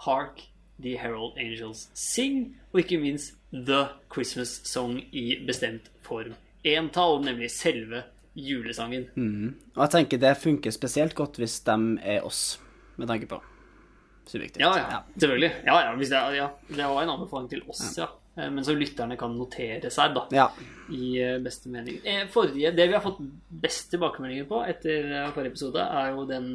Hark 0.04 0.44
The 0.82 0.98
Herald 0.98 1.38
Angels 1.38 1.88
Sing, 1.94 2.58
og 2.74 2.82
ikke 2.84 3.00
minst 3.00 3.38
The 3.54 3.86
Christmas 4.12 4.60
Song 4.68 5.00
i 5.14 5.40
bestemt 5.48 5.88
form. 6.04 6.36
Entall, 6.66 7.22
nemlig 7.24 7.52
selve 7.54 8.04
julesangen. 8.36 9.08
Og 9.76 9.82
jeg 9.86 9.94
tenker 9.96 10.22
det 10.22 10.36
funker 10.42 10.74
spesielt 10.76 11.16
godt 11.16 11.40
hvis 11.42 11.60
de 11.68 11.78
er 12.04 12.26
oss, 12.26 12.60
med 13.00 13.08
tanke 13.12 13.30
på 13.32 13.42
subjektivt. 14.28 14.62
Ja, 14.64 14.74
ja, 14.78 15.02
selvfølgelig. 15.16 15.52
Ja, 15.66 15.80
ja, 15.86 15.96
hvis 16.00 16.12
det, 16.12 16.22
ja, 16.38 16.50
det 16.68 16.88
var 16.92 17.04
en 17.04 17.14
anbefaling 17.16 17.50
til 17.52 17.64
oss, 17.70 17.84
ja. 17.98 18.10
Eh, 18.38 18.50
Men 18.52 18.66
så 18.66 18.76
lytterne 18.76 19.18
kan 19.20 19.36
notere 19.38 19.92
seg, 19.94 20.16
da. 20.16 20.26
Ja. 20.36 20.50
I 20.92 21.12
eh, 21.22 21.38
beste 21.44 21.72
mening. 21.72 22.02
Eh, 22.04 22.26
Forrige, 22.32 22.74
det 22.76 22.90
vi 22.90 22.98
har 22.98 23.04
fått 23.04 23.22
best 23.50 23.92
tilbakemeldinger 23.94 24.50
på 24.50 24.62
etter 24.68 25.32
forrige 25.36 25.56
episode, 25.56 25.86
er 25.86 26.14
jo 26.16 26.28
den 26.30 26.52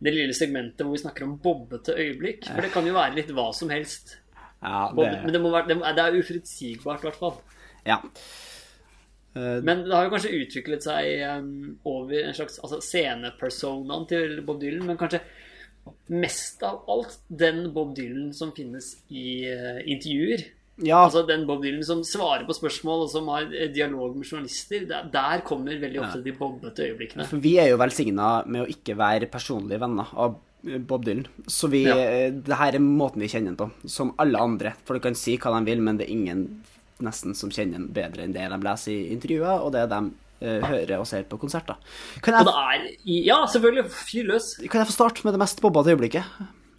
det 0.00 0.14
lille 0.14 0.32
segmentet 0.32 0.80
hvor 0.80 0.94
vi 0.94 1.02
snakker 1.02 1.26
om 1.26 1.34
bobbete 1.42 1.92
øyeblikk. 1.92 2.46
For 2.48 2.64
det 2.64 2.70
kan 2.72 2.86
jo 2.88 2.96
være 2.96 3.18
litt 3.18 3.32
hva 3.36 3.50
som 3.56 3.72
helst. 3.72 4.16
ja, 4.62 4.86
det... 4.96 5.10
men 5.26 5.34
det, 5.34 5.42
være, 5.44 5.66
det, 5.68 5.76
det 5.98 6.06
er 6.06 6.16
uforutsigbart, 6.22 7.04
i 7.04 7.10
hvert 7.10 7.20
fall. 7.20 7.36
ja. 7.84 8.00
Eh, 9.34 9.60
Men 9.62 9.84
det 9.86 9.94
har 9.94 10.08
jo 10.08 10.10
kanskje 10.16 10.32
utviklet 10.42 10.82
seg 10.82 11.20
um, 11.38 11.76
over 11.86 12.24
en 12.26 12.34
slags 12.34 12.58
altså 12.64 12.80
scenepersonaen 12.82 14.08
til 14.10 14.40
Bob 14.46 14.60
Dylan, 14.62 14.86
men 14.88 14.98
kanskje 14.98 15.20
mest 16.12 16.62
av 16.66 16.82
alt 16.90 17.18
den 17.28 17.68
Bob 17.74 17.94
Dylan 17.96 18.32
som 18.36 18.50
finnes 18.56 18.96
i 19.08 19.46
uh, 19.48 19.78
intervjuer. 19.86 20.42
ja, 20.84 21.04
Altså 21.04 21.22
den 21.28 21.46
Bob 21.48 21.62
Dylan 21.64 21.84
som 21.86 22.02
svarer 22.06 22.44
på 22.48 22.56
spørsmål, 22.58 23.06
og 23.06 23.10
som 23.12 23.28
har 23.32 23.46
eh, 23.54 23.70
dialog 23.72 24.16
med 24.16 24.26
journalister. 24.28 24.84
Der, 24.90 25.08
der 25.12 25.42
kommer 25.46 25.78
veldig 25.80 26.00
ofte 26.02 26.22
de 26.24 26.32
bobbete 26.36 26.88
øyeblikkene. 26.90 27.26
Vi 27.40 27.56
er 27.62 27.70
jo 27.72 27.80
velsigna 27.80 28.40
med 28.46 28.64
å 28.66 28.70
ikke 28.70 28.96
være 28.98 29.30
personlige 29.32 29.80
venner 29.82 30.10
av 30.16 30.38
Bob 30.88 31.04
Dylan. 31.06 31.24
Så 31.48 31.70
vi, 31.72 31.84
Ja. 31.88 31.94
det 32.30 32.58
her 32.60 32.74
er 32.76 32.82
måten 32.84 33.22
vi 33.24 33.28
kjenner 33.32 33.54
ham 33.54 33.56
på, 33.62 33.70
som 33.88 34.10
alle 34.20 34.38
andre. 34.42 34.74
For 34.84 34.94
de 34.98 35.00
kan 35.06 35.14
si 35.16 35.38
hva 35.40 35.54
de 35.58 35.70
vil, 35.70 35.80
men 35.80 35.96
det 35.96 36.08
er 36.08 36.12
ingen 36.18 36.42
nesten 37.06 37.34
som 37.38 37.50
kjenner 37.50 37.86
bedre 37.92 38.24
enn 38.26 38.32
det 38.36 38.46
de 38.52 38.58
leser 38.64 38.92
i 38.92 39.10
intervjuer, 39.14 39.64
og 39.64 39.72
det 39.72 39.86
de 39.90 40.00
uh, 40.10 40.68
hører 40.70 40.96
og 40.98 41.06
ser 41.06 41.24
på 41.28 41.38
konserter. 41.40 41.76
Kan 42.24 42.34
jeg, 42.38 42.46
det 42.48 42.54
er 42.54 42.86
Ja, 43.26 43.42
selvfølgelig. 43.46 43.90
Fyr 43.90 44.24
løs. 44.32 44.54
kan 44.70 44.80
jeg 44.82 44.90
få 44.92 44.96
starte 44.96 45.24
med 45.24 45.34
det 45.36 45.42
mest 45.42 45.60
bobbete 45.60 45.92
øyeblikket? 45.94 46.24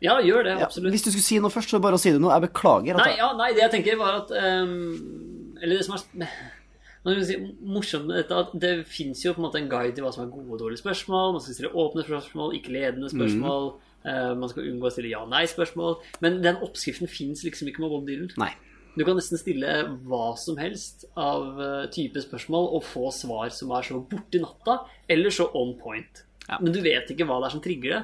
Ja, 0.02 0.16
gjør 0.26 0.44
det. 0.48 0.56
Ja, 0.58 0.66
Absolutt. 0.66 0.92
hvis 0.96 1.04
du 1.06 1.12
skulle 1.12 1.28
si 1.28 1.38
noe 1.40 1.52
først, 1.54 1.70
så 1.70 1.78
bare 1.82 1.94
å 1.94 2.02
si 2.02 2.10
det 2.10 2.22
nå. 2.22 2.32
Jeg 2.34 2.42
beklager. 2.48 2.98
Nei, 2.98 3.12
ja, 3.20 3.28
nei, 3.38 3.52
det 3.54 3.62
jeg 3.68 3.72
tenker 3.76 4.00
var 4.00 4.24
at 4.24 4.32
um, 4.34 5.54
Eller 5.62 5.78
det 5.78 5.86
som 5.86 5.94
er 5.94 7.22
si, 7.28 7.36
morsomt 7.62 8.08
med 8.10 8.18
dette 8.18 8.34
at 8.38 8.52
Det 8.58 8.72
fins 8.90 9.22
jo 9.26 9.36
på 9.36 9.42
en 9.42 9.46
måte 9.48 9.62
en 9.62 9.70
guide 9.70 9.94
til 9.98 10.06
hva 10.06 10.12
som 10.14 10.26
er 10.26 10.34
gode 10.34 10.56
og 10.58 10.64
dårlige 10.64 10.82
spørsmål. 10.82 11.36
Man 11.38 11.46
skal 11.46 11.58
stille 11.60 11.74
åpne 11.84 12.06
spørsmål, 12.08 12.56
ikke 12.58 12.74
ledende 12.74 13.10
spørsmål. 13.14 13.70
eh, 14.06 14.34
man 14.42 14.50
skal 14.50 14.68
unngå 14.72 14.90
å 14.90 14.94
stille 14.96 15.14
ja-nei-spørsmål. 15.14 15.96
Men 16.26 16.42
den 16.42 16.58
oppskriften 16.66 17.10
fins 17.10 17.46
liksom 17.46 17.70
ikke 17.70 17.86
med 17.86 17.94
Bob 17.94 18.10
Dylan. 18.10 18.34
nei. 18.42 18.52
Du 18.96 19.06
kan 19.08 19.16
nesten 19.16 19.40
stille 19.40 19.76
hva 20.10 20.34
som 20.40 20.58
helst 20.60 21.06
av 21.20 21.60
eh, 21.62 21.86
type 21.96 22.24
spørsmål 22.24 22.74
og 22.76 22.84
få 22.84 23.12
svar 23.16 23.54
som 23.56 23.72
er 23.78 23.88
så 23.88 24.02
borti 24.04 24.42
natta, 24.44 24.82
eller 25.12 25.34
så 25.34 25.48
on 25.58 25.78
point. 25.80 26.26
Ja. 26.48 26.60
Men 26.60 26.76
du 26.76 26.82
vet 26.84 27.14
ikke 27.14 27.28
hva 27.30 27.40
det 27.40 27.48
er 27.48 27.56
som 27.56 27.64
trigger 27.64 27.96
det. 27.96 28.02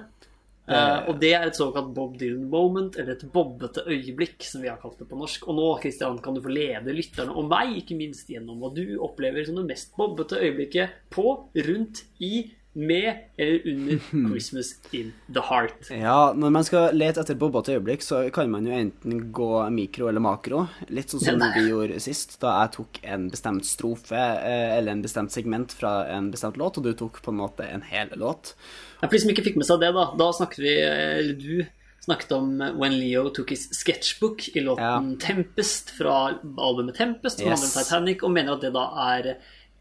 Uh, 0.67 1.05
og 1.07 1.21
det 1.21 1.29
er 1.31 1.45
et 1.47 1.55
såkalt 1.55 1.93
Bob 1.95 2.17
Dylan 2.19 2.49
moment, 2.51 2.97
eller 2.99 3.15
et 3.15 3.23
bobbete 3.31 3.85
øyeblikk, 3.87 4.43
som 4.43 4.59
vi 4.59 4.67
har 4.67 4.79
kalt 4.81 4.99
det 4.99 5.07
på 5.07 5.15
norsk. 5.15 5.45
Og 5.47 5.55
nå 5.55 5.67
Christian, 5.79 6.17
kan 6.23 6.35
du 6.35 6.41
få 6.43 6.51
lede 6.51 6.95
lytterne 6.95 7.31
og 7.31 7.47
meg, 7.47 7.71
ikke 7.79 7.95
minst 7.95 8.27
gjennom 8.27 8.59
hva 8.59 8.73
du 8.75 8.97
opplever 8.99 9.47
som 9.47 9.61
det 9.61 9.63
mest 9.69 9.95
bobbete 9.95 10.41
øyeblikket 10.41 10.97
på, 11.13 11.23
rundt, 11.69 12.03
i, 12.19 12.49
med 12.77 13.23
eller 13.41 13.63
under 13.71 13.99
Christmas 14.29 14.69
in 14.93 15.09
the 15.33 15.41
Heart. 15.49 15.89
Ja, 15.89 16.33
når 16.37 16.51
man 16.53 16.65
skal 16.67 16.93
lete 16.97 17.23
etter 17.23 17.37
bobbete 17.41 17.73
øyeblikk, 17.75 18.03
så 18.05 18.19
kan 18.33 18.51
man 18.53 18.67
jo 18.69 18.75
enten 18.77 19.31
gå 19.33 19.49
mikro 19.73 20.07
eller 20.11 20.21
makro. 20.23 20.65
Litt 20.93 21.09
sånn 21.15 21.23
som 21.25 21.41
vi 21.57 21.63
gjorde 21.71 21.97
sist, 22.03 22.37
da 22.43 22.53
jeg 22.61 22.75
tok 22.77 22.99
en 23.03 23.27
bestemt 23.33 23.65
strofe 23.65 24.17
eh, 24.19 24.75
eller 24.77 24.93
en 24.93 25.01
bestemt 25.05 25.33
segment 25.33 25.73
fra 25.73 26.03
en 26.13 26.29
bestemt 26.33 26.59
låt, 26.61 26.77
og 26.77 26.85
du 26.85 26.93
tok 26.99 27.17
på 27.25 27.33
en 27.33 27.41
måte 27.41 27.65
en 27.65 27.81
hel 27.89 28.13
låt. 28.15 28.53
Ja, 29.01 29.07
For 29.07 29.17
de 29.17 29.23
som 29.25 29.33
ikke 29.33 29.47
fikk 29.49 29.57
med 29.61 29.67
seg 29.69 29.81
det, 29.81 29.91
da, 29.97 30.07
da 30.17 30.29
snakket 30.37 30.61
vi, 30.63 30.77
eller 30.85 31.33
du 31.41 31.65
snakket 32.07 32.31
om 32.37 32.53
When 32.79 32.93
Leo 33.01 33.25
Took 33.35 33.49
His 33.51 33.65
Sketchbook 33.75 34.45
i 34.55 34.61
låten 34.63 35.15
Tempest 35.19 35.89
fra 35.97 36.13
albumet 36.37 36.95
Tempest, 36.95 37.41
som 37.41 37.49
Yes. 37.49 37.59
handler 37.59 37.67
om 37.67 37.83
Titanic, 37.83 38.23
og 38.23 38.31
mener 38.37 38.53
at 38.53 38.63
det 38.63 38.71
da 38.77 38.85
er 39.09 39.33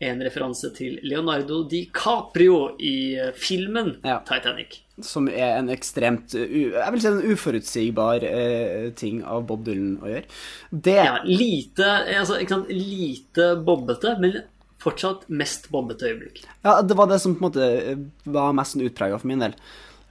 en 0.05 0.25
referanse 0.25 0.71
til 0.77 0.99
Leonardo 1.07 1.63
DiCaprio 1.69 2.75
i 2.79 2.97
eh, 3.17 3.31
filmen 3.33 3.95
Ja. 4.05 4.19
Titanic. 4.29 4.83
Som 5.05 5.29
er 5.29 5.59
en 5.59 5.69
ekstremt 5.69 6.33
uh, 6.37 6.43
Jeg 6.73 6.93
vil 6.93 7.03
si 7.03 7.09
en 7.11 7.33
uforutsigbar 7.33 8.25
eh, 8.25 8.91
ting 8.97 9.23
av 9.25 9.47
Bob 9.49 9.65
Dylan 9.67 9.97
å 10.01 10.11
gjøre. 10.13 10.29
Det 10.71 10.99
Ja, 10.99 11.17
lite, 11.25 11.89
altså, 12.17 12.39
ikke 12.41 12.59
sant, 12.59 12.71
lite 12.73 13.51
bobbete, 13.65 14.17
men 14.21 14.39
fortsatt 14.83 15.27
mest 15.33 15.71
bobbete 15.73 16.11
øyeblikk. 16.11 16.45
Ja, 16.65 16.81
det 16.83 16.97
var 16.99 17.11
det 17.11 17.21
som 17.23 17.35
på 17.35 17.45
en 17.45 17.49
måte 17.49 17.67
eh, 17.81 18.07
var 18.25 18.57
mest 18.57 18.77
utprega 18.77 19.19
for 19.21 19.31
min 19.31 19.45
del. 19.45 19.57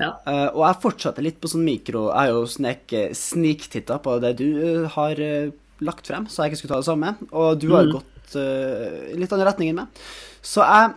Ja. 0.01 0.11
Uh, 0.27 0.49
og 0.57 0.63
jeg 0.65 0.81
fortsatte 0.83 1.23
litt 1.23 1.38
på 1.39 1.47
sånn 1.47 1.61
mikro 1.63 2.09
Jeg 2.09 2.17
har 2.17 2.33
jo 2.33 3.13
sniktitta 3.15 3.95
på 4.03 4.17
det 4.19 4.33
du 4.41 4.49
eh, 4.59 4.89
har 4.91 5.21
uh, 5.23 5.53
lagt 5.88 6.09
frem, 6.09 6.27
så 6.27 6.43
jeg 6.43 6.51
ikke 6.51 6.63
skulle 6.63 6.73
ta 6.73 6.81
det 6.81 6.89
samme. 6.89 7.13
Og 7.31 7.61
du 7.61 7.69
har 7.71 7.88
jo 7.88 7.97
gått 7.99 8.11
uh, 8.34 9.13
litt 9.13 9.32
annen 9.36 9.45
retning 9.47 9.69
enn 9.71 9.84
meg. 9.84 9.99
Så 10.45 10.65
jeg 10.65 10.93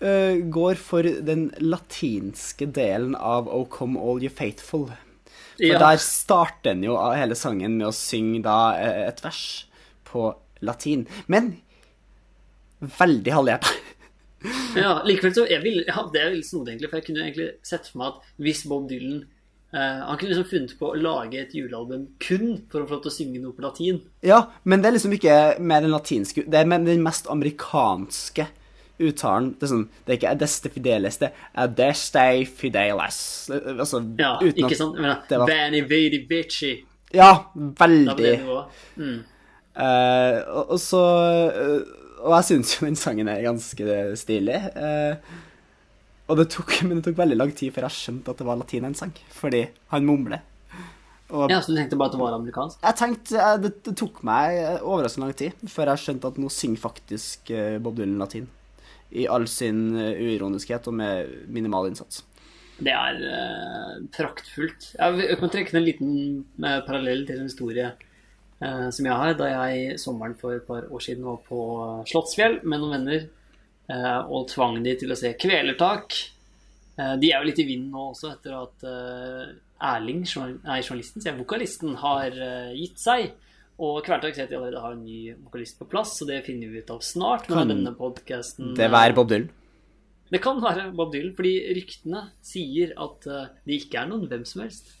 uh, 0.00 0.34
går 0.56 0.80
for 0.80 1.02
den 1.28 1.50
latinske 1.60 2.68
delen 2.76 3.16
av 3.16 3.50
O 3.52 3.64
Come 3.72 4.00
All 4.00 4.24
You 4.24 4.32
Faithful. 4.32 4.88
For 5.56 5.64
Ja. 5.64 5.78
der 5.80 5.96
starter 5.96 6.74
en 6.74 6.82
jo 6.84 6.96
hele 7.16 7.36
sangen 7.38 7.78
med 7.78 7.86
å 7.88 7.94
synge 7.96 8.42
da 8.44 8.76
eh, 8.76 9.06
et 9.08 9.22
vers 9.24 9.44
på 10.04 10.26
latin. 10.60 11.06
Men 11.32 11.54
veldig 12.80 13.32
halvhjerta. 13.32 13.72
Ja, 14.76 14.98
likevel 15.08 15.32
så 15.34 15.46
jeg 15.48 15.62
vil, 15.64 15.78
ja, 15.88 16.02
Det 16.12 16.20
er 16.20 16.28
veldig 16.34 16.44
snodig, 16.44 16.74
egentlig. 16.74 16.90
For 16.90 17.00
jeg 17.00 17.06
kunne 17.06 17.24
egentlig 17.24 17.48
sett 17.66 17.88
for 17.88 18.02
meg 18.02 18.12
at 18.12 18.28
hvis 18.44 18.60
Bob 18.68 18.84
Dylan 18.90 19.22
eh, 19.24 19.35
Han 19.76 20.16
kunne 20.18 20.30
liksom 20.32 20.48
funnet 20.50 20.74
på 20.78 20.90
å 20.92 20.98
lage 21.00 21.40
et 21.42 21.54
julealbum 21.56 22.06
kun 22.22 22.62
for 22.72 22.80
å 22.82 22.86
få 22.88 22.96
lov 22.96 23.02
til 23.06 23.10
å 23.12 23.16
synge 23.16 23.40
noe 23.42 23.52
på 23.56 23.64
latin. 23.64 23.98
Ja, 24.24 24.42
men 24.64 24.80
det 24.82 24.88
er 24.90 24.96
liksom 24.96 25.12
ikke 25.16 25.34
mer 25.60 25.82
den 25.84 25.92
latinske 25.92 26.44
Det 26.48 26.60
er 26.60 26.64
den 26.70 27.02
mest 27.04 27.28
amerikanske 27.32 28.46
uttalen. 28.98 29.50
Det 29.58 29.66
er 29.66 29.72
sånn 29.74 29.88
Det 30.06 30.12
er 30.14 30.16
ikke 30.20 30.30
Adeste 30.32 30.70
Fideles, 30.72 31.18
det 31.20 31.28
er 31.28 31.64
Adeste 31.66 32.22
Fideles. 32.48 33.18
Altså, 33.52 34.00
Ja, 34.18 34.34
uten 34.40 34.64
ikke 34.64 34.78
sant? 34.78 34.96
Men, 35.00 35.16
det 35.28 35.38
var- 35.42 35.50
Vanny 35.50 35.82
Vidi 35.90 36.22
Vici. 36.30 36.72
Ja, 37.14 37.32
veldig. 37.54 38.16
det. 38.16 38.40
Mm. 38.96 39.18
uh, 39.76 40.38
og, 40.56 40.70
og 40.70 40.80
så 40.80 41.02
uh, 41.52 41.82
Og 42.26 42.32
jeg 42.38 42.44
syns 42.48 42.72
jo 42.80 42.86
den 42.86 42.96
sangen 42.96 43.28
er 43.28 43.42
ganske 43.44 44.16
stilig. 44.16 44.56
eh, 44.74 45.16
og 46.26 46.40
det 46.40 46.48
tok, 46.54 46.76
men 46.86 46.98
det 46.98 47.06
tok 47.08 47.18
veldig 47.22 47.38
lang 47.38 47.54
tid 47.56 47.74
før 47.74 47.88
jeg 47.88 47.98
skjønte 48.00 48.32
at 48.32 48.42
det 48.42 48.48
var 48.48 48.60
latin 48.60 48.94
sang, 48.98 49.14
fordi 49.34 49.66
han 49.94 50.06
mumler. 50.06 50.44
Og 51.34 51.50
Ja, 51.50 51.60
Så 51.60 51.72
du 51.72 51.76
tenkte 51.76 51.96
bare 51.98 52.06
at 52.06 52.14
det 52.14 52.20
var 52.20 52.34
amerikansk? 52.36 52.78
jeg 52.82 52.94
tenkte 52.94 53.38
eh, 53.42 53.56
det, 53.58 53.72
det 53.82 53.96
tok 53.98 54.22
meg 54.22 54.58
eh, 54.60 54.78
overraskende 54.78 55.26
lang 55.26 55.34
tid 55.34 55.64
før 55.66 55.90
jeg 55.90 56.02
skjønte 56.04 56.30
at 56.30 56.38
nå 56.38 56.50
synger 56.54 56.78
faktisk 56.78 57.50
eh, 57.50 57.78
Bob 57.82 57.96
Dylan 57.98 58.20
latin. 58.22 58.46
I 59.10 59.26
all 59.26 59.46
sin 59.50 59.96
uironiskhet 59.96 60.86
og 60.86 60.94
med 60.94 61.46
minimal 61.50 61.88
innsats. 61.90 62.22
Det 62.76 62.92
er 62.92 63.20
uh, 63.22 64.02
praktfullt. 64.12 64.90
Jeg, 64.98 65.36
kan 65.40 65.52
trekke 65.52 65.76
en 65.78 65.86
liten 65.86 66.10
uh, 66.60 66.82
parallell 66.84 67.22
til 67.24 67.38
en 67.38 67.48
historie 67.48 67.86
uh, 68.60 68.90
som 68.92 69.06
jeg 69.06 69.16
har. 69.16 69.36
Da 69.38 69.48
jeg 69.48 70.00
sommeren 70.02 70.34
for 70.36 70.58
et 70.58 70.66
par 70.66 70.84
år 70.90 71.04
siden 71.06 71.24
var 71.24 71.38
på 71.46 71.60
Slottsfjell 72.10 72.58
med 72.64 72.82
noen 72.82 72.98
venner 72.98 73.24
og 74.26 74.48
tvang 74.50 74.80
de 74.84 74.96
til 74.98 75.12
å 75.14 75.18
se 75.18 75.34
Kvelertak. 75.38 76.16
Eh, 76.98 77.14
de 77.20 77.30
er 77.30 77.38
jo 77.42 77.48
litt 77.50 77.60
i 77.62 77.66
vinden 77.68 77.92
nå 77.94 78.08
også, 78.12 78.32
etter 78.34 78.56
at 78.58 78.86
eh, 78.88 79.54
Erling, 79.86 80.22
nei, 80.64 80.78
journalisten, 80.80 81.20
sier 81.20 81.36
vokalisten, 81.36 81.96
har 82.00 82.32
eh, 82.32 82.72
gitt 82.78 82.98
seg. 83.02 83.28
Og 83.76 83.98
Kvelertak 84.06 84.34
sier 84.38 84.46
at 84.48 84.52
de 84.54 84.56
allerede 84.56 84.80
har 84.80 84.96
en 84.96 85.04
ny 85.04 85.34
vokalist 85.44 85.76
på 85.78 85.88
plass, 85.92 86.14
så 86.16 86.28
det 86.28 86.40
finner 86.46 86.72
vi 86.72 86.80
ut 86.80 86.92
av 86.94 87.02
snart. 87.04 87.44
Kan 87.50 87.68
denne 87.68 87.92
podcasten, 87.98 88.72
Det 88.78 88.88
være 88.90 89.16
Bob 89.18 89.28
Dylan. 89.28 89.50
det 90.32 90.40
kan 90.42 90.62
være 90.64 90.88
Bob 90.96 91.12
Dylan, 91.12 91.34
fordi 91.36 91.52
ryktene 91.76 92.30
sier 92.42 92.94
at 92.96 93.26
eh, 93.28 93.50
det 93.68 93.82
ikke 93.82 94.00
er 94.00 94.08
noen 94.14 94.24
hvem 94.30 94.46
som 94.48 94.64
helst. 94.64 94.94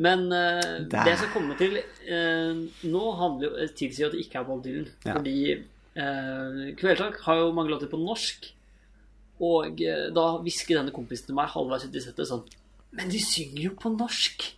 Men 0.00 0.28
eh, 0.32 0.84
Det 0.92 1.06
jeg 1.08 1.18
skal 1.18 1.32
komme 1.32 1.56
til 1.58 1.80
eh, 1.80 2.60
nå, 2.84 3.02
handler 3.18 3.48
jo, 3.48 3.54
eh, 3.64 3.72
tilsier 3.76 4.06
at 4.10 4.14
det 4.14 4.26
ikke 4.26 4.38
er 4.42 4.46
Bob 4.52 4.62
Dylan. 4.64 4.86
Ja. 5.04 5.16
Fordi 5.16 5.38
uh, 5.98 6.74
Kvelertak 6.78 7.20
har 7.26 7.36
jo 7.42 7.52
mange 7.56 7.70
låter 7.72 7.90
på 7.90 7.98
norsk. 8.00 8.50
Og 9.40 9.80
eh, 9.80 10.10
da 10.12 10.24
hvisker 10.44 10.76
denne 10.76 10.92
kompisen 10.92 11.30
til 11.30 11.36
meg 11.38 11.48
halvveis 11.48 11.86
ut 11.88 11.94
i 11.96 12.00
settet 12.04 12.28
sånn 12.28 12.42
Men 12.92 13.08
de 13.08 13.16
synger 13.24 13.62
jo 13.70 13.70
på 13.80 13.88
norsk! 13.94 14.50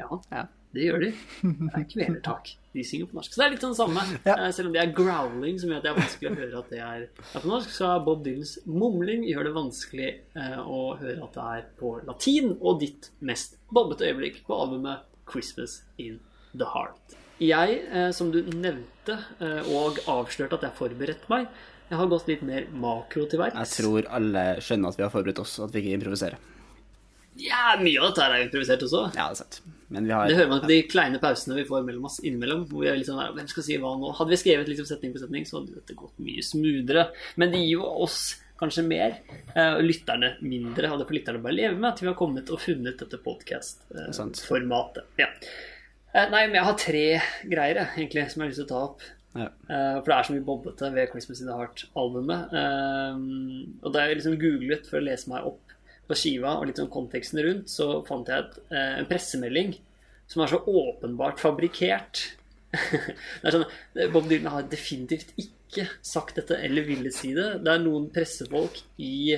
Ja, 0.00 0.08
Ja. 0.32 0.42
det 0.74 0.88
gjør 0.88 1.04
de. 1.04 1.10
Det 1.44 1.68
er 1.78 1.84
kvelertak. 1.92 2.50
De 2.74 2.82
synger 2.88 3.06
på 3.12 3.20
norsk. 3.20 3.30
Så 3.30 3.38
det 3.38 3.46
er 3.46 3.52
litt 3.54 3.62
sånn 3.62 3.76
samme. 3.78 4.02
Ja. 4.26 4.34
Eh, 4.40 4.50
Selv 4.56 4.72
om 4.72 4.74
det 4.74 4.82
er 4.82 4.90
growling 4.96 5.60
som 5.62 5.70
gjør 5.70 5.78
at 5.78 5.86
det 5.86 5.92
er 5.92 6.00
vanskelig 6.00 6.30
å 6.32 6.40
høre 6.40 6.58
at 6.64 6.72
det 6.74 6.80
er, 6.82 7.06
er 7.22 7.44
på 7.46 7.52
norsk, 7.52 7.70
så 7.76 7.92
er 7.92 8.02
Bob 8.08 8.24
Dylans 8.26 8.56
mumling 8.66 9.22
gjør 9.30 9.46
det 9.46 9.54
vanskelig 9.60 10.10
eh, 10.34 10.58
å 10.66 10.82
høre 10.98 11.22
at 11.28 11.38
det 11.38 11.46
er 11.54 11.64
på 11.78 11.94
latin, 12.08 12.56
og 12.58 12.82
ditt 12.82 13.12
mest 13.22 13.54
bobbete 13.70 14.10
øyeblikk 14.10 14.42
på 14.48 14.58
albumet 14.58 15.06
'Christmas 15.30 15.84
in 16.02 16.18
the 16.58 16.66
Heart'. 16.74 17.14
Jeg, 17.42 17.82
eh, 17.90 18.10
som 18.14 18.30
du 18.30 18.40
nevnte, 18.46 19.18
eh, 19.42 19.70
og 19.74 19.98
avslørte 20.06 20.60
at 20.60 20.66
jeg 20.68 20.78
forberedte 20.78 21.30
meg, 21.32 21.48
jeg 21.90 21.98
har 21.98 22.08
gått 22.08 22.28
litt 22.30 22.42
mer 22.46 22.68
makro 22.72 23.26
til 23.28 23.42
verks. 23.42 23.58
Jeg 23.58 23.82
tror 23.82 24.06
alle 24.16 24.44
skjønner 24.64 24.92
at 24.92 25.00
vi 25.00 25.04
har 25.04 25.12
forberedt 25.12 25.42
oss, 25.42 25.58
og 25.58 25.66
at 25.66 25.74
vi 25.74 25.82
ikke 25.82 25.98
improviserer. 25.98 26.38
Ja, 27.40 27.74
mye 27.80 27.96
av 28.00 28.10
dette 28.10 28.26
er 28.28 28.44
improvisert 28.44 28.84
også. 28.84 29.02
Ja, 29.16 29.26
det 29.32 29.38
er 29.38 29.40
sant. 29.40 29.58
Men 29.92 30.06
vi 30.08 30.12
har 30.12 30.28
Det 30.28 30.36
hører 30.36 30.50
man 30.50 30.60
på 30.60 30.68
de 30.68 30.78
kleine 30.88 31.20
pausene 31.20 31.56
vi 31.56 31.64
får 31.68 31.84
mellom 31.84 32.04
oss 32.08 32.20
innimellom. 32.20 32.66
Hvor 32.68 32.84
vi 32.84 32.90
er 32.90 32.96
litt 32.96 33.08
sånn 33.08 33.20
der, 33.20 33.32
hvem 33.36 33.48
skal 33.48 33.66
si 33.66 33.78
hva 33.80 33.92
nå? 34.00 34.12
Hadde 34.16 34.32
vi 34.34 34.40
skrevet 34.40 34.68
liksom 34.68 34.88
setning 34.88 35.12
på 35.14 35.20
setning, 35.20 35.48
så 35.48 35.58
hadde 35.58 35.80
dette 35.80 35.96
gått 35.96 36.22
mye 36.22 36.44
smoothere. 36.44 37.06
Men 37.40 37.52
det 37.52 37.60
gir 37.64 37.78
jo 37.78 37.88
oss 38.04 38.20
kanskje 38.60 38.84
mer, 38.86 39.18
eh, 39.56 39.72
og 39.74 39.82
lytterne 39.84 40.36
mindre. 40.44 40.92
Og 40.92 41.00
det 41.00 41.08
får 41.08 41.18
lytterne 41.18 41.42
bare 41.44 41.56
leve 41.56 41.76
med 41.76 41.90
at 41.92 42.00
vi 42.00 42.08
har 42.08 42.16
kommet 42.20 42.52
og 42.52 42.60
funnet 42.62 43.00
dette 43.00 43.20
podkast-formatet. 43.24 45.08
Ja. 45.20 45.28
Eh, 46.12 46.28
Nei, 46.28 46.44
men 46.46 46.58
jeg 46.58 46.66
har 46.68 46.78
tre 46.80 47.04
greier 47.48 47.78
jeg, 47.80 47.90
egentlig 47.96 48.24
som 48.28 48.42
jeg 48.42 48.44
har 48.44 48.50
lyst 48.52 48.60
til 48.60 48.66
å 48.68 48.72
ta 48.72 48.80
opp. 48.88 49.04
ja. 49.38 49.46
Uh, 49.68 49.96
For 50.02 50.10
det 50.10 50.16
er 50.16 50.26
så 50.28 50.34
mye 50.34 50.48
bobbete 50.48 50.90
ved 50.92 51.12
Christmas 51.12 51.40
in 51.40 51.48
the 51.48 51.56
Heart-albumet. 51.56 52.52
Eh, 52.60 53.22
Og 53.80 53.94
da 53.94 54.04
jeg 54.04 54.18
liksom 54.20 54.40
googlet 54.40 54.88
for 54.90 55.00
å 55.00 55.06
lese 55.06 55.32
meg 55.32 55.48
opp 55.48 55.72
på 56.10 56.18
skiva 56.18 56.58
og 56.58 56.66
litt 56.68 56.80
sånn 56.82 56.92
konteksten 56.92 57.40
rundt, 57.46 57.72
så 57.72 58.02
fant 58.04 58.28
jeg 58.28 58.44
et, 58.44 58.60
uh, 58.74 59.00
en 59.00 59.08
pressemelding 59.08 59.74
som 60.28 60.42
er 60.44 60.52
så 60.52 60.60
åpenbart 60.60 61.40
fabrikkert. 61.40 62.26
det 62.72 63.48
er 63.48 63.56
sånn, 63.56 63.66
Bob 64.12 64.28
Dylan 64.28 64.52
har 64.52 64.68
definitivt 64.68 65.32
ikke 65.40 65.88
sagt 66.04 66.36
dette 66.36 66.56
eller 66.60 66.84
ville 66.84 67.12
si 67.12 67.32
det. 67.36 67.62
Det 67.64 67.72
er 67.72 67.80
noen 67.84 68.10
pressefolk 68.12 68.82
i 69.00 69.36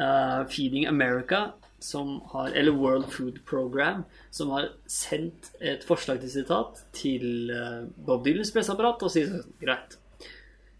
Feeding 0.00 0.86
America 0.88 1.50
som 1.80 2.20
har, 2.32 2.52
eller 2.52 2.76
World 2.76 3.08
Food 3.12 3.40
Program 3.48 4.04
som 4.30 4.52
har 4.54 4.68
sendt 4.86 5.50
et 5.60 5.84
forslag 5.86 6.20
til 6.20 6.32
sitat 6.32 6.84
til 6.96 7.50
eh, 7.54 7.88
Bob 8.06 8.24
Dylans 8.26 8.52
presseapparat 8.54 9.02
og 9.06 9.12
sier 9.12 9.30
sånn 9.32 9.56
greit. 9.62 9.96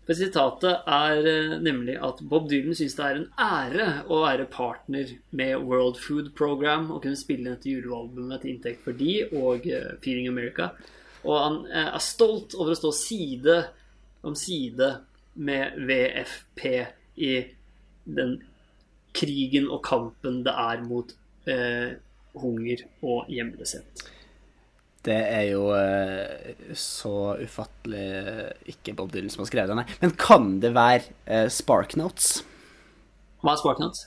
For 0.05 0.19
sitatet 0.19 0.89
er 0.91 1.27
eh, 1.31 1.57
nemlig 1.63 1.97
at 2.05 2.21
Bob 2.29 2.49
Dylan 2.51 2.77
syns 2.77 2.97
det 2.99 3.07
er 3.07 3.19
en 3.21 3.29
ære 3.41 3.89
å 4.13 4.21
være 4.27 4.49
partner 4.53 5.13
med 5.37 5.65
World 5.65 6.01
Food 6.03 6.33
Program 6.37 6.91
og 6.91 7.05
kunne 7.05 7.21
spille 7.21 7.53
dette 7.53 7.73
julealbumet 7.73 8.45
til 8.45 8.55
inntekt 8.55 8.85
for 8.85 8.97
de 8.97 9.15
og 9.31 9.69
eh, 9.71 9.93
Feeding 10.05 10.29
America. 10.29 10.73
Og 11.21 11.37
han 11.37 11.59
er 11.69 12.01
stolt 12.01 12.55
over 12.57 12.73
å 12.73 12.81
stå 12.81 12.91
side 12.97 13.57
om 14.25 14.37
side 14.37 14.87
med 15.41 15.77
VFP 15.89 16.63
i 17.21 17.35
den 18.05 18.39
krigen 19.17 19.69
og 19.71 19.83
kampen 19.87 20.43
det 20.47 20.53
er 20.55 20.83
mot 20.87 21.13
eh, 21.51 21.97
hunger 22.41 22.85
og 23.03 23.31
hjemløshet. 23.33 24.05
Det 25.01 25.17
er 25.17 25.47
jo 25.55 25.71
eh, 25.73 26.53
så 26.77 27.15
ufattelig 27.41 28.05
eh, 28.21 28.71
ikke 28.75 28.93
Bob 28.99 29.13
Dylan 29.15 29.33
som 29.33 29.41
har 29.47 29.49
skrevet 29.49 29.73
det, 29.73 29.79
nei. 29.81 29.87
Men 30.03 30.13
kan 30.21 30.51
det 30.61 30.75
være 30.77 31.07
eh, 31.25 31.47
Sparknotes? 31.53 32.43
Hva 33.41 33.55
er 33.55 33.63
Sparknotes? 33.63 34.07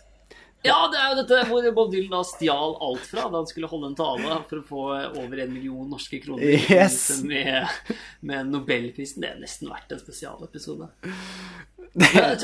Ja, 0.64 0.78
det 0.88 0.96
er 1.02 1.10
jo 1.12 1.16
dette 1.20 1.40
hvor 1.50 1.66
Bob 1.76 1.90
Dylan 1.92 2.14
da 2.14 2.22
stjal 2.24 2.78
alt 2.86 3.04
fra 3.10 3.26
da 3.26 3.42
han 3.42 3.50
skulle 3.50 3.68
holde 3.68 3.90
en 3.90 3.98
tale 4.00 4.38
for 4.48 4.62
å 4.62 4.68
få 4.70 4.84
over 5.20 5.42
en 5.44 5.52
million 5.52 5.90
norske 5.92 6.22
kroner 6.24 6.46
Yes. 6.72 7.18
med, 7.28 7.66
med 8.24 8.54
Nobelprisen. 8.54 9.26
Det 9.26 9.34
er 9.34 9.42
nesten 9.42 9.74
vært 9.74 9.92
en 9.98 10.04
spesialepisode. 10.06 10.88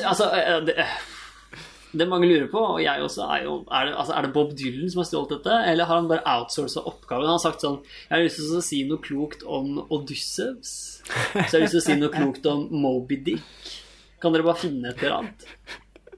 Altså, 0.10 0.28
eh, 0.36 0.60
det, 0.68 0.76
det 1.92 2.06
mange 2.10 2.28
lurer 2.30 2.48
på, 2.52 2.62
og 2.76 2.82
jeg 2.84 3.02
også, 3.02 3.26
er 3.34 3.46
jo 3.48 3.54
er 3.74 3.88
det, 3.88 3.94
altså, 3.98 4.14
er 4.14 4.26
det 4.26 4.34
Bob 4.36 4.52
Dylan 4.58 4.92
som 4.92 5.02
har 5.02 5.10
stjålet 5.10 5.34
dette, 5.38 5.58
eller 5.72 5.90
har 5.90 6.02
han 6.02 6.10
bare 6.12 6.36
outsourca 6.38 6.84
oppgaven? 6.92 7.26
Han 7.26 7.38
har 7.40 7.44
sagt 7.44 7.66
sånn 7.66 7.80
Jeg 7.82 8.14
har 8.14 8.26
lyst 8.28 8.42
til 8.42 8.60
å 8.60 8.64
si 8.70 8.82
noe 8.90 9.02
klokt 9.06 9.46
om 9.48 9.80
Odyssevs. 9.88 10.74
Så 11.10 11.44
jeg 11.44 11.56
har 11.56 11.66
lyst 11.66 11.78
til 11.78 11.82
å 11.82 11.88
si 11.88 11.98
noe 11.98 12.14
klokt 12.14 12.50
om 12.52 12.68
Moby 12.70 13.20
Dick. 13.26 13.72
Kan 14.22 14.36
dere 14.36 14.46
bare 14.46 14.62
finne 14.62 14.92
et 14.92 15.02
eller 15.02 15.22
annet? 15.22 15.48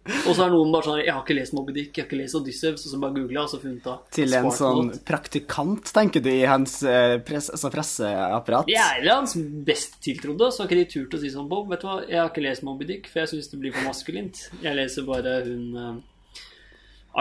Og 0.01 0.33
så 0.33 0.47
er 0.47 0.49
noen 0.49 0.71
bare 0.73 0.87
sånn 0.87 0.99
Jeg 1.03 1.13
har 1.13 1.21
ikke 1.21 1.35
lest 1.37 1.53
Moby 1.53 1.73
Dick, 1.75 1.91
jeg 1.93 2.03
har 2.03 2.07
ikke 2.09 2.17
lest 2.17 2.37
Odyssevs, 2.39 2.85
og 2.87 2.93
så 2.93 2.99
bare 3.03 3.13
googla, 3.19 3.43
og 3.45 3.51
så 3.51 3.59
funnet 3.61 3.85
da 3.85 3.97
Til 4.17 4.33
en 4.33 4.47
sånn 4.57 4.87
Note. 4.87 5.01
praktikant, 5.05 5.91
tenker 5.93 6.23
du, 6.25 6.29
i 6.33 6.47
hans 6.49 6.79
eh, 6.87 7.17
press, 7.25 7.51
altså 7.53 7.69
presseapparat? 7.73 8.71
Jeg 8.71 9.03
er 9.03 9.11
hans 9.13 9.35
best 9.67 9.99
tiltrodde, 10.01 10.49
så 10.49 10.63
har 10.63 10.71
ikke 10.71 10.79
de 10.81 10.87
turt 10.95 11.17
å 11.17 11.21
si 11.21 11.29
sånn 11.33 11.49
Bob, 11.51 11.69
vet 11.69 11.85
du 11.85 11.89
hva, 11.89 11.99
jeg 12.07 12.17
har 12.17 12.31
ikke 12.33 12.45
lest 12.47 12.65
Moby 12.65 12.89
Dick, 12.89 13.11
for 13.11 13.21
jeg 13.21 13.33
syns 13.35 13.51
det 13.53 13.61
blir 13.61 13.75
for 13.77 13.85
maskulint. 13.85 14.41
Jeg 14.65 14.77
leser 14.79 15.05
bare 15.05 15.37
hun 15.45 15.77
uh, 15.77 15.93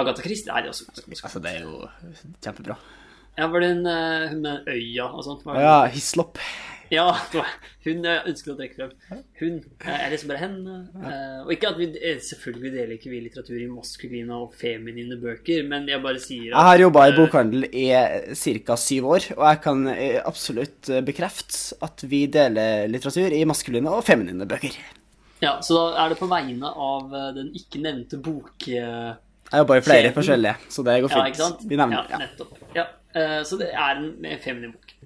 Agatha 0.01 0.25
Christie. 0.25 0.49
Nei, 0.49 0.65
det 0.65 0.71
er 0.71 0.75
også 0.75 0.89
ganske 0.89 1.13
maskulint. 1.13 1.29
Altså, 1.29 1.45
det 1.45 1.53
er 1.53 1.69
jo 1.69 2.33
kjempebra. 2.47 2.81
Ja, 3.37 3.47
var 3.53 3.63
det 3.63 3.71
hun, 3.75 3.87
eh, 3.87 4.29
hun 4.33 4.43
med 4.45 4.69
øya 4.73 5.07
og 5.13 5.25
sånt? 5.29 5.45
Ja, 5.61 5.77
Hislop. 5.93 6.41
Ja, 6.91 7.05
hun 7.85 8.01
ønsker 8.03 8.27
ønsket 8.33 8.51
å 8.51 8.57
trekke 8.59 8.77
frem. 8.77 9.21
Hun. 9.39 9.59
eh, 9.85 9.99
Jeg 10.03 10.11
leser 10.15 10.31
bare 10.33 10.41
henne. 10.41 10.77
eh, 10.99 11.37
Og 11.45 11.53
ikke 11.55 11.69
at 11.71 11.79
vi 11.79 11.87
eh, 11.95 12.19
Selvfølgelig 12.27 12.73
deler 12.75 12.95
ikke 12.97 13.13
vi 13.13 13.21
litteratur 13.23 13.61
i 13.63 13.69
maskuline 13.71 14.35
og 14.35 14.57
feminine 14.59 15.19
bøker, 15.23 15.63
men 15.71 15.87
jeg 15.87 16.03
bare 16.03 16.19
sier 16.19 16.49
at 16.51 16.57
Jeg 16.57 16.69
har 16.71 16.83
jobba 16.83 17.05
i 17.07 17.13
eh, 17.13 17.19
bokhandel 17.21 17.69
i 17.71 17.85
ca. 18.67 18.77
syv 18.77 19.07
år, 19.15 19.29
og 19.39 19.45
jeg 19.47 19.61
kan 19.69 19.87
eh, 19.95 20.19
absolutt 20.27 20.91
eh, 20.91 21.01
bekrefte 21.07 21.79
at 21.87 22.03
vi 22.11 22.25
deler 22.27 22.89
litteratur 22.91 23.33
i 23.39 23.45
maskuline 23.47 23.87
og 23.95 24.03
feminine 24.05 24.47
bøker. 24.51 24.75
Ja, 25.41 25.61
Så 25.65 25.79
da 25.79 26.05
er 26.05 26.11
det 26.13 26.19
på 26.19 26.27
vegne 26.29 26.69
av 26.75 27.15
eh, 27.15 27.31
den 27.39 27.53
ikke 27.55 27.81
nevnte 27.87 28.19
bok... 28.21 28.67
eh, 28.69 29.15
Jeg 29.51 29.63
jobba 29.63 29.79
i 29.79 29.87
flere 29.87 30.11
forskjellige, 30.15 30.57
så 30.69 30.83
det 30.87 30.99
går 31.05 31.15
fint. 31.15 31.23
Ja, 31.23 31.31
ikke 31.31 31.45
sant? 31.47 31.63
Vi 31.71 31.79
nevner 31.79 32.03
ja, 32.03 32.07
ja. 32.11 32.19
nettopp. 32.27 32.59
Ja, 32.77 32.85
eh, 33.15 33.41
så 33.47 33.57
det 33.63 33.71
er 33.73 33.95
en 34.03 34.11
en 34.27 34.43
feminin 34.43 34.75
bok. 34.75 34.97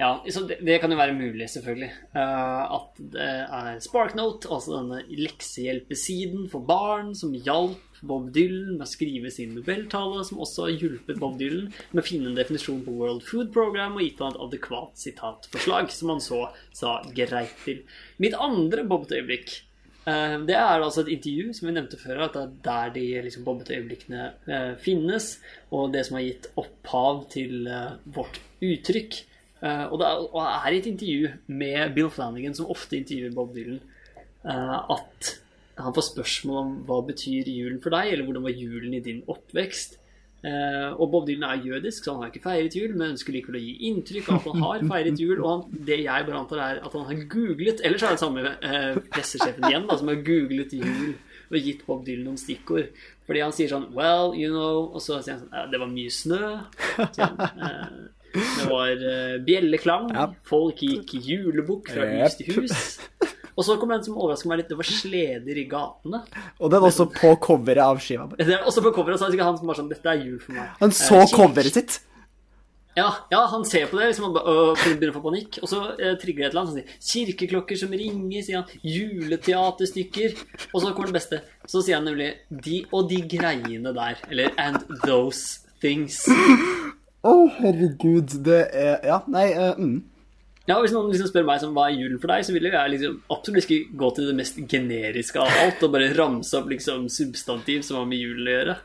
Ja, 0.00 0.14
det, 0.24 0.56
det 0.64 0.78
kan 0.80 0.92
jo 0.92 0.96
være 0.96 1.12
mulig, 1.12 1.44
selvfølgelig. 1.52 1.90
Uh, 2.14 2.78
at 2.78 3.00
det 3.12 3.28
er 3.44 3.82
SparkNote, 3.84 4.48
altså 4.48 4.78
denne 4.78 5.02
leksehjelpesiden 5.12 6.46
for 6.48 6.64
barn 6.64 7.12
som 7.18 7.34
hjalp 7.36 7.90
Bob 8.00 8.30
Dylan 8.32 8.78
med 8.78 8.86
å 8.86 8.88
skrive 8.88 9.28
sin 9.34 9.52
nobeltale, 9.58 10.22
som 10.24 10.40
også 10.40 10.66
har 10.66 10.78
hjulpet 10.80 11.20
Bob 11.20 11.36
Dylan 11.40 11.68
med 11.90 12.00
å 12.00 12.06
finne 12.06 12.30
en 12.30 12.38
definisjon 12.38 12.80
på 12.86 12.96
World 12.96 13.26
Food 13.28 13.52
Program 13.52 13.98
og 13.98 14.06
gitt 14.06 14.22
han 14.24 14.32
et 14.32 14.44
adekvat 14.46 14.96
sitatforslag, 15.02 15.92
som 15.92 16.14
han 16.14 16.24
så 16.24 16.46
sa 16.72 17.00
greit 17.12 17.52
til. 17.66 17.84
Mitt 18.24 18.38
andre 18.40 18.86
bobbete 18.88 19.20
øyeblikk 19.20 19.52
uh, 20.08 20.40
Det 20.48 20.56
er 20.56 20.80
altså 20.80 21.04
et 21.04 21.12
intervju 21.18 21.52
som 21.58 21.68
vi 21.68 21.76
nevnte 21.76 22.00
før, 22.00 22.24
at 22.24 22.38
det 22.38 22.46
er 22.46 22.60
der 22.70 22.94
de 22.96 23.08
liksom, 23.28 23.44
bobbete 23.44 23.76
øyeblikkene 23.76 24.30
uh, 24.48 24.74
finnes, 24.80 25.34
og 25.68 25.92
det 25.92 26.08
som 26.08 26.16
har 26.16 26.24
gitt 26.30 26.54
opphav 26.60 27.26
til 27.36 27.68
eh, 27.68 27.98
vårt 28.16 28.40
uttrykk. 28.64 29.26
Eh, 29.60 29.86
og 29.90 30.00
det 30.00 30.08
er, 30.08 30.26
og 30.30 30.42
er 30.42 30.76
et 30.76 30.88
intervju 30.88 31.30
med 31.60 31.94
Bill 31.96 32.10
Flanagan, 32.12 32.56
som 32.56 32.70
ofte 32.72 32.96
intervjuer 32.96 33.34
Bob 33.36 33.54
Dylan, 33.56 33.80
eh, 34.44 34.76
at 34.96 35.34
han 35.80 35.96
får 35.96 36.10
spørsmål 36.10 36.60
om 36.60 36.76
hva 36.88 37.00
betyr 37.08 37.48
julen 37.48 37.80
for 37.82 37.94
deg, 37.94 38.12
eller 38.12 38.28
hvordan 38.28 38.46
var 38.46 38.56
julen 38.56 38.94
i 38.96 39.04
din 39.04 39.24
oppvekst. 39.30 39.98
Uh, 40.40 40.96
og 40.96 41.10
Bob 41.12 41.26
Dylan 41.28 41.50
er 41.50 41.64
jødisk, 41.66 42.04
så 42.04 42.14
han 42.14 42.22
har 42.22 42.30
ikke 42.30 42.46
feiret 42.46 42.76
jul, 42.76 42.94
men 42.96 43.12
ønsker 43.12 43.34
likevel 43.34 43.58
å 43.58 43.60
gi 43.60 43.74
inntrykk 43.90 44.30
av 44.30 44.38
at 44.38 44.46
han 44.48 44.62
har 44.64 44.84
feiret 44.88 45.20
jul. 45.20 45.34
Og 45.36 45.48
han, 45.50 45.80
det 45.88 45.98
jeg 46.00 46.26
bare 46.28 46.38
antar, 46.38 46.62
er 46.64 46.80
at 46.80 46.96
han 46.96 47.04
har 47.10 47.24
googlet 47.34 47.82
Ellers 47.84 48.04
er 48.06 48.16
det 48.16 48.22
samme 48.22 48.44
uh, 48.48 49.00
pressesjefen 49.12 49.68
igjen, 49.68 49.84
da, 49.90 49.98
som 50.00 50.08
har 50.08 50.22
googlet 50.24 50.72
jul 50.78 51.12
og 51.50 51.58
gitt 51.58 51.84
Bob 51.84 52.06
Dylan 52.06 52.30
noen 52.30 52.40
stikkord. 52.40 52.88
Fordi 53.28 53.44
han 53.44 53.52
sier 53.54 53.68
sånn 53.72 53.90
Well, 53.94 54.32
you 54.38 54.48
know 54.50 54.88
Og 54.88 55.02
så 55.02 55.20
sier 55.22 55.36
han 55.36 55.44
sånn 55.44 55.70
Det 55.70 55.78
var 55.82 55.90
mye 55.92 56.14
snø. 56.14 56.48
Så, 57.14 57.26
eh, 57.26 57.84
det 58.34 58.66
var 58.70 58.90
eh, 59.12 59.36
bjelleklang. 59.46 60.10
Ja. 60.14 60.28
Folk 60.48 60.82
gikk 60.84 61.14
julebukk 61.26 61.92
fra 61.94 62.08
hus 62.14 62.38
til 62.40 62.60
hus. 62.60 62.98
Og 63.56 63.66
så 63.66 63.76
kom 63.76 63.90
den 63.92 64.04
som 64.04 64.16
overraska 64.16 64.48
meg 64.48 64.62
litt. 64.62 64.70
Det 64.70 64.78
var 64.78 64.88
sleder 64.88 65.58
i 65.58 65.66
gatene. 65.68 66.22
Og 66.60 66.70
den 66.72 66.86
også 66.86 67.08
på 67.12 67.34
coveret 67.44 67.82
av 67.84 67.98
skiva. 68.00 68.28
Det 68.38 68.60
også 68.62 68.84
på 68.86 68.94
coveret 68.96 69.20
så 69.20 69.26
er 69.28 69.34
det 69.34 69.44
han 69.44 69.58
som 69.58 69.68
bare 69.68 69.82
sånn 69.82 69.90
Dette 69.90 70.08
er 70.08 70.22
jul 70.22 70.38
for 70.40 70.56
meg. 70.56 70.70
Han 70.80 70.94
så 70.96 71.20
Eh, 71.20 71.34
coveret 71.34 71.76
sitt. 71.76 71.98
Ja, 72.96 73.10
ja, 73.30 73.46
han 73.46 73.64
ser 73.64 73.86
på 73.86 73.98
det, 74.00 74.08
liksom 74.10 74.32
og 74.32 74.80
begynner 74.80 75.12
å 75.12 75.18
få 75.18 75.22
panikk. 75.28 75.60
Og 75.62 75.70
så 75.70 75.82
eh, 75.94 76.16
trigger 76.18 76.42
det 76.42 76.46
et 76.48 76.54
eller 76.56 76.64
annet. 76.66 76.94
Sier 76.98 77.30
'Kirkeklokker 77.30 77.78
som 77.78 77.92
ringer', 77.94 78.42
sier 78.42 78.62
han. 78.62 78.80
'Juleteaterstykker'. 78.82 80.34
Og 80.72 80.82
så 80.82 80.92
kommer 80.94 81.12
det 81.12 81.18
beste. 81.20 81.42
Så 81.70 81.84
sier 81.84 82.00
han 82.00 82.08
nemlig 82.08 82.32
'de 82.50 82.84
og 82.92 83.08
de 83.12 83.20
greiene 83.36 83.94
der'. 83.94 84.24
Eller 84.30 84.50
'and 84.56 84.82
those 85.06 85.60
things'. 85.82 86.24
Å, 87.26 87.34
herregud. 87.60 88.38
Det 88.44 88.62
er 88.72 89.04
Ja, 89.04 89.20
nei 89.28 89.50
uh, 89.52 89.74
mm. 89.76 89.98
Ja, 90.68 90.76
Hvis 90.80 90.92
noen 90.94 91.10
liksom 91.10 91.30
spør 91.30 91.48
meg 91.48 91.62
som 91.62 91.72
hva 91.74 91.88
er 91.88 91.98
julen 91.98 92.20
for 92.22 92.30
deg, 92.30 92.44
så 92.46 92.54
vil 92.54 92.68
jeg 92.68 92.92
liksom 92.92 93.16
absolutt 93.32 93.66
ikke 93.66 93.96
gå 93.98 94.10
til 94.14 94.28
det 94.30 94.36
mest 94.38 94.60
generiske 94.70 95.40
av 95.42 95.58
alt 95.64 95.82
og 95.82 95.92
bare 95.96 96.12
ramse 96.14 96.54
opp 96.58 96.70
liksom 96.70 97.08
substantiv 97.10 97.82
som 97.86 97.98
har 97.98 98.06
med 98.08 98.22
julen 98.22 98.46
å 98.46 98.54
gjøre. 98.54 98.76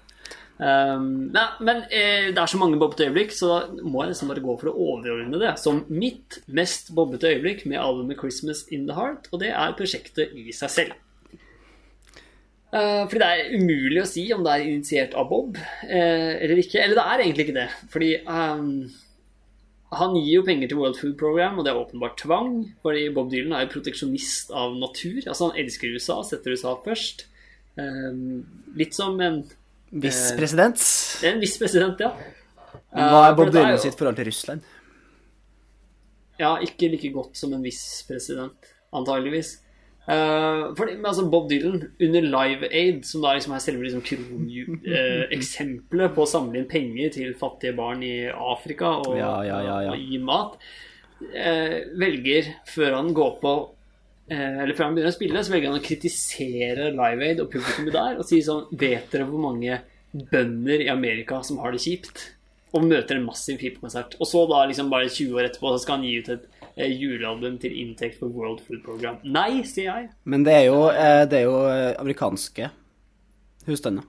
Um, 0.56 1.08
nei, 1.36 1.44
men 1.68 1.82
eh, 1.92 2.30
det 2.32 2.40
er 2.40 2.48
så 2.48 2.58
mange 2.58 2.80
bobbete 2.80 3.10
øyeblikk, 3.10 3.34
så 3.36 3.50
da 3.52 3.84
må 3.84 4.02
jeg 4.02 4.14
nesten 4.14 4.32
bare 4.32 4.44
gå 4.44 4.56
for 4.62 4.72
å 4.72 4.88
overordne 4.96 5.42
det 5.42 5.52
som 5.60 5.82
mitt 5.92 6.40
mest 6.48 6.94
bobbete 6.96 7.34
øyeblikk 7.34 7.66
med 7.68 7.82
albumet 7.84 8.18
'Christmas 8.22 8.64
in 8.72 8.88
the 8.88 8.96
Heart', 8.96 9.28
og 9.36 9.44
det 9.44 9.52
er 9.52 9.76
prosjektet 9.78 10.32
i 10.32 10.56
seg 10.56 10.72
selv. 10.72 10.96
Uh, 12.74 13.06
fordi 13.08 13.22
det 13.22 13.28
er 13.32 13.56
umulig 13.56 14.02
å 14.02 14.10
si 14.10 14.26
om 14.36 14.42
det 14.44 14.52
er 14.52 14.68
initiert 14.68 15.14
av 15.16 15.30
Bob 15.30 15.56
eh, 15.58 16.32
eller 16.44 16.60
ikke. 16.60 16.82
Eller 16.82 16.98
det 16.98 17.06
er 17.06 17.24
egentlig 17.24 17.46
ikke 17.46 17.58
det. 17.60 17.68
Fordi 17.94 18.10
um, 18.28 18.72
han 19.96 20.18
gir 20.20 20.42
jo 20.42 20.46
penger 20.48 20.72
til 20.72 20.82
World 20.82 21.00
Food 21.00 21.14
Program, 21.20 21.60
og 21.60 21.68
det 21.68 21.72
er 21.72 21.80
åpenbart 21.80 22.18
tvang. 22.20 22.50
Fordi 22.84 23.06
Bob 23.16 23.30
Dylan 23.32 23.56
er 23.56 23.64
jo 23.64 23.74
proteksjonist 23.78 24.52
av 24.52 24.76
natur. 24.82 25.22
Altså 25.24 25.52
Han 25.52 25.62
elsker 25.62 25.94
USA, 25.96 26.20
setter 26.28 26.58
USA 26.58 26.76
først. 26.84 27.28
Um, 27.80 28.44
litt 28.76 28.98
som 28.98 29.22
en, 29.24 29.44
Viss 29.96 30.32
Eh, 30.32 30.38
president. 30.38 30.82
en 31.24 31.40
viss 31.40 31.58
president, 31.58 32.00
ja. 32.00 32.12
Hva 32.92 33.30
er 33.30 33.36
Bob 33.38 33.52
Dylan 33.54 33.78
sitt 33.80 33.96
forhold 33.96 34.18
til 34.18 34.28
Russland? 34.28 34.66
Ja, 36.40 36.58
ikke 36.60 36.90
like 36.92 37.12
godt 37.14 37.38
som 37.40 37.54
en 37.56 37.64
viss 37.64 38.04
president, 38.08 38.74
antageligvis. 38.92 39.62
Uh, 40.06 40.70
fordi, 40.78 41.00
men 41.00 41.08
altså 41.10 41.24
Bob 41.34 41.48
Dylan 41.50 41.80
under 41.98 42.22
Live 42.22 42.68
Aid, 42.70 43.02
som 43.10 43.24
da 43.24 43.32
liksom 43.34 43.56
er 43.58 43.62
selve 43.64 43.82
liksom 43.88 44.04
kroneksempelet 44.06 46.14
på 46.14 46.22
å 46.22 46.30
samle 46.30 46.62
inn 46.62 46.68
penger 46.70 47.10
til 47.16 47.32
fattige 47.40 47.74
barn 47.74 48.04
i 48.06 48.30
Afrika 48.30 49.00
og, 49.00 49.16
Ja, 49.18 49.42
ja, 49.48 49.58
ja, 49.66 49.80
og 49.96 49.98
gi 49.98 50.20
mat, 50.22 50.62
uh, 51.26 51.90
velger 51.98 52.54
før 52.70 53.00
han 53.00 53.10
går 53.18 53.34
på 53.42 53.54
eh, 54.30 54.62
Eller 54.62 54.78
før 54.78 54.86
han 54.86 54.94
begynner 55.00 55.16
å 55.16 55.18
spille, 55.18 55.42
så 55.42 55.50
velger 55.56 55.74
han 55.74 55.82
å 55.82 55.90
kritisere 55.90 56.94
Live 56.94 57.22
Aid 57.26 57.42
og 57.42 57.50
publikummet 57.56 57.98
der 57.98 58.22
og 58.22 58.30
sier 58.30 58.46
sånn 58.46 58.70
Vet 58.78 59.10
dere 59.10 59.26
hvor 59.32 59.42
mange 59.42 59.82
bønder 60.14 60.86
i 60.86 60.94
Amerika 60.94 61.42
som 61.44 61.58
har 61.64 61.74
det 61.74 61.82
kjipt? 61.82 62.18
Og 62.76 62.84
møter 62.86 63.16
en 63.18 63.26
massiv 63.26 63.58
pipekonsert. 63.58 64.20
Og 64.20 64.28
så 64.28 64.44
da 64.52 64.68
liksom 64.68 64.92
bare 64.92 65.08
20 65.10 65.34
år 65.34 65.48
etterpå 65.48 65.72
så 65.72 65.80
skal 65.82 65.96
han 65.98 66.06
gi 66.06 66.20
ut 66.20 66.30
et 66.36 66.46
julealbum 66.76 67.58
til 67.62 67.76
inntekt 67.80 68.20
for 68.20 68.32
World 68.36 68.62
Food 68.66 68.84
Program. 68.84 69.20
Nei, 69.24 69.64
sier 69.68 69.92
jeg. 69.92 70.10
Men 70.28 70.44
det 70.44 70.56
er 70.60 70.66
jo, 70.68 70.82
eh, 70.92 71.24
det 71.30 71.42
er 71.42 71.48
jo 71.48 71.60
eh, 71.72 71.94
amerikanske 72.02 72.70
husstander. 73.70 74.04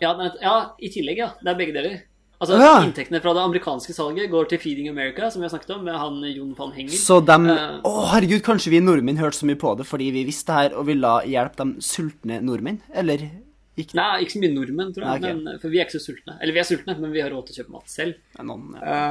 Ja, 0.00 0.14
ja, 0.40 0.54
i 0.80 0.90
tillegg, 0.92 1.20
ja. 1.20 1.34
Det 1.40 1.52
er 1.52 1.58
begge 1.58 1.76
deler. 1.76 2.00
Altså, 2.40 2.56
Ja. 2.56 2.80
Inntektene 2.80 3.20
fra 3.20 3.34
det 3.36 3.42
amerikanske 3.44 3.92
salget 3.92 4.30
går 4.32 4.48
til 4.48 4.58
Feeding 4.58 4.88
America, 4.88 5.28
som 5.30 5.42
vi 5.42 5.44
har 5.44 5.52
snakket 5.52 5.74
om, 5.76 5.84
med 5.84 5.94
han 5.94 6.22
Jon 6.24 6.54
van 6.56 6.72
Hengel. 6.72 6.96
Så 6.96 7.20
dem 7.20 7.44
uh, 7.50 7.84
Å, 7.84 7.92
herregud, 8.14 8.40
kanskje 8.46 8.72
vi 8.72 8.80
nordmenn 8.80 9.20
hørte 9.20 9.42
så 9.42 9.48
mye 9.48 9.60
på 9.60 9.74
det 9.76 9.84
fordi 9.84 10.08
vi 10.14 10.24
visste 10.24 10.48
det 10.48 10.56
her 10.56 10.78
og 10.80 10.88
ville 10.88 11.12
hjelpe 11.28 11.60
de 11.60 11.84
sultne 11.84 12.40
nordmenn? 12.40 12.80
Eller 12.96 13.28
ikke 13.76 13.96
Nei, 13.96 14.22
ikke 14.24 14.38
så 14.38 14.40
mye 14.40 14.54
nordmenn, 14.54 14.94
tror 14.96 15.04
jeg. 15.04 15.10
Nei, 15.10 15.20
okay. 15.20 15.36
men, 15.36 15.60
for 15.60 15.72
vi 15.72 15.80
er 15.80 15.86
ikke 15.86 15.98
så 15.98 16.06
sultne. 16.10 16.38
Eller 16.40 16.56
vi 16.56 16.62
er 16.62 16.68
sultne, 16.68 16.96
men 17.00 17.12
vi 17.12 17.20
har 17.22 17.30
råd 17.32 17.46
til 17.48 17.54
å 17.54 17.60
kjøpe 17.60 17.76
mat 17.76 17.92
selv. 17.92 18.16
noen 18.40 18.72
ja. 18.80 19.04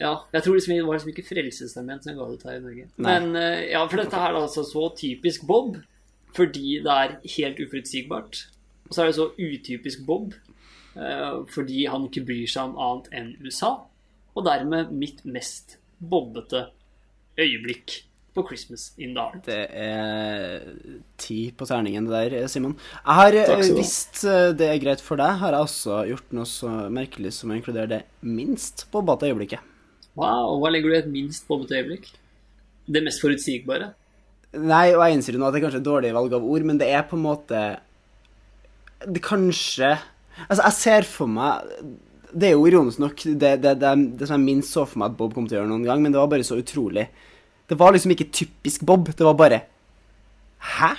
Ja, 0.00 0.12
jeg 0.32 0.44
tror 0.44 0.56
liksom, 0.56 0.74
det 0.74 0.86
var 0.86 0.98
liksom 0.98 1.12
ikke 1.12 1.26
Frelsesarmeen 1.26 2.02
som 2.04 2.16
ga 2.16 2.26
det 2.26 2.38
ut 2.38 2.46
her 2.48 2.58
i 2.58 2.64
Norge. 2.64 2.88
Nei. 2.96 3.06
Men 3.06 3.38
eh, 3.40 3.62
ja, 3.72 3.82
for 3.88 4.02
dette 4.02 4.22
her 4.22 4.34
er 4.34 4.40
altså 4.40 4.64
så 4.66 4.88
typisk 4.98 5.46
Bob, 5.48 5.78
fordi 6.36 6.78
det 6.84 6.96
er 7.04 7.16
helt 7.36 7.62
uforutsigbart. 7.64 8.42
Og 8.88 8.94
så 8.94 9.02
er 9.02 9.10
det 9.10 9.18
så 9.18 9.28
utypisk 9.34 10.06
Bob, 10.08 10.34
eh, 10.94 11.30
fordi 11.52 11.86
han 11.90 12.08
ikke 12.08 12.26
bryr 12.28 12.50
seg 12.50 12.70
om 12.70 12.80
annet 12.88 13.12
enn 13.16 13.32
USA. 13.44 13.76
Og 14.36 14.44
dermed 14.46 14.92
mitt 14.92 15.24
mest 15.24 15.78
bobbete 15.96 16.66
øyeblikk 17.40 18.02
på 18.36 18.44
Christmas 18.44 18.90
in 19.00 19.14
the 19.16 19.22
Heart. 19.24 19.46
Det 19.46 19.62
er 19.72 20.66
ti 21.20 21.38
på 21.56 21.66
terningen 21.68 22.08
det 22.08 22.26
der, 22.34 22.50
Simon. 22.52 22.76
Jeg 23.00 23.14
har. 23.20 23.38
Hvis 23.78 24.24
eh, 24.28 24.50
det 24.56 24.68
er 24.68 24.82
greit 24.82 25.04
for 25.04 25.20
deg, 25.20 25.38
har 25.40 25.56
jeg 25.56 25.68
også 25.68 26.02
gjort 26.10 26.36
noe 26.36 26.50
så 26.50 26.74
merkelig 26.92 27.32
som 27.38 27.52
å 27.52 27.56
inkludere 27.56 27.92
det 27.94 28.02
minst 28.20 28.86
bobbete 28.92 29.30
øyeblikket. 29.30 29.72
Wow, 30.16 30.56
hva 30.62 30.72
legger 30.72 30.90
du 30.90 30.96
i 30.96 31.00
et 31.02 31.12
minst 31.12 31.44
bobbete 31.48 31.76
øyeblikk? 31.76 32.08
Det 32.86 33.02
mest 33.04 33.20
forutsigbare? 33.20 33.90
Nei, 34.56 34.94
og 34.94 35.02
jeg 35.04 35.16
innser 35.16 35.36
jo 35.36 35.42
nå 35.42 35.48
at 35.48 35.54
det 35.54 35.60
er 35.60 35.66
kanskje 35.66 35.82
et 35.82 35.88
dårlig 35.88 36.12
valg 36.16 36.34
av 36.36 36.44
ord, 36.46 36.64
men 36.64 36.78
det 36.80 36.88
er 36.88 37.04
på 37.08 37.18
en 37.18 37.24
måte 37.26 37.62
Det 39.04 39.22
kanskje 39.24 39.96
Altså, 40.46 40.62
jeg 40.62 40.76
ser 40.76 41.08
for 41.08 41.28
meg 41.32 41.66
Det 42.30 42.48
er 42.48 42.54
jo 42.54 42.66
ironisk 42.68 43.00
nok 43.02 43.24
det, 43.26 43.52
det, 43.64 43.74
det, 43.80 43.92
det 44.20 44.28
som 44.28 44.38
jeg 44.38 44.46
minst 44.46 44.72
så 44.72 44.86
for 44.88 45.02
meg 45.02 45.12
at 45.12 45.18
Bob 45.18 45.34
kom 45.34 45.48
til 45.48 45.58
å 45.58 45.60
gjøre 45.60 45.72
noen 45.72 45.84
gang, 45.88 46.00
men 46.04 46.14
det 46.14 46.20
var 46.20 46.30
bare 46.32 46.46
så 46.46 46.58
utrolig 46.60 47.08
Det 47.68 47.76
var 47.76 47.92
liksom 47.92 48.14
ikke 48.14 48.30
typisk 48.30 48.86
Bob. 48.86 49.10
Det 49.10 49.26
var 49.26 49.36
bare 49.36 49.60
Hæ? 50.76 50.94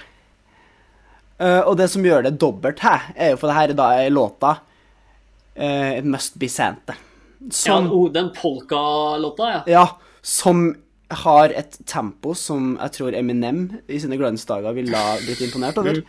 Uh, 1.38 1.62
og 1.70 1.76
det 1.78 1.86
som 1.94 2.06
gjør 2.06 2.24
det 2.26 2.38
dobbelt 2.42 2.80
hæ, 2.82 2.96
er 3.14 3.34
jo 3.34 3.38
for 3.38 3.50
det 3.50 3.58
her 3.58 3.74
da 3.78 3.92
er 3.94 4.14
låta 4.14 4.56
uh, 4.58 6.00
Must 6.02 6.38
Be 6.42 6.50
Santa. 6.50 6.96
Som 7.54 7.90
ja, 7.92 8.04
den 8.14 8.32
polka-låta, 8.36 9.50
ja. 9.52 9.64
ja, 9.68 9.86
som 10.22 10.72
har 11.24 11.54
et 11.56 11.78
tempo 11.88 12.34
som 12.36 12.74
jeg 12.76 12.96
tror 12.98 13.16
Eminem 13.16 13.62
i 13.88 14.00
sine 14.02 14.18
glansdager 14.20 14.76
ville 14.76 14.98
ha 14.98 15.16
blitt 15.22 15.44
imponert 15.46 15.78
over. 15.80 16.02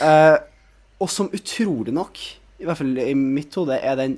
Uh, 0.00 0.38
og 1.02 1.10
som 1.12 1.28
utrolig 1.34 1.92
nok, 1.94 2.20
i 2.58 2.66
hvert 2.66 2.80
fall 2.80 2.96
i 3.02 3.12
mitt 3.18 3.54
hode, 3.58 3.76
er 3.76 3.98
den 4.00 4.16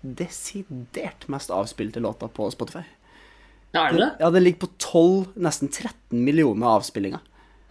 desidert 0.00 1.26
mest 1.32 1.52
avspilte 1.52 2.00
låta 2.00 2.30
på 2.32 2.48
Spotify. 2.54 2.84
Ja, 3.74 3.86
er 3.86 3.92
det 3.92 4.00
det? 4.00 4.10
Ja, 4.22 4.30
den 4.32 4.46
ligger 4.46 4.64
på 4.64 4.72
12, 4.78 5.36
nesten 5.42 5.68
13 5.68 6.22
millioner 6.24 6.78
avspillinger. 6.78 7.20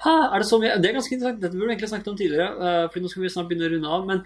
Er 0.05 0.41
det 0.41 0.47
så 0.47 0.59
mye? 0.61 0.75
Det 0.77 0.89
er 0.89 0.97
ganske 0.97 1.15
interessant. 1.15 1.39
Dette 1.41 1.55
burde 1.55 1.67
vi 1.69 1.73
egentlig 1.75 1.91
snakket 1.91 2.09
om 2.11 2.17
tidligere. 2.19 2.49
eh, 2.61 2.87
Fordi 2.93 3.03
nå 3.05 3.11
skal 3.11 3.23
vi 3.23 3.29
snart 3.33 3.47
begynne 3.49 3.69
å 3.69 3.71
runde 3.73 3.93
av. 3.97 4.03
Men 4.09 4.23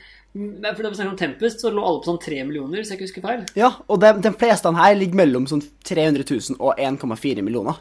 for 0.76 0.84
da 0.84 0.90
vi 0.90 1.00
snakket 1.00 1.14
om 1.14 1.20
Tempest, 1.22 1.62
så 1.62 1.72
lå 1.72 1.84
alle 1.86 2.02
på 2.02 2.10
sånn 2.12 2.24
3 2.24 2.42
millioner, 2.48 2.82
hvis 2.82 2.92
jeg 2.92 3.00
ikke 3.00 3.08
husker 3.08 3.28
feil. 3.28 3.46
Ja, 3.60 3.72
og 3.88 4.02
de, 4.04 4.14
de 4.26 4.34
fleste 4.36 4.74
her 4.76 4.98
ligger 5.00 5.22
mellom 5.22 5.48
sånn 5.48 5.64
300 5.88 6.26
000 6.28 6.60
og 6.60 6.76
1,4 6.78 7.46
millioner. 7.46 7.80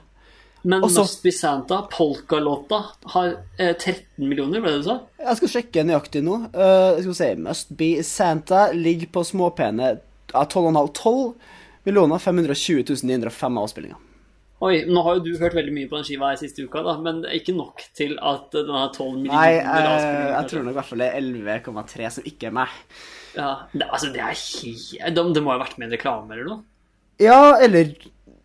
Men 0.63 0.83
Og 0.83 0.91
Must 0.91 1.23
Be 1.23 1.31
Santa, 1.33 1.83
polka-låta, 1.91 2.81
har 3.15 3.29
eh, 3.59 3.75
13 3.75 4.27
millioner, 4.27 4.61
ble 4.61 4.73
det 4.75 4.83
du 4.83 4.89
sa? 4.89 4.99
Jeg 5.23 5.39
skal 5.41 5.53
sjekke 5.53 5.85
nøyaktig 5.87 6.25
nå. 6.27 6.41
Uh, 6.51 6.99
skal 6.99 7.13
vi 7.13 7.19
se 7.21 7.31
Must 7.45 7.71
Be 7.79 7.91
Santa 8.07 8.65
ligger 8.75 9.13
på 9.15 9.23
småpene 9.27 9.93
ja, 10.33 10.43
12,5 10.43 10.91
12 10.99 11.33
millioner 11.89 12.19
520 12.21 13.07
905 13.07 13.63
avspillinger. 13.63 14.03
Oi, 14.59 14.73
nå 14.91 15.03
har 15.07 15.19
jo 15.19 15.23
du 15.23 15.39
hørt 15.39 15.55
veldig 15.55 15.71
mye 15.75 15.87
på 15.87 16.01
den 16.01 16.07
skiva 16.09 16.33
her 16.33 16.39
siste 16.41 16.65
uka, 16.67 16.81
da, 16.83 16.97
men 16.99 17.21
ikke 17.31 17.55
nok 17.55 17.85
til 17.95 18.17
at 18.19 18.51
den 18.57 18.73
har 18.75 18.89
12 18.91 19.13
millioner 19.21 19.37
Nei, 19.37 19.53
eh, 19.61 20.31
jeg 20.33 20.51
tror 20.51 20.65
nok 20.67 20.75
i 20.75 20.79
hvert 20.81 20.89
fall 20.89 21.03
det 21.05 21.11
er 21.13 21.21
11,3 21.23 22.09
som 22.17 22.27
ikke 22.27 22.49
er 22.49 22.57
meg. 22.59 22.73
Ja, 23.37 23.53
det, 23.71 23.87
altså, 23.87 24.11
det 24.11 24.25
er 24.25 24.33
helt 24.35 25.15
det, 25.15 25.25
det 25.37 25.45
må 25.47 25.55
ha 25.55 25.61
vært 25.63 25.79
med 25.79 25.87
en 25.89 25.95
reklame 25.95 26.35
eller 26.35 26.51
noe. 26.51 26.65
Ja, 27.23 27.43
eller 27.63 27.93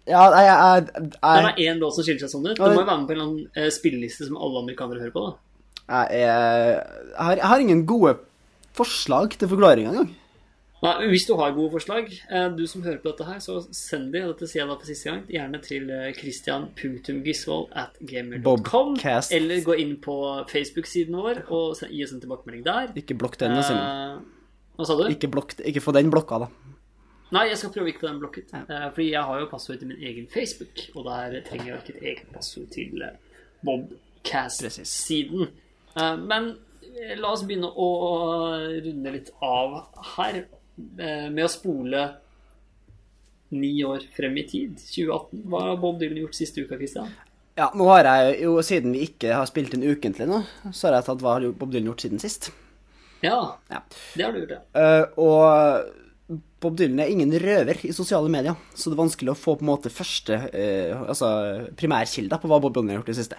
Ja, 0.04 0.28
jeg, 0.36 0.46
jeg, 0.46 0.86
Det 1.00 1.20
jeg, 1.24 1.50
er 1.50 1.60
én 1.72 1.82
låt 1.82 1.96
som 1.96 2.06
skiller 2.06 2.26
seg 2.26 2.34
sånn 2.34 2.46
ut. 2.46 2.58
Det 2.60 2.62
må 2.62 2.82
jo 2.84 2.86
være 2.86 3.00
med 3.00 3.10
på 3.10 3.16
en 3.16 3.18
eller 3.18 3.30
annen 3.32 3.62
eh, 3.64 3.70
spilleliste 3.74 4.28
som 4.28 4.38
alle 4.38 4.66
amerikanere 4.68 5.06
hører 5.06 5.16
på, 5.16 5.26
da. 5.26 5.34
jeg, 5.96 6.22
jeg, 6.22 6.28
jeg, 6.28 7.24
har, 7.24 7.40
jeg 7.40 7.50
har 7.56 7.64
ingen 7.66 7.86
gode 7.90 8.18
forslag 8.78 9.34
til 9.40 9.50
forklaring 9.50 9.90
engang. 9.90 10.14
Nei, 10.84 10.94
hvis 11.14 11.24
du 11.30 11.34
har 11.40 11.54
gode 11.56 11.72
forslag, 11.72 12.10
eh, 12.28 12.50
du 12.58 12.66
som 12.68 12.84
hører 12.84 12.98
på 13.00 13.08
dette 13.14 13.24
her, 13.30 13.38
så 13.40 13.62
send 13.72 14.10
de, 14.12 14.20
og 14.26 14.34
dette 14.34 14.50
sier 14.52 14.64
jeg 14.66 14.68
da 14.68 14.76
for 14.76 14.90
siste 14.90 15.08
gang, 15.08 15.22
gjerne 15.32 15.62
til 15.64 15.88
eh, 15.96 16.10
christian.gisvold 16.18 17.70
at 17.80 17.96
gamer.com. 18.04 18.98
Eller 19.32 19.64
gå 19.64 19.78
inn 19.80 19.96
på 20.04 20.18
Facebook-siden 20.52 21.16
vår 21.16 21.44
og 21.48 21.80
gi 21.88 22.04
oss 22.04 22.12
en 22.18 22.20
tilbakemelding 22.26 22.66
der. 22.68 22.92
Ikke 23.00 23.16
blokk 23.16 23.40
den, 23.40 23.56
da, 23.56 23.64
Eh, 23.64 24.20
Hva 24.76 24.86
sa 24.90 24.98
du? 25.00 25.06
Ikke, 25.14 25.30
blokk, 25.32 25.56
ikke 25.64 25.84
få 25.86 25.94
den 25.96 26.10
blokka, 26.12 26.42
da. 26.44 26.48
Nei, 27.34 27.48
jeg 27.50 27.58
skal 27.62 27.72
prøve 27.74 27.90
ikke 27.94 28.04
på 28.04 28.10
den 28.12 28.20
blokket. 28.22 28.52
Ja. 28.54 28.90
fordi 28.94 29.08
jeg 29.14 29.24
har 29.26 29.40
jo 29.40 29.48
passord 29.50 29.80
til 29.82 29.88
min 29.90 30.02
egen 30.04 30.28
Facebook, 30.30 30.84
og 30.96 31.06
der 31.08 31.40
trenger 31.48 31.66
jeg 31.72 31.80
ikke 31.80 31.94
et 31.96 32.04
eget 32.12 32.28
passord 32.34 32.68
til 32.76 33.02
eh, 33.08 33.16
Bobcast-siden. 33.66 35.48
Eh, 35.98 36.18
men 36.28 36.52
eh, 36.84 37.16
la 37.20 37.32
oss 37.34 37.44
begynne 37.48 37.70
å 37.72 37.88
runde 38.84 39.14
litt 39.16 39.32
av 39.42 39.80
her 40.18 40.42
eh, 40.44 40.60
med 40.78 41.44
å 41.46 41.52
spole 41.52 42.04
ni 43.54 43.84
år 43.86 44.02
frem 44.16 44.38
i 44.42 44.46
tid. 44.50 44.80
2018. 44.82 45.44
Hva 45.52 45.62
har 45.68 45.78
Bob 45.82 46.00
Dylan 46.02 46.18
gjort 46.24 46.38
siste 46.38 46.64
uka, 46.66 46.78
Christian? 46.80 47.12
Ja, 47.60 47.68
nå 47.78 47.86
har 47.92 48.08
jeg 48.10 48.40
jo, 48.48 48.56
siden 48.66 48.96
vi 48.96 49.04
ikke 49.06 49.36
har 49.38 49.46
spilt 49.46 49.76
inn 49.78 49.84
ukentlig 49.86 50.26
nå, 50.26 50.40
så 50.74 50.88
har 50.90 50.96
jeg 50.98 51.06
tatt 51.12 51.22
hva 51.22 51.36
har 51.36 51.46
Bob 51.54 51.70
Dylan 51.74 51.92
gjort 51.92 52.02
siden 52.06 52.22
sist. 52.24 52.50
Ja, 53.22 53.60
Ja. 53.70 53.84
det 54.18 54.24
har 54.26 54.34
du 54.34 54.40
gjort, 54.42 54.56
ja. 54.58 54.64
Eh, 54.74 55.06
og 55.22 56.40
Bob 56.64 56.76
Dylan 56.80 57.00
er 57.04 57.12
ingen 57.14 57.30
røver 57.40 57.78
i 57.86 57.94
sosiale 57.94 58.32
medier, 58.34 58.58
så 58.74 58.90
det 58.90 58.98
er 58.98 59.04
vanskelig 59.04 59.32
å 59.36 59.38
få 59.38 59.54
på 59.60 59.64
en 59.68 59.70
måte 59.70 59.92
første 59.94 60.40
eh, 60.50 60.98
altså 60.98 61.30
primærkilder 61.78 62.42
på 62.42 62.50
hva 62.50 62.60
Bob 62.64 62.74
Dylan 62.74 62.90
har 62.90 63.02
gjort 63.04 63.14
i 63.14 63.14
det 63.14 63.22
siste. 63.22 63.38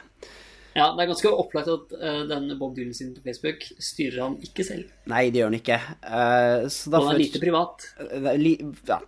Ja, 0.75 0.89
Det 0.91 1.05
er 1.05 1.11
ganske 1.13 1.31
opplagt 1.31 1.71
at 1.71 1.93
uh, 1.95 2.23
den 2.27 2.49
Bob 2.59 2.75
Dylan 2.77 2.95
sin 2.97 3.13
på 3.15 3.23
Facebook 3.23 3.63
styrer 3.79 4.25
han 4.25 4.37
ikke 4.43 4.67
selv. 4.67 4.89
Nei, 5.11 5.29
det 5.31 5.41
gjør 5.41 5.53
han 5.53 5.59
ikke. 5.61 5.79
Uh, 6.03 6.67
så 6.73 6.91
Og 6.91 7.07
han 7.07 7.15
er 7.15 7.21
lite 7.23 7.43
privat. 7.43 7.87
Er 8.01 8.41
li 8.41 8.57
ja. 8.89 8.99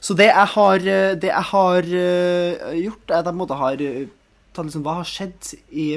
Så 0.00 0.14
det 0.18 0.28
jeg 0.30 0.52
har, 0.54 0.86
det 1.18 1.32
jeg 1.32 1.48
har 1.50 1.90
gjort, 1.90 3.10
er 3.10 3.18
at 3.18 3.26
jeg 3.26 3.26
på 3.26 3.34
en 3.34 3.42
måte 3.42 3.58
har 3.60 3.82
tatt 4.56 4.68
liksom 4.68 4.86
hva 4.86 5.00
har 5.00 5.10
skjedd 5.10 5.52
i 5.74 5.88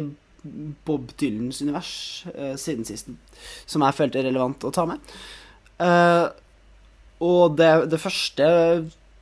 Bob 0.88 1.14
Dylans 1.20 1.62
univers 1.62 1.94
siden 2.60 2.88
sist, 2.88 3.12
som 3.70 3.84
jeg 3.86 3.98
følte 3.98 4.22
er 4.22 4.30
relevant 4.32 4.66
å 4.68 4.72
ta 4.76 4.86
med. 4.88 5.00
Og 7.24 7.58
det, 7.60 7.72
det 7.92 8.00
første 8.02 8.48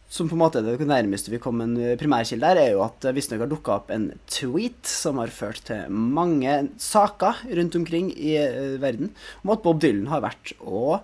som 0.09 0.29
på 0.29 0.37
en 0.37 0.41
måte 0.41 0.61
er 0.61 0.79
det 0.79 0.87
nærmeste 0.87 1.31
vi 1.33 1.39
kom 1.43 1.59
en 1.63 1.75
primærkilde 1.99 2.47
der, 2.47 2.61
er 2.61 2.75
jo 2.75 2.83
at 2.85 2.99
det 3.03 3.15
visstnok 3.17 3.43
har 3.43 3.49
dukka 3.51 3.73
opp 3.75 3.89
en 3.91 4.09
tweet 4.31 4.87
som 4.87 5.19
har 5.19 5.33
ført 5.33 5.65
til 5.67 5.91
mange 5.91 6.53
saker 6.79 7.43
rundt 7.59 7.75
omkring 7.79 8.13
i 8.15 8.37
eh, 8.39 8.77
verden 8.81 9.11
om 9.43 9.51
at 9.55 9.63
Bob 9.65 9.81
Dylan 9.83 10.07
har 10.11 10.23
vært 10.23 10.53
og 10.61 11.01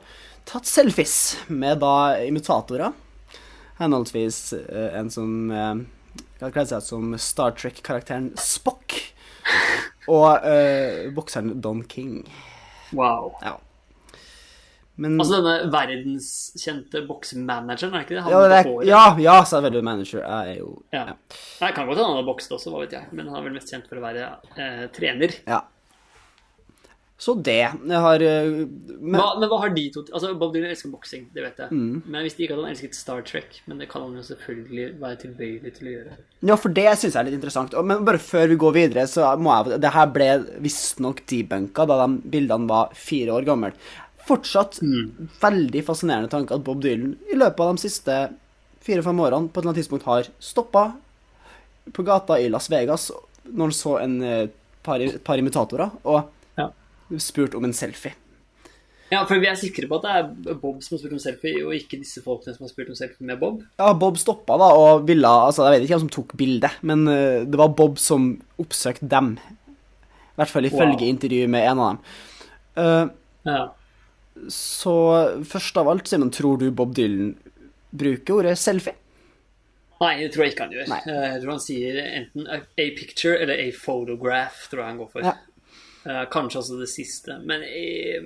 tatt 0.47 0.68
selfies 0.68 1.36
med 1.47 1.82
da 1.84 2.16
imitatorer. 2.24 2.95
Henholdsvis 3.80 4.39
eh, 4.62 4.95
en 4.99 5.12
som 5.12 5.51
eh, 5.51 5.84
kan 6.39 6.56
kle 6.56 6.66
seg 6.68 6.84
ut 6.84 6.88
som 6.88 7.14
Star 7.20 7.56
Trek-karakteren 7.60 8.32
Spock. 8.39 8.99
Og 10.12 10.43
uh, 10.43 11.12
bokseren 11.16 11.62
Don 11.64 11.84
King. 11.88 12.24
Wow. 12.95 13.34
Ja. 13.43 13.58
Men 14.96 15.18
Altså 15.18 15.39
denne 15.39 15.72
verdenskjente 15.74 17.02
boksemanageren, 17.08 17.96
er 17.98 18.06
ikke 18.06 18.18
det? 18.18 18.24
Han 18.28 18.34
ja, 18.36 18.41
det 18.46 18.58
er, 18.60 18.70
ja, 18.70 18.82
ja, 18.86 19.06
ja, 19.26 19.38
selvfølgelig 19.50 19.86
manager. 19.89 20.22
Jeg 20.22 20.54
er 20.54 20.60
jo 20.60 20.72
Ja. 20.94 21.06
Nei, 21.62 21.72
kan 21.74 21.88
godt 21.88 21.98
hende 21.98 22.12
han 22.12 22.20
har 22.22 22.28
bokset 22.28 22.54
også, 22.54 22.74
hva 22.74 22.84
vet 22.84 22.98
jeg. 23.00 23.10
Men 23.12 23.32
han 23.32 23.39
er 23.39 23.48
vel 23.48 23.56
mest 23.58 23.74
kjent 23.74 23.89
for 23.89 23.98
å 23.98 24.06
være 24.06 24.28
eh, 24.54 24.84
trener. 24.94 25.39
Ja. 25.50 25.64
Så 27.24 27.36
det 27.39 27.62
har 27.88 28.24
eh, 28.26 28.48
men, 28.68 29.16
Hva, 29.16 29.28
men 29.39 29.48
hva 29.48 29.60
har 29.62 29.72
de 29.72 29.84
to 29.94 30.02
Altså, 30.10 30.34
Bob 30.36 30.52
Dylan 30.56 30.74
elsker 30.74 30.91
boksing, 30.91 31.28
det 31.32 31.46
vet 31.46 31.62
jeg. 31.62 31.72
Mm. 31.72 32.02
Men 32.04 32.18
jeg 32.20 32.28
visste 32.28 32.44
ikke 32.44 32.58
at 32.58 32.64
han 32.64 32.74
elsket 32.74 32.98
Star 32.98 33.22
Trek. 33.28 33.60
Men 33.70 33.80
det 33.80 33.88
kan 33.91 34.04
han 34.04 34.18
jo 34.18 34.24
selvfølgelig 34.28 34.88
være 35.00 35.20
tilbøyelig 35.22 35.74
til 35.78 35.89
å 35.89 35.94
gjøre. 35.94 36.18
Ja, 36.50 36.58
for 36.60 36.76
det 36.76 36.88
syns 37.00 37.14
jeg 37.14 37.20
er 37.22 37.30
litt 37.30 37.38
interessant. 37.38 37.78
Men 37.88 38.04
bare 38.08 38.20
før 38.20 38.50
vi 38.52 38.60
går 38.60 38.76
videre, 38.76 39.06
så 39.08 39.30
må 39.39 39.54
jeg 39.56 39.80
Det 39.86 39.94
her 39.96 40.10
ble 40.18 40.30
visstnok 40.66 41.24
debunka 41.30 41.88
da 41.88 42.02
de 42.04 42.34
bildene 42.34 42.68
var 42.70 42.91
fire 42.98 43.38
år 43.38 43.48
gamle. 43.48 43.72
Fortsatt 44.28 44.78
veldig 45.41 45.82
fascinerende 45.88 46.30
tanke 46.32 46.55
at 46.55 46.63
Bob 46.63 46.80
Dylan 46.84 47.17
i 47.32 47.36
løpet 47.36 47.59
av 47.65 47.74
de 47.76 47.84
siste 47.84 48.17
fire-fem 48.84 49.19
årene 49.24 49.49
på 49.51 49.59
et 49.59 49.63
eller 49.63 49.71
annet 49.74 49.82
tidspunkt 49.82 50.07
har 50.07 50.30
stoppa 50.43 50.86
på 51.93 52.05
gata 52.07 52.38
i 52.39 52.49
Las 52.51 52.69
Vegas 52.71 53.09
når 53.43 53.65
han 53.67 53.76
så 53.76 53.97
en 53.99 54.13
eh, 54.24 54.45
par, 54.84 55.03
par 55.28 55.39
imitatorer, 55.41 55.91
og 56.07 56.30
Ja. 56.59 56.69
spurt 57.19 57.55
om 57.55 57.65
en 57.67 57.74
selfie. 57.76 58.13
Ja, 59.11 59.26
for 59.30 59.38
vi 59.38 59.45
er 59.51 59.55
sikre 59.59 59.86
på 59.91 59.99
at 59.99 60.05
det 60.07 60.13
er 60.53 60.55
Bob 60.57 60.80
som 60.82 60.95
har 60.95 61.01
spurt 61.03 61.11
om 61.13 61.19
selfie, 61.21 61.59
og 61.65 61.76
ikke 61.76 61.99
disse 61.99 62.24
folkene 62.24 62.55
som 62.55 62.63
har 62.65 62.71
spurt 62.71 62.89
om 62.89 62.95
selfie 62.97 63.28
med 63.28 63.39
Bob. 63.39 63.59
Ja, 63.78 63.91
Bob 63.93 64.17
stoppa 64.17 64.55
da 64.57 64.71
og 64.80 65.03
ville 65.07 65.28
Altså, 65.28 65.67
jeg 65.67 65.76
vet 65.76 65.86
ikke 65.86 65.97
hvem 65.99 66.05
som 66.07 66.15
tok 66.15 66.34
bildet, 66.39 66.80
men 66.82 67.03
eh, 67.11 67.43
det 67.45 67.59
var 67.59 67.76
Bob 67.78 67.99
som 68.01 68.32
oppsøkte 68.59 69.09
dem. 69.11 69.36
I 69.38 70.39
hvert 70.39 70.49
fall 70.55 70.65
ifølge 70.71 71.03
Wow. 71.03 71.09
intervjuet 71.11 71.49
med 71.51 71.67
en 71.69 71.80
av 71.84 71.89
dem. 71.91 71.99
Uh, 72.80 73.09
Ja. 73.45 73.61
Så 74.51 74.93
først 75.47 75.77
av 75.79 75.89
alt, 75.91 76.07
Simen, 76.09 76.31
tror 76.34 76.59
du 76.61 76.69
Bob 76.71 76.93
Dylan 76.97 77.36
bruker 77.93 78.39
ordet 78.41 78.57
selfie? 78.59 78.95
Nei, 80.03 80.17
det 80.19 80.34
tror 80.34 80.43
jeg 80.45 80.53
ikke 80.55 80.65
han 80.65 80.73
gjør. 80.75 80.88
Nei. 80.91 80.99
Eh, 81.07 81.25
Jeg 81.31 81.41
tror 81.43 81.51
han 81.53 81.63
sier 81.63 81.99
enten 82.03 82.47
a, 82.51 82.57
picture 82.97 83.38
eller 83.39 83.55
a 83.61 83.69
photograph, 83.77 84.65
tror 84.71 84.81
jeg 84.84 84.89
han 84.91 84.99
går 84.99 85.11
for. 85.13 85.27
Ja. 85.29 85.36
Eh, 86.03 86.23
Kanskje 86.34 86.59
også 86.59 86.79
det 86.81 86.89
siste. 86.91 87.38
Men 87.47 87.63
eh, 87.63 88.19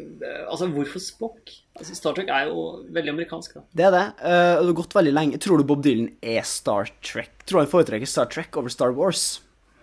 altså, 0.49 0.71
hvorfor 0.73 1.03
Spock? 1.03 1.53
Altså, 1.77 1.93
Star 1.99 2.15
Trek 2.17 2.31
er 2.33 2.49
jo 2.49 2.63
veldig 2.95 3.13
amerikansk, 3.13 3.59
da. 3.59 3.65
Det 3.77 3.85
er 3.85 3.93
det. 3.93 4.05
og 4.17 4.63
det 4.63 4.71
har 4.71 4.77
gått 4.81 4.95
veldig 4.97 5.13
lenge. 5.13 5.41
Tror 5.43 5.61
du 5.61 5.67
Bob 5.69 5.83
Dylan 5.85 6.09
er 6.25 6.41
Star 6.49 6.89
Trek? 7.05 7.35
Tror 7.45 7.61
han 7.61 7.69
foretrekker 7.69 8.09
Star 8.09 8.31
Trek 8.33 8.57
over 8.57 8.73
Star 8.73 8.95
Wars? 8.97 9.27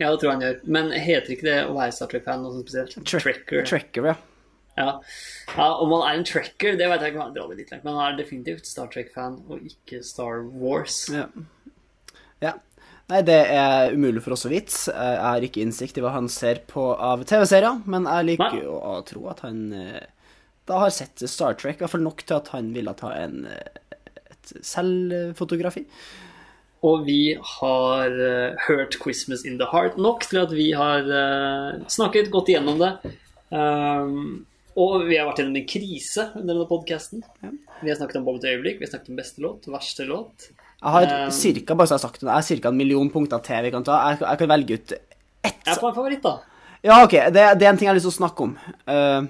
Ja, 0.00 0.08
det 0.10 0.18
tror 0.18 0.32
jeg 0.32 0.34
han 0.40 0.46
gjør. 0.48 0.56
Men 0.74 0.90
heter 0.90 1.36
ikke 1.36 1.46
det 1.46 1.58
å 1.68 1.76
være 1.76 1.94
Star 1.94 2.10
Trek-fan 2.10 2.42
noe 2.42 2.56
sånt 2.56 2.66
spesielt? 2.66 2.96
Trekker. 3.06 3.62
Trekker, 3.70 4.08
ja. 4.10 4.16
Ja. 4.74 5.00
ja, 5.54 5.66
om 5.78 5.92
han 5.94 6.04
er 6.08 6.18
en 6.18 6.24
trekker, 6.26 6.78
det 6.78 6.88
vet 6.90 7.02
jeg 7.04 7.14
ikke 7.14 7.28
det 7.34 7.58
litt 7.60 7.74
langt, 7.74 7.84
men 7.84 7.94
han 7.94 8.06
er 8.08 8.16
definitivt 8.18 8.66
Star 8.66 8.88
Trek-fan 8.90 9.36
og 9.46 9.62
ikke 9.62 10.00
Star 10.02 10.42
Wars. 10.42 11.04
Ja. 11.14 11.28
ja. 12.42 12.56
Nei, 13.12 13.20
det 13.20 13.36
er 13.52 13.92
umulig 13.92 14.22
for 14.24 14.34
oss 14.34 14.46
å 14.48 14.50
vite. 14.50 14.72
Jeg 14.88 15.20
har 15.20 15.44
ikke 15.44 15.60
innsikt 15.60 15.98
i 16.00 16.02
hva 16.02 16.14
han 16.14 16.30
ser 16.32 16.62
på 16.70 16.88
av 16.96 17.22
TV-serier, 17.28 17.82
men 17.84 18.08
jeg 18.08 18.30
liker 18.32 18.56
Nei. 18.56 18.64
å 18.64 18.96
tro 19.06 19.26
at 19.28 19.42
han 19.44 19.60
eh, 19.76 20.06
da 20.64 20.80
har 20.80 20.92
sett 20.96 21.20
Star 21.28 21.56
Trek, 21.60 21.82
iallfall 21.82 22.04
nok 22.04 22.24
til 22.24 22.38
at 22.38 22.48
han 22.54 22.70
ville 22.72 22.94
ta 22.96 23.12
en, 23.18 23.44
eh, 23.44 23.98
et 24.32 24.54
selvfotografi. 24.64 25.84
Og 26.84 27.04
vi 27.06 27.36
har 27.58 28.12
uh, 28.12 28.56
hørt 28.66 28.96
'Christmas 29.00 29.44
in 29.48 29.56
the 29.56 29.64
Heart' 29.64 29.96
nok 29.96 30.26
til 30.28 30.42
at 30.42 30.50
vi 30.52 30.72
har 30.76 31.06
uh, 31.08 31.80
snakket 31.88 32.28
godt 32.32 32.50
igjennom 32.52 32.76
det. 32.80 32.90
Um, 33.48 34.44
og 34.76 35.04
vi 35.06 35.16
har 35.18 35.28
vært 35.28 35.40
gjennom 35.42 35.56
en 35.60 35.66
krise 35.70 36.24
under 36.34 36.50
denne 36.54 36.66
podkasten. 36.70 37.22
Vi 37.80 37.90
har 37.90 37.98
snakket 37.98 38.18
om 38.20 38.24
Bob 38.26 38.40
et 38.40 38.48
øyeblikk, 38.50 38.80
vi 38.80 38.86
har 38.86 38.92
snakket 38.94 39.12
om 39.12 39.18
beste 39.20 39.42
låt, 39.44 39.68
verste 39.70 40.06
låt. 40.08 40.48
Jeg 40.84 40.92
har 40.96 41.06
Um, 41.26 41.30
cirka, 41.32 41.74
bare 41.74 41.88
så 41.88 41.94
jeg 41.94 42.00
har 42.00 42.08
sagt 42.08 42.20
det, 42.20 42.26
jeg 42.28 42.34
har 42.34 42.42
cirka 42.48 42.68
en 42.68 42.76
million 42.76 43.08
punkter 43.10 43.40
til 43.46 43.62
vi 43.64 43.70
kan 43.72 43.84
ta. 43.86 44.00
Jeg, 44.10 44.20
jeg 44.24 44.38
kan 44.42 44.50
velge 44.50 44.74
ut 44.74 44.92
ett. 44.92 45.62
Jeg 45.64 45.78
får 45.80 45.88
en 45.88 45.96
favoritt, 45.96 46.22
da. 46.26 46.34
Ja, 46.84 46.98
OK, 47.06 47.14
det, 47.32 47.44
det 47.60 47.64
er 47.64 47.70
en 47.70 47.78
ting 47.80 47.86
jeg 47.88 47.94
har 47.94 47.96
lyst 47.96 48.08
til 48.10 48.12
å 48.12 48.18
snakke 48.18 48.44
om. 48.44 48.52
Uh, 48.84 49.24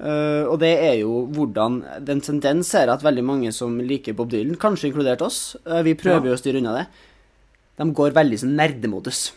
uh, 0.00 0.44
og 0.50 0.56
det 0.64 0.72
er 0.88 0.96
jo 1.04 1.22
hvordan 1.36 1.78
Den 2.08 2.20
tendens 2.24 2.72
er 2.74 2.90
at 2.92 3.04
veldig 3.06 3.24
mange 3.24 3.52
som 3.54 3.78
liker 3.78 4.16
Bob 4.18 4.32
Dylan, 4.32 4.58
kanskje 4.58 4.90
inkludert 4.90 5.22
oss, 5.22 5.54
uh, 5.68 5.82
vi 5.86 5.94
prøver 5.94 6.24
Ja. 6.26 6.32
jo 6.32 6.38
å 6.38 6.42
styre 6.42 6.58
unna 6.64 6.74
det, 6.80 6.86
de 7.78 7.90
går 7.92 8.16
veldig 8.16 8.40
sånn 8.42 8.56
nerdemodus. 8.58 9.28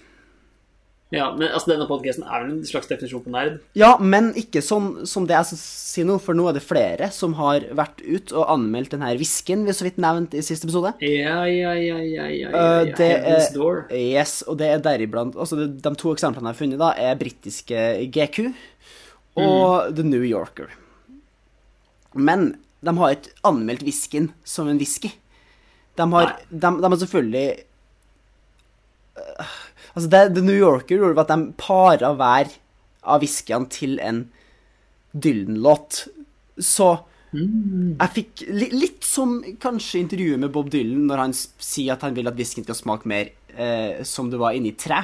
Ja, 1.10 1.32
men 1.34 1.48
altså, 1.48 1.72
denne 1.72 1.88
podkasten 1.90 2.22
er 2.22 2.44
vel 2.44 2.52
en 2.54 2.66
slags 2.70 2.86
definisjon 2.86 3.24
på 3.26 3.32
nerd? 3.34 3.56
Ja, 3.78 3.96
men 3.98 4.28
ikke 4.38 4.62
sånn 4.62 5.08
som 5.10 5.26
det 5.26 5.34
jeg 5.34 5.48
skal 5.50 5.60
si 5.64 6.04
nå, 6.06 6.20
for 6.22 6.38
nå 6.38 6.46
er 6.52 6.60
det 6.60 6.62
flere 6.62 7.08
som 7.16 7.34
har 7.40 7.66
vært 7.74 8.04
ut 8.06 8.34
og 8.38 8.46
anmeldt 8.54 8.94
denne 8.94 9.08
her 9.10 9.18
whisken 9.18 9.64
vi 9.66 9.74
så 9.74 9.88
vidt 9.88 9.98
nevnte 9.98 10.38
i 10.38 10.44
siste 10.46 10.70
episode. 10.70 10.92
Ja, 11.02 11.40
ja, 11.50 11.72
ja, 11.74 11.98
ja, 12.04 12.28
ja, 12.28 12.28
ja, 12.30 12.52
Eh, 12.60 12.92
det 13.00 13.08
er-. 13.26 13.88
Yes, 13.98 14.44
og 14.46 14.60
det 14.62 14.70
er 14.70 14.84
deriblant 14.86 15.34
Altså, 15.34 15.58
De, 15.58 15.66
de 15.82 15.94
to 15.98 16.14
eksemplene 16.14 16.52
jeg 16.52 16.54
har 16.54 16.60
funnet, 16.62 16.82
da, 16.84 16.92
er 16.94 17.18
britiske 17.18 17.88
GQ 18.14 18.52
og 19.40 19.96
The 19.96 20.06
New 20.06 20.22
Yorker. 20.28 20.70
Men 22.14 22.52
de 22.86 22.94
har 23.02 23.16
ikke 23.16 23.34
anmeldt 23.50 23.82
whiskyen 23.88 24.30
som 24.46 24.70
en 24.70 24.78
whisky. 24.78 25.10
De 25.98 26.06
har, 26.14 26.38
de, 26.50 26.60
de 26.62 26.86
har 26.86 27.02
selvfølgelig 27.02 27.48
øh, 29.18 29.58
Altså, 30.00 30.12
det 30.14 30.36
The 30.38 30.46
New 30.46 30.56
Yorker 30.56 30.96
gjorde 30.96 31.26
at 31.26 31.32
de 31.34 31.52
para 31.60 32.14
hver 32.16 32.54
av 33.04 33.20
whiskyene 33.20 33.68
til 33.68 33.98
en 34.00 34.22
Dylan-låt. 35.12 36.06
Så 36.56 36.88
jeg 37.34 38.14
fikk 38.16 38.44
li, 38.48 38.70
litt 38.74 39.04
som 39.06 39.42
kanskje 39.62 40.00
intervjuet 40.06 40.40
med 40.40 40.54
Bob 40.56 40.72
Dylan 40.72 41.04
når 41.10 41.24
han 41.26 41.36
sier 41.36 41.98
at 41.98 42.06
han 42.08 42.16
vil 42.16 42.32
at 42.32 42.38
whiskyen 42.40 42.64
skal 42.64 42.78
smake 42.80 43.10
mer 43.12 43.34
eh, 43.54 44.00
som 44.08 44.32
det 44.32 44.40
var 44.40 44.56
inni 44.56 44.72
tre. 44.80 45.04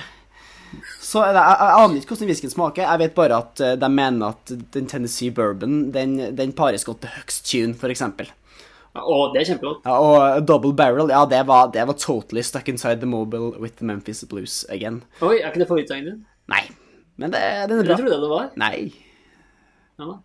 Så 1.03 1.21
jeg, 1.27 1.35
jeg 1.35 1.75
aner 1.83 1.99
ikke 1.99 2.15
hvordan 2.15 2.31
whiskyen 2.31 2.55
smaker. 2.55 2.87
Jeg 2.87 3.03
vet 3.03 3.19
bare 3.19 3.41
at 3.43 3.65
eh, 3.67 3.75
de 3.81 3.91
mener 3.91 4.31
at 4.31 4.55
den 4.77 4.87
Tennessee 4.87 5.35
Bourbon 5.35 5.89
den, 5.95 6.17
den 6.39 6.55
pares 6.55 6.87
godt 6.87 7.03
til 7.03 7.13
Hux 7.19 7.43
Tune, 7.43 7.75
for 7.75 7.91
Å, 8.95 9.15
det 9.33 9.41
er 9.41 9.47
kjempegodt. 9.49 9.81
Ja, 9.83 9.95
og 9.99 10.45
Double 10.47 10.71
Barrel, 10.75 11.09
ja, 11.11 11.25
det 11.27 11.41
var, 11.49 11.67
det 11.73 11.83
var 11.89 11.97
totally 11.99 12.43
stuck 12.45 12.69
inside 12.71 13.01
the 13.01 13.09
mobile 13.09 13.51
with 13.59 13.75
the 13.81 13.87
Memphis 13.87 14.23
Blues 14.31 14.61
again. 14.71 15.01
Oi, 15.19 15.41
er 15.41 15.49
ikke 15.49 15.65
det 15.65 15.67
favorittsangen 15.71 16.07
din? 16.07 16.21
Nei, 16.51 16.61
men 17.19 17.33
det, 17.33 17.41
den 17.71 17.81
er 17.81 17.89
bra. 17.89 17.97
Du 17.97 18.05
trodde 18.05 18.21
det 18.23 18.31
var. 18.31 18.47
Nei. 18.61 18.77
Ja, 19.99 20.07
da. 20.07 20.15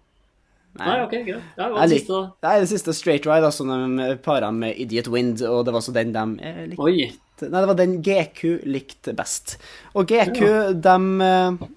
Nei. 0.78 0.86
Nei, 0.86 0.98
ok, 1.02 1.16
greit. 1.26 1.48
Ja, 1.58 1.64
hva 1.64 1.72
var 1.74 1.90
det 1.90 1.98
siste, 1.98 2.14
da? 2.14 2.30
Det 2.46 2.62
det 2.62 2.70
siste 2.70 2.94
Straight 2.94 3.26
Ride, 3.26 3.48
altså, 3.48 3.66
som 3.66 3.98
de 3.98 4.14
para 4.22 4.52
med 4.54 4.78
Idiot 4.78 5.10
Wind, 5.10 5.42
og 5.42 5.64
det 5.66 5.74
var 5.74 5.82
så 5.82 5.94
den 5.96 6.14
de 6.14 6.24
eh, 6.46 6.62
likte. 6.70 6.86
Oi. 6.86 7.10
Nei, 7.40 7.50
det 7.56 7.68
var 7.72 7.78
den 7.78 7.98
GQ 8.04 8.40
likte 8.70 9.14
best. 9.18 9.56
Og 9.98 10.06
GQ, 10.06 10.40
de 10.84 10.96
eh, 11.26 11.68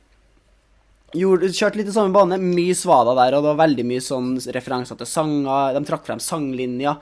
gjorde, 1.17 1.51
kjørte 1.53 1.79
litt 1.79 1.91
i 1.91 1.95
samme 1.95 2.13
bane. 2.15 2.39
Mye 2.41 2.75
svada 2.77 3.13
der, 3.17 3.37
og 3.37 3.43
det 3.43 3.51
var 3.51 3.61
veldig 3.63 3.85
mye 3.89 4.03
sånn 4.03 4.33
referanser 4.55 4.99
til 4.99 5.09
sanger. 5.09 5.77
De 5.77 5.83
trakk 5.87 6.07
frem 6.07 6.21
sanglinjer. 6.23 6.99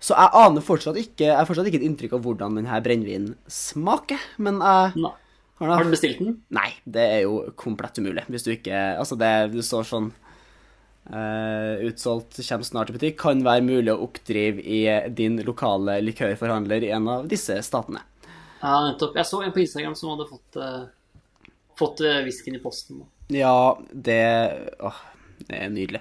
Så 0.00 0.16
jeg 0.16 0.32
aner 0.40 0.64
fortsatt 0.64 0.96
ikke 0.96 1.26
Jeg 1.26 1.36
har 1.36 1.44
fortsatt 1.44 1.66
ikke 1.68 1.82
et 1.82 1.84
inntrykk 1.84 2.14
av 2.16 2.22
hvordan 2.24 2.54
denne 2.56 2.78
brennevinen 2.80 3.34
smaker, 3.52 4.22
men 4.40 4.62
jeg 4.64 4.94
Nei. 4.96 5.12
har 5.60 5.72
Har 5.74 5.84
du 5.84 5.92
bestilt 5.92 6.22
den? 6.22 6.38
Nei, 6.56 6.70
det 6.88 7.04
er 7.04 7.20
jo 7.26 7.42
komplett 7.60 8.00
umulig. 8.00 8.24
Hvis 8.32 8.46
du 8.46 8.54
ikke 8.54 8.78
Altså, 8.96 9.18
det, 9.20 9.30
det 9.52 9.66
står 9.66 9.84
sånn 9.90 10.08
uh, 11.12 11.84
Utsolgt, 11.84 12.40
kommer 12.40 12.70
snart 12.70 12.94
i 12.94 12.96
butikk. 12.96 13.18
Kan 13.20 13.44
være 13.44 13.66
mulig 13.66 13.92
å 13.92 14.00
oppdrive 14.06 14.64
i 14.64 14.80
din 15.12 15.36
lokale 15.44 16.00
likørforhandler 16.06 16.88
i 16.88 16.94
en 16.96 17.12
av 17.18 17.28
disse 17.28 17.60
statene. 17.66 18.00
Ja, 18.62 18.78
nettopp. 18.88 19.20
Jeg 19.20 19.28
så 19.28 19.44
en 19.44 19.52
på 19.52 19.62
Instagram 19.62 19.96
som 19.96 20.14
hadde 20.14 20.28
fått, 20.32 20.60
uh, 20.60 21.52
fått 21.80 22.00
eh, 22.04 22.22
whiskyen 22.24 22.56
i 22.56 22.64
posten. 22.64 23.04
Ja, 23.30 23.78
det 23.92 24.20
Åh, 24.82 25.00
det 25.48 25.56
er 25.64 25.70
nydelig. 25.72 26.00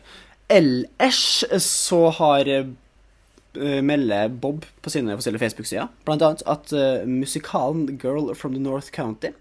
Ellers 0.49 1.43
så 1.61 1.99
har 2.17 2.47
eh, 2.49 3.81
melder 3.85 4.29
Bob 4.33 4.65
på 4.81 4.89
sine 4.93 5.13
forskjellige 5.17 5.43
Facebook-sider 5.43 5.87
annet 6.09 6.41
at 6.49 6.73
uh, 6.73 7.05
musikalen 7.09 7.99
Girl 8.01 8.33
from 8.35 8.53
the 8.57 8.61
North 8.61 8.89
County, 8.91 9.31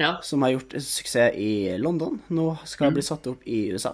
Ja. 0.00 0.16
som 0.22 0.42
har 0.42 0.50
gjort 0.56 0.74
suksess 0.82 1.34
i 1.36 1.76
London, 1.78 2.20
nå 2.30 2.56
skal 2.64 2.90
bli 2.94 3.02
satt 3.04 3.26
opp 3.30 3.42
i 3.46 3.68
USA. 3.72 3.92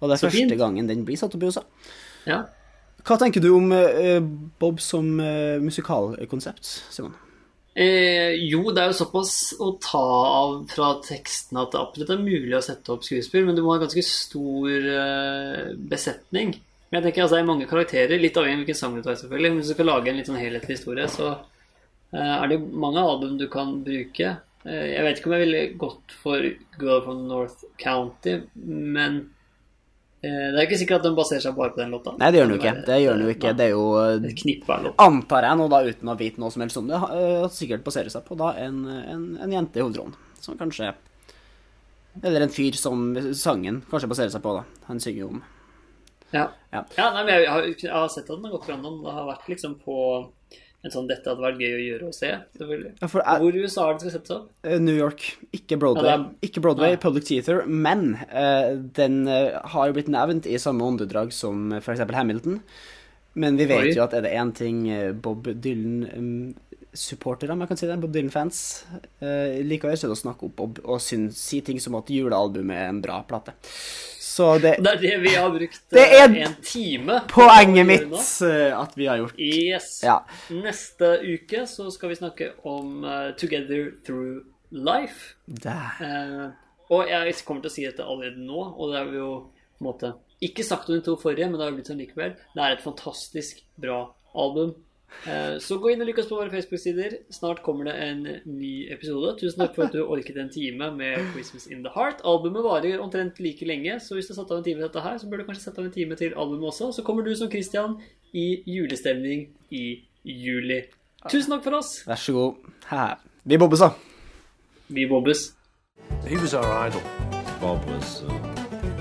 Og 0.00 0.08
det 0.10 0.16
er 0.16 0.20
Så 0.20 0.26
første 0.28 0.42
fint. 0.48 0.58
gangen 0.58 0.88
den 0.88 1.04
blir 1.06 1.16
satt 1.16 1.34
opp 1.34 1.42
i 1.42 1.46
USA. 1.46 1.62
ja. 2.26 2.42
Hva 3.06 3.14
tenker 3.20 3.38
du 3.40 3.52
om 3.54 3.70
uh, 3.70 4.18
Bob 4.58 4.80
som 4.82 5.20
uh, 5.20 5.60
musikalkonsept, 5.62 6.64
Simon? 6.90 7.14
Eh, 7.76 8.32
jo, 8.48 8.62
det 8.72 8.80
er 8.80 8.88
jo 8.88 8.96
såpass 9.02 9.52
å 9.60 9.74
ta 9.84 10.00
av 10.00 10.62
fra 10.70 10.94
teksten 11.04 11.58
at 11.60 11.74
det 11.74 11.80
absolutt 11.82 12.12
er 12.14 12.22
mulig 12.22 12.54
å 12.56 12.62
sette 12.64 12.94
opp 12.94 13.04
skuespill, 13.04 13.44
men 13.44 13.58
du 13.58 13.60
må 13.60 13.74
ha 13.74 13.76
en 13.76 13.84
ganske 13.84 14.04
stor 14.06 14.88
eh, 14.94 15.74
besetning. 15.76 16.54
Men 16.88 17.00
jeg 17.00 17.08
tenker 17.08 17.26
altså, 17.26 17.36
Det 17.36 17.42
er 17.42 17.50
mange 17.50 17.68
karakterer, 17.68 18.22
litt 18.22 18.38
avhengig 18.40 18.56
av 18.56 18.64
hvilken 18.64 18.78
sang 18.78 18.96
du 18.96 19.02
tar, 19.04 19.18
selvfølgelig. 19.20 19.50
Men 19.52 19.60
hvis 19.60 19.72
du 19.72 19.76
skal 19.76 19.90
lage 19.90 20.10
en 20.12 20.20
litt 20.20 20.30
sånn 20.30 20.40
helhetlig 20.40 20.78
historie, 20.78 21.06
så 21.12 21.28
eh, 21.34 22.34
er 22.38 22.52
det 22.52 22.60
mange 22.86 23.04
album 23.04 23.36
du 23.36 23.44
kan 23.52 23.74
bruke. 23.84 24.32
Eh, 24.64 24.86
jeg 24.94 25.04
vet 25.04 25.20
ikke 25.20 25.30
om 25.30 25.36
jeg 25.36 25.44
ville 25.44 25.64
gått 25.84 26.16
for 26.22 26.48
Girl 26.80 27.02
from 27.04 27.26
North 27.28 27.66
County, 27.82 28.38
men 28.64 29.26
det 30.26 30.58
er 30.58 30.66
ikke 30.66 30.78
sikkert 30.80 31.00
at 31.02 31.06
den 31.08 31.16
baserer 31.16 31.42
seg 31.44 31.56
bare 31.56 31.72
på 31.74 31.80
den 31.80 31.92
låta. 31.94 32.14
Nei, 32.20 32.30
det 32.32 32.40
gjør 32.40 32.46
den 32.48 32.54
jo 32.54 32.60
ikke. 32.60 32.74
Det 32.86 32.98
gjør 33.02 33.16
den 33.18 33.24
jo 33.24 33.32
ikke. 33.34 33.52
Det 33.58 33.66
er 33.66 33.72
jo 33.72 33.86
eh, 34.00 34.94
antar 35.06 35.48
jeg 35.48 35.60
nå 35.60 35.66
da, 35.72 35.80
uten 35.86 36.12
å 36.12 36.16
vite 36.20 36.42
noe 36.42 36.54
som 36.54 36.64
helst 36.64 36.80
om 36.80 36.88
det, 36.90 37.00
eh, 37.16 37.42
at 37.46 37.56
sikkert 37.56 37.84
baserer 37.86 38.12
seg 38.12 38.24
på 38.28 38.38
da 38.40 38.52
en, 38.62 38.78
en, 38.86 39.26
en 39.44 39.56
jente 39.56 39.80
i 39.80 39.84
hovedrollen. 39.84 40.16
Som 40.40 40.58
kanskje 40.60 40.92
Eller 42.22 42.44
en 42.44 42.52
fyr 42.52 42.76
som 42.78 43.08
sangen 43.34 43.82
kanskje 43.90 44.10
baserer 44.12 44.32
seg 44.32 44.44
på, 44.44 44.54
da. 44.56 44.82
Han 44.88 45.02
synger 45.02 45.24
jo 45.24 45.30
om 45.34 45.42
Ja. 46.32 46.48
Ja. 46.72 46.82
Ja, 46.96 47.10
nei, 47.14 47.22
men 47.24 47.32
jeg, 47.34 47.50
har, 47.50 47.66
jeg 47.70 47.92
har 47.92 48.08
sett 48.12 48.28
at 48.28 48.36
den 48.36 48.48
har 48.48 48.56
gått 48.56 48.70
noen. 48.72 49.02
Det 49.04 49.16
har 49.18 49.28
vært 49.28 49.50
liksom 49.52 49.78
på 49.84 49.98
en 50.86 50.94
sånn 50.94 51.08
'dette 51.10 51.28
hadde 51.28 51.42
vært 51.44 51.58
gøy 51.60 51.74
å 51.76 51.82
gjøre 51.84 52.06
og 52.08 52.14
se'. 52.16 52.32
selvfølgelig. 52.56 52.92
Ja, 53.02 53.06
jeg, 53.06 53.40
Hvor 53.42 53.54
i 53.54 53.62
USA 53.66 53.86
er 53.88 53.92
det 53.92 54.00
skal 54.00 54.14
settes 54.16 54.30
opp? 54.36 54.48
eh, 54.64 54.78
New 54.78 54.94
York, 54.96 55.22
ikke 55.52 55.78
Broadway. 55.78 56.04
Ja, 56.10 56.16
er- 56.18 56.30
Ikke 56.42 56.60
Broadway, 56.62 56.90
Nei. 56.94 56.96
Public 57.02 57.24
Theater, 57.24 57.66
men 57.66 58.14
uh, 58.32 58.76
den 58.96 59.26
uh, 59.28 59.60
har 59.74 59.86
jo 59.88 59.92
blitt 59.98 60.08
nevnt 60.08 60.46
i 60.46 60.56
samme 60.58 60.82
åndedrag 60.86 61.32
som 61.32 61.72
f.eks. 61.72 62.00
Hamilton. 62.14 62.60
Men 63.34 63.56
vi 63.58 63.66
vet 63.68 63.90
Oi. 63.90 63.92
jo 63.94 64.02
at 64.02 64.14
er 64.14 64.22
det 64.22 64.32
én 64.32 64.54
ting 64.54 64.86
Bob 65.20 65.44
Dylan-supportere, 66.96 67.52
om 67.52 67.60
jeg 67.60 67.68
kan 67.68 67.78
si 67.78 67.86
det, 67.86 67.96
Bob 68.00 68.12
Dylan-fans, 68.12 68.58
eh, 69.20 69.62
liker 69.64 69.92
å 69.92 70.16
snakke 70.16 70.48
opp 70.48 70.60
og, 70.60 70.80
og 70.84 71.00
synes, 71.00 71.36
si 71.36 71.60
ting 71.60 71.78
som 71.80 71.94
at 71.96 72.08
julealbumet 72.08 72.76
er 72.76 72.88
en 72.88 73.00
bra 73.02 73.22
plate. 73.22 73.54
Så 74.26 74.58
det 74.58 74.76
Det 74.82 74.90
er 74.90 75.00
det 75.00 75.18
vi 75.22 75.34
har 75.34 75.48
brukt 75.50 75.80
Det 75.90 76.02
eh, 76.02 76.24
en 76.44 76.54
time 76.62 77.20
poenget 77.28 77.86
mitt 77.86 78.08
nå. 78.10 78.18
eh, 78.46 78.72
at 78.78 78.92
vi 78.96 79.06
har 79.06 79.16
gjort. 79.18 79.38
Yes. 79.38 80.02
Ja. 80.04 80.24
Neste 80.50 81.20
uke 81.22 81.66
så 81.66 81.90
skal 81.90 82.08
vi 82.10 82.16
snakke 82.16 82.52
om 82.64 83.04
uh, 83.04 83.32
'Together 83.36 83.92
Through 84.04 84.44
Life'. 84.72 85.36
Eh, 85.64 86.50
og 86.90 87.08
jeg 87.08 87.34
kommer 87.44 87.62
til 87.62 87.70
å 87.70 87.74
si 87.74 87.84
dette 87.86 88.04
allerede 88.04 88.40
nå, 88.40 88.74
og 88.76 88.92
det 88.92 89.00
er 89.00 89.14
jo 89.16 89.30
på 89.76 89.84
en 89.84 89.88
måte 89.90 90.14
ikke 90.40 90.64
sagt 90.64 90.90
om 90.90 90.94
de 90.94 91.00
to 91.00 91.16
forrige, 91.16 91.48
men 91.48 91.58
det 91.58 91.64
har 91.64 91.72
blitt 91.72 91.88
sånn 91.88 92.00
likevel. 92.00 92.36
Det 92.54 92.62
er 92.62 92.76
et 92.76 92.84
fantastisk 92.84 93.62
bra 93.80 94.02
album. 94.36 94.74
Eh, 95.26 95.58
Så 95.58 95.78
gå 95.82 95.90
inn 95.92 96.00
og 96.00 96.06
lik 96.06 96.18
oss 96.18 96.28
på 96.30 96.36
våre 96.38 96.50
Facebook-sider. 96.52 97.16
Snart 97.34 97.62
kommer 97.62 97.84
det 97.88 97.94
en 98.02 98.22
ny 98.46 98.86
episode. 98.92 99.36
Tusen 99.40 99.58
takk 99.64 99.74
for 99.74 99.84
at 99.88 99.92
du 99.92 100.02
orket 100.04 100.36
en 100.38 100.50
time 100.50 100.90
med 100.96 101.18
'Christmas 101.32 101.66
in 101.70 101.82
the 101.82 101.90
Heart'. 101.90 102.20
Albumet 102.24 102.62
varer 102.64 103.00
omtrent 103.00 103.40
like 103.40 103.64
lenge, 103.66 103.98
så 104.00 104.14
hvis 104.14 104.26
du 104.28 104.34
har 104.34 104.42
satt 104.44 104.50
av 104.52 104.58
en 104.58 104.64
time 104.64 104.78
til 104.80 104.88
dette 104.88 105.00
her, 105.02 105.18
så 105.18 105.26
bør 105.30 105.36
du 105.38 105.44
kanskje 105.44 105.62
sette 105.64 105.78
av 105.78 105.84
en 105.84 105.92
time 105.92 106.14
til 106.16 106.32
albumet 106.36 106.68
også. 106.70 106.92
Så 106.94 107.02
kommer 107.02 107.24
du 107.24 107.34
som 107.34 107.50
Christian 107.50 107.96
i 108.34 108.62
julestemning 108.66 109.48
i 109.70 110.04
juli. 110.24 110.82
Tusen 111.30 111.50
takk 111.50 111.64
for 111.64 111.74
oss. 111.74 112.04
Vær 112.06 112.14
så 112.14 112.32
god. 112.32 112.54
Her. 112.90 113.14
Vi 113.44 113.56
bobbes, 113.58 113.80
da. 113.80 113.90
Vi 114.88 115.06
bobbes. 115.06 115.56
He 116.28 116.36
was 116.36 116.54
our 116.54 116.86
idol. 116.86 117.02
Bob 117.60 117.84
was 117.88 118.22
uh, 118.22 118.28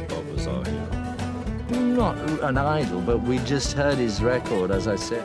Bob 0.10 0.26
was 0.34 0.48
our 0.48 0.64
hero. 0.66 1.96
Not 1.96 2.16
an 2.44 2.58
idol, 2.58 3.02
but 3.02 3.22
we 3.28 3.38
just 3.40 3.74
heard 3.78 3.98
his 3.98 4.24
record, 4.24 4.72
as 4.72 4.88
I 4.88 4.96
said. 4.98 5.24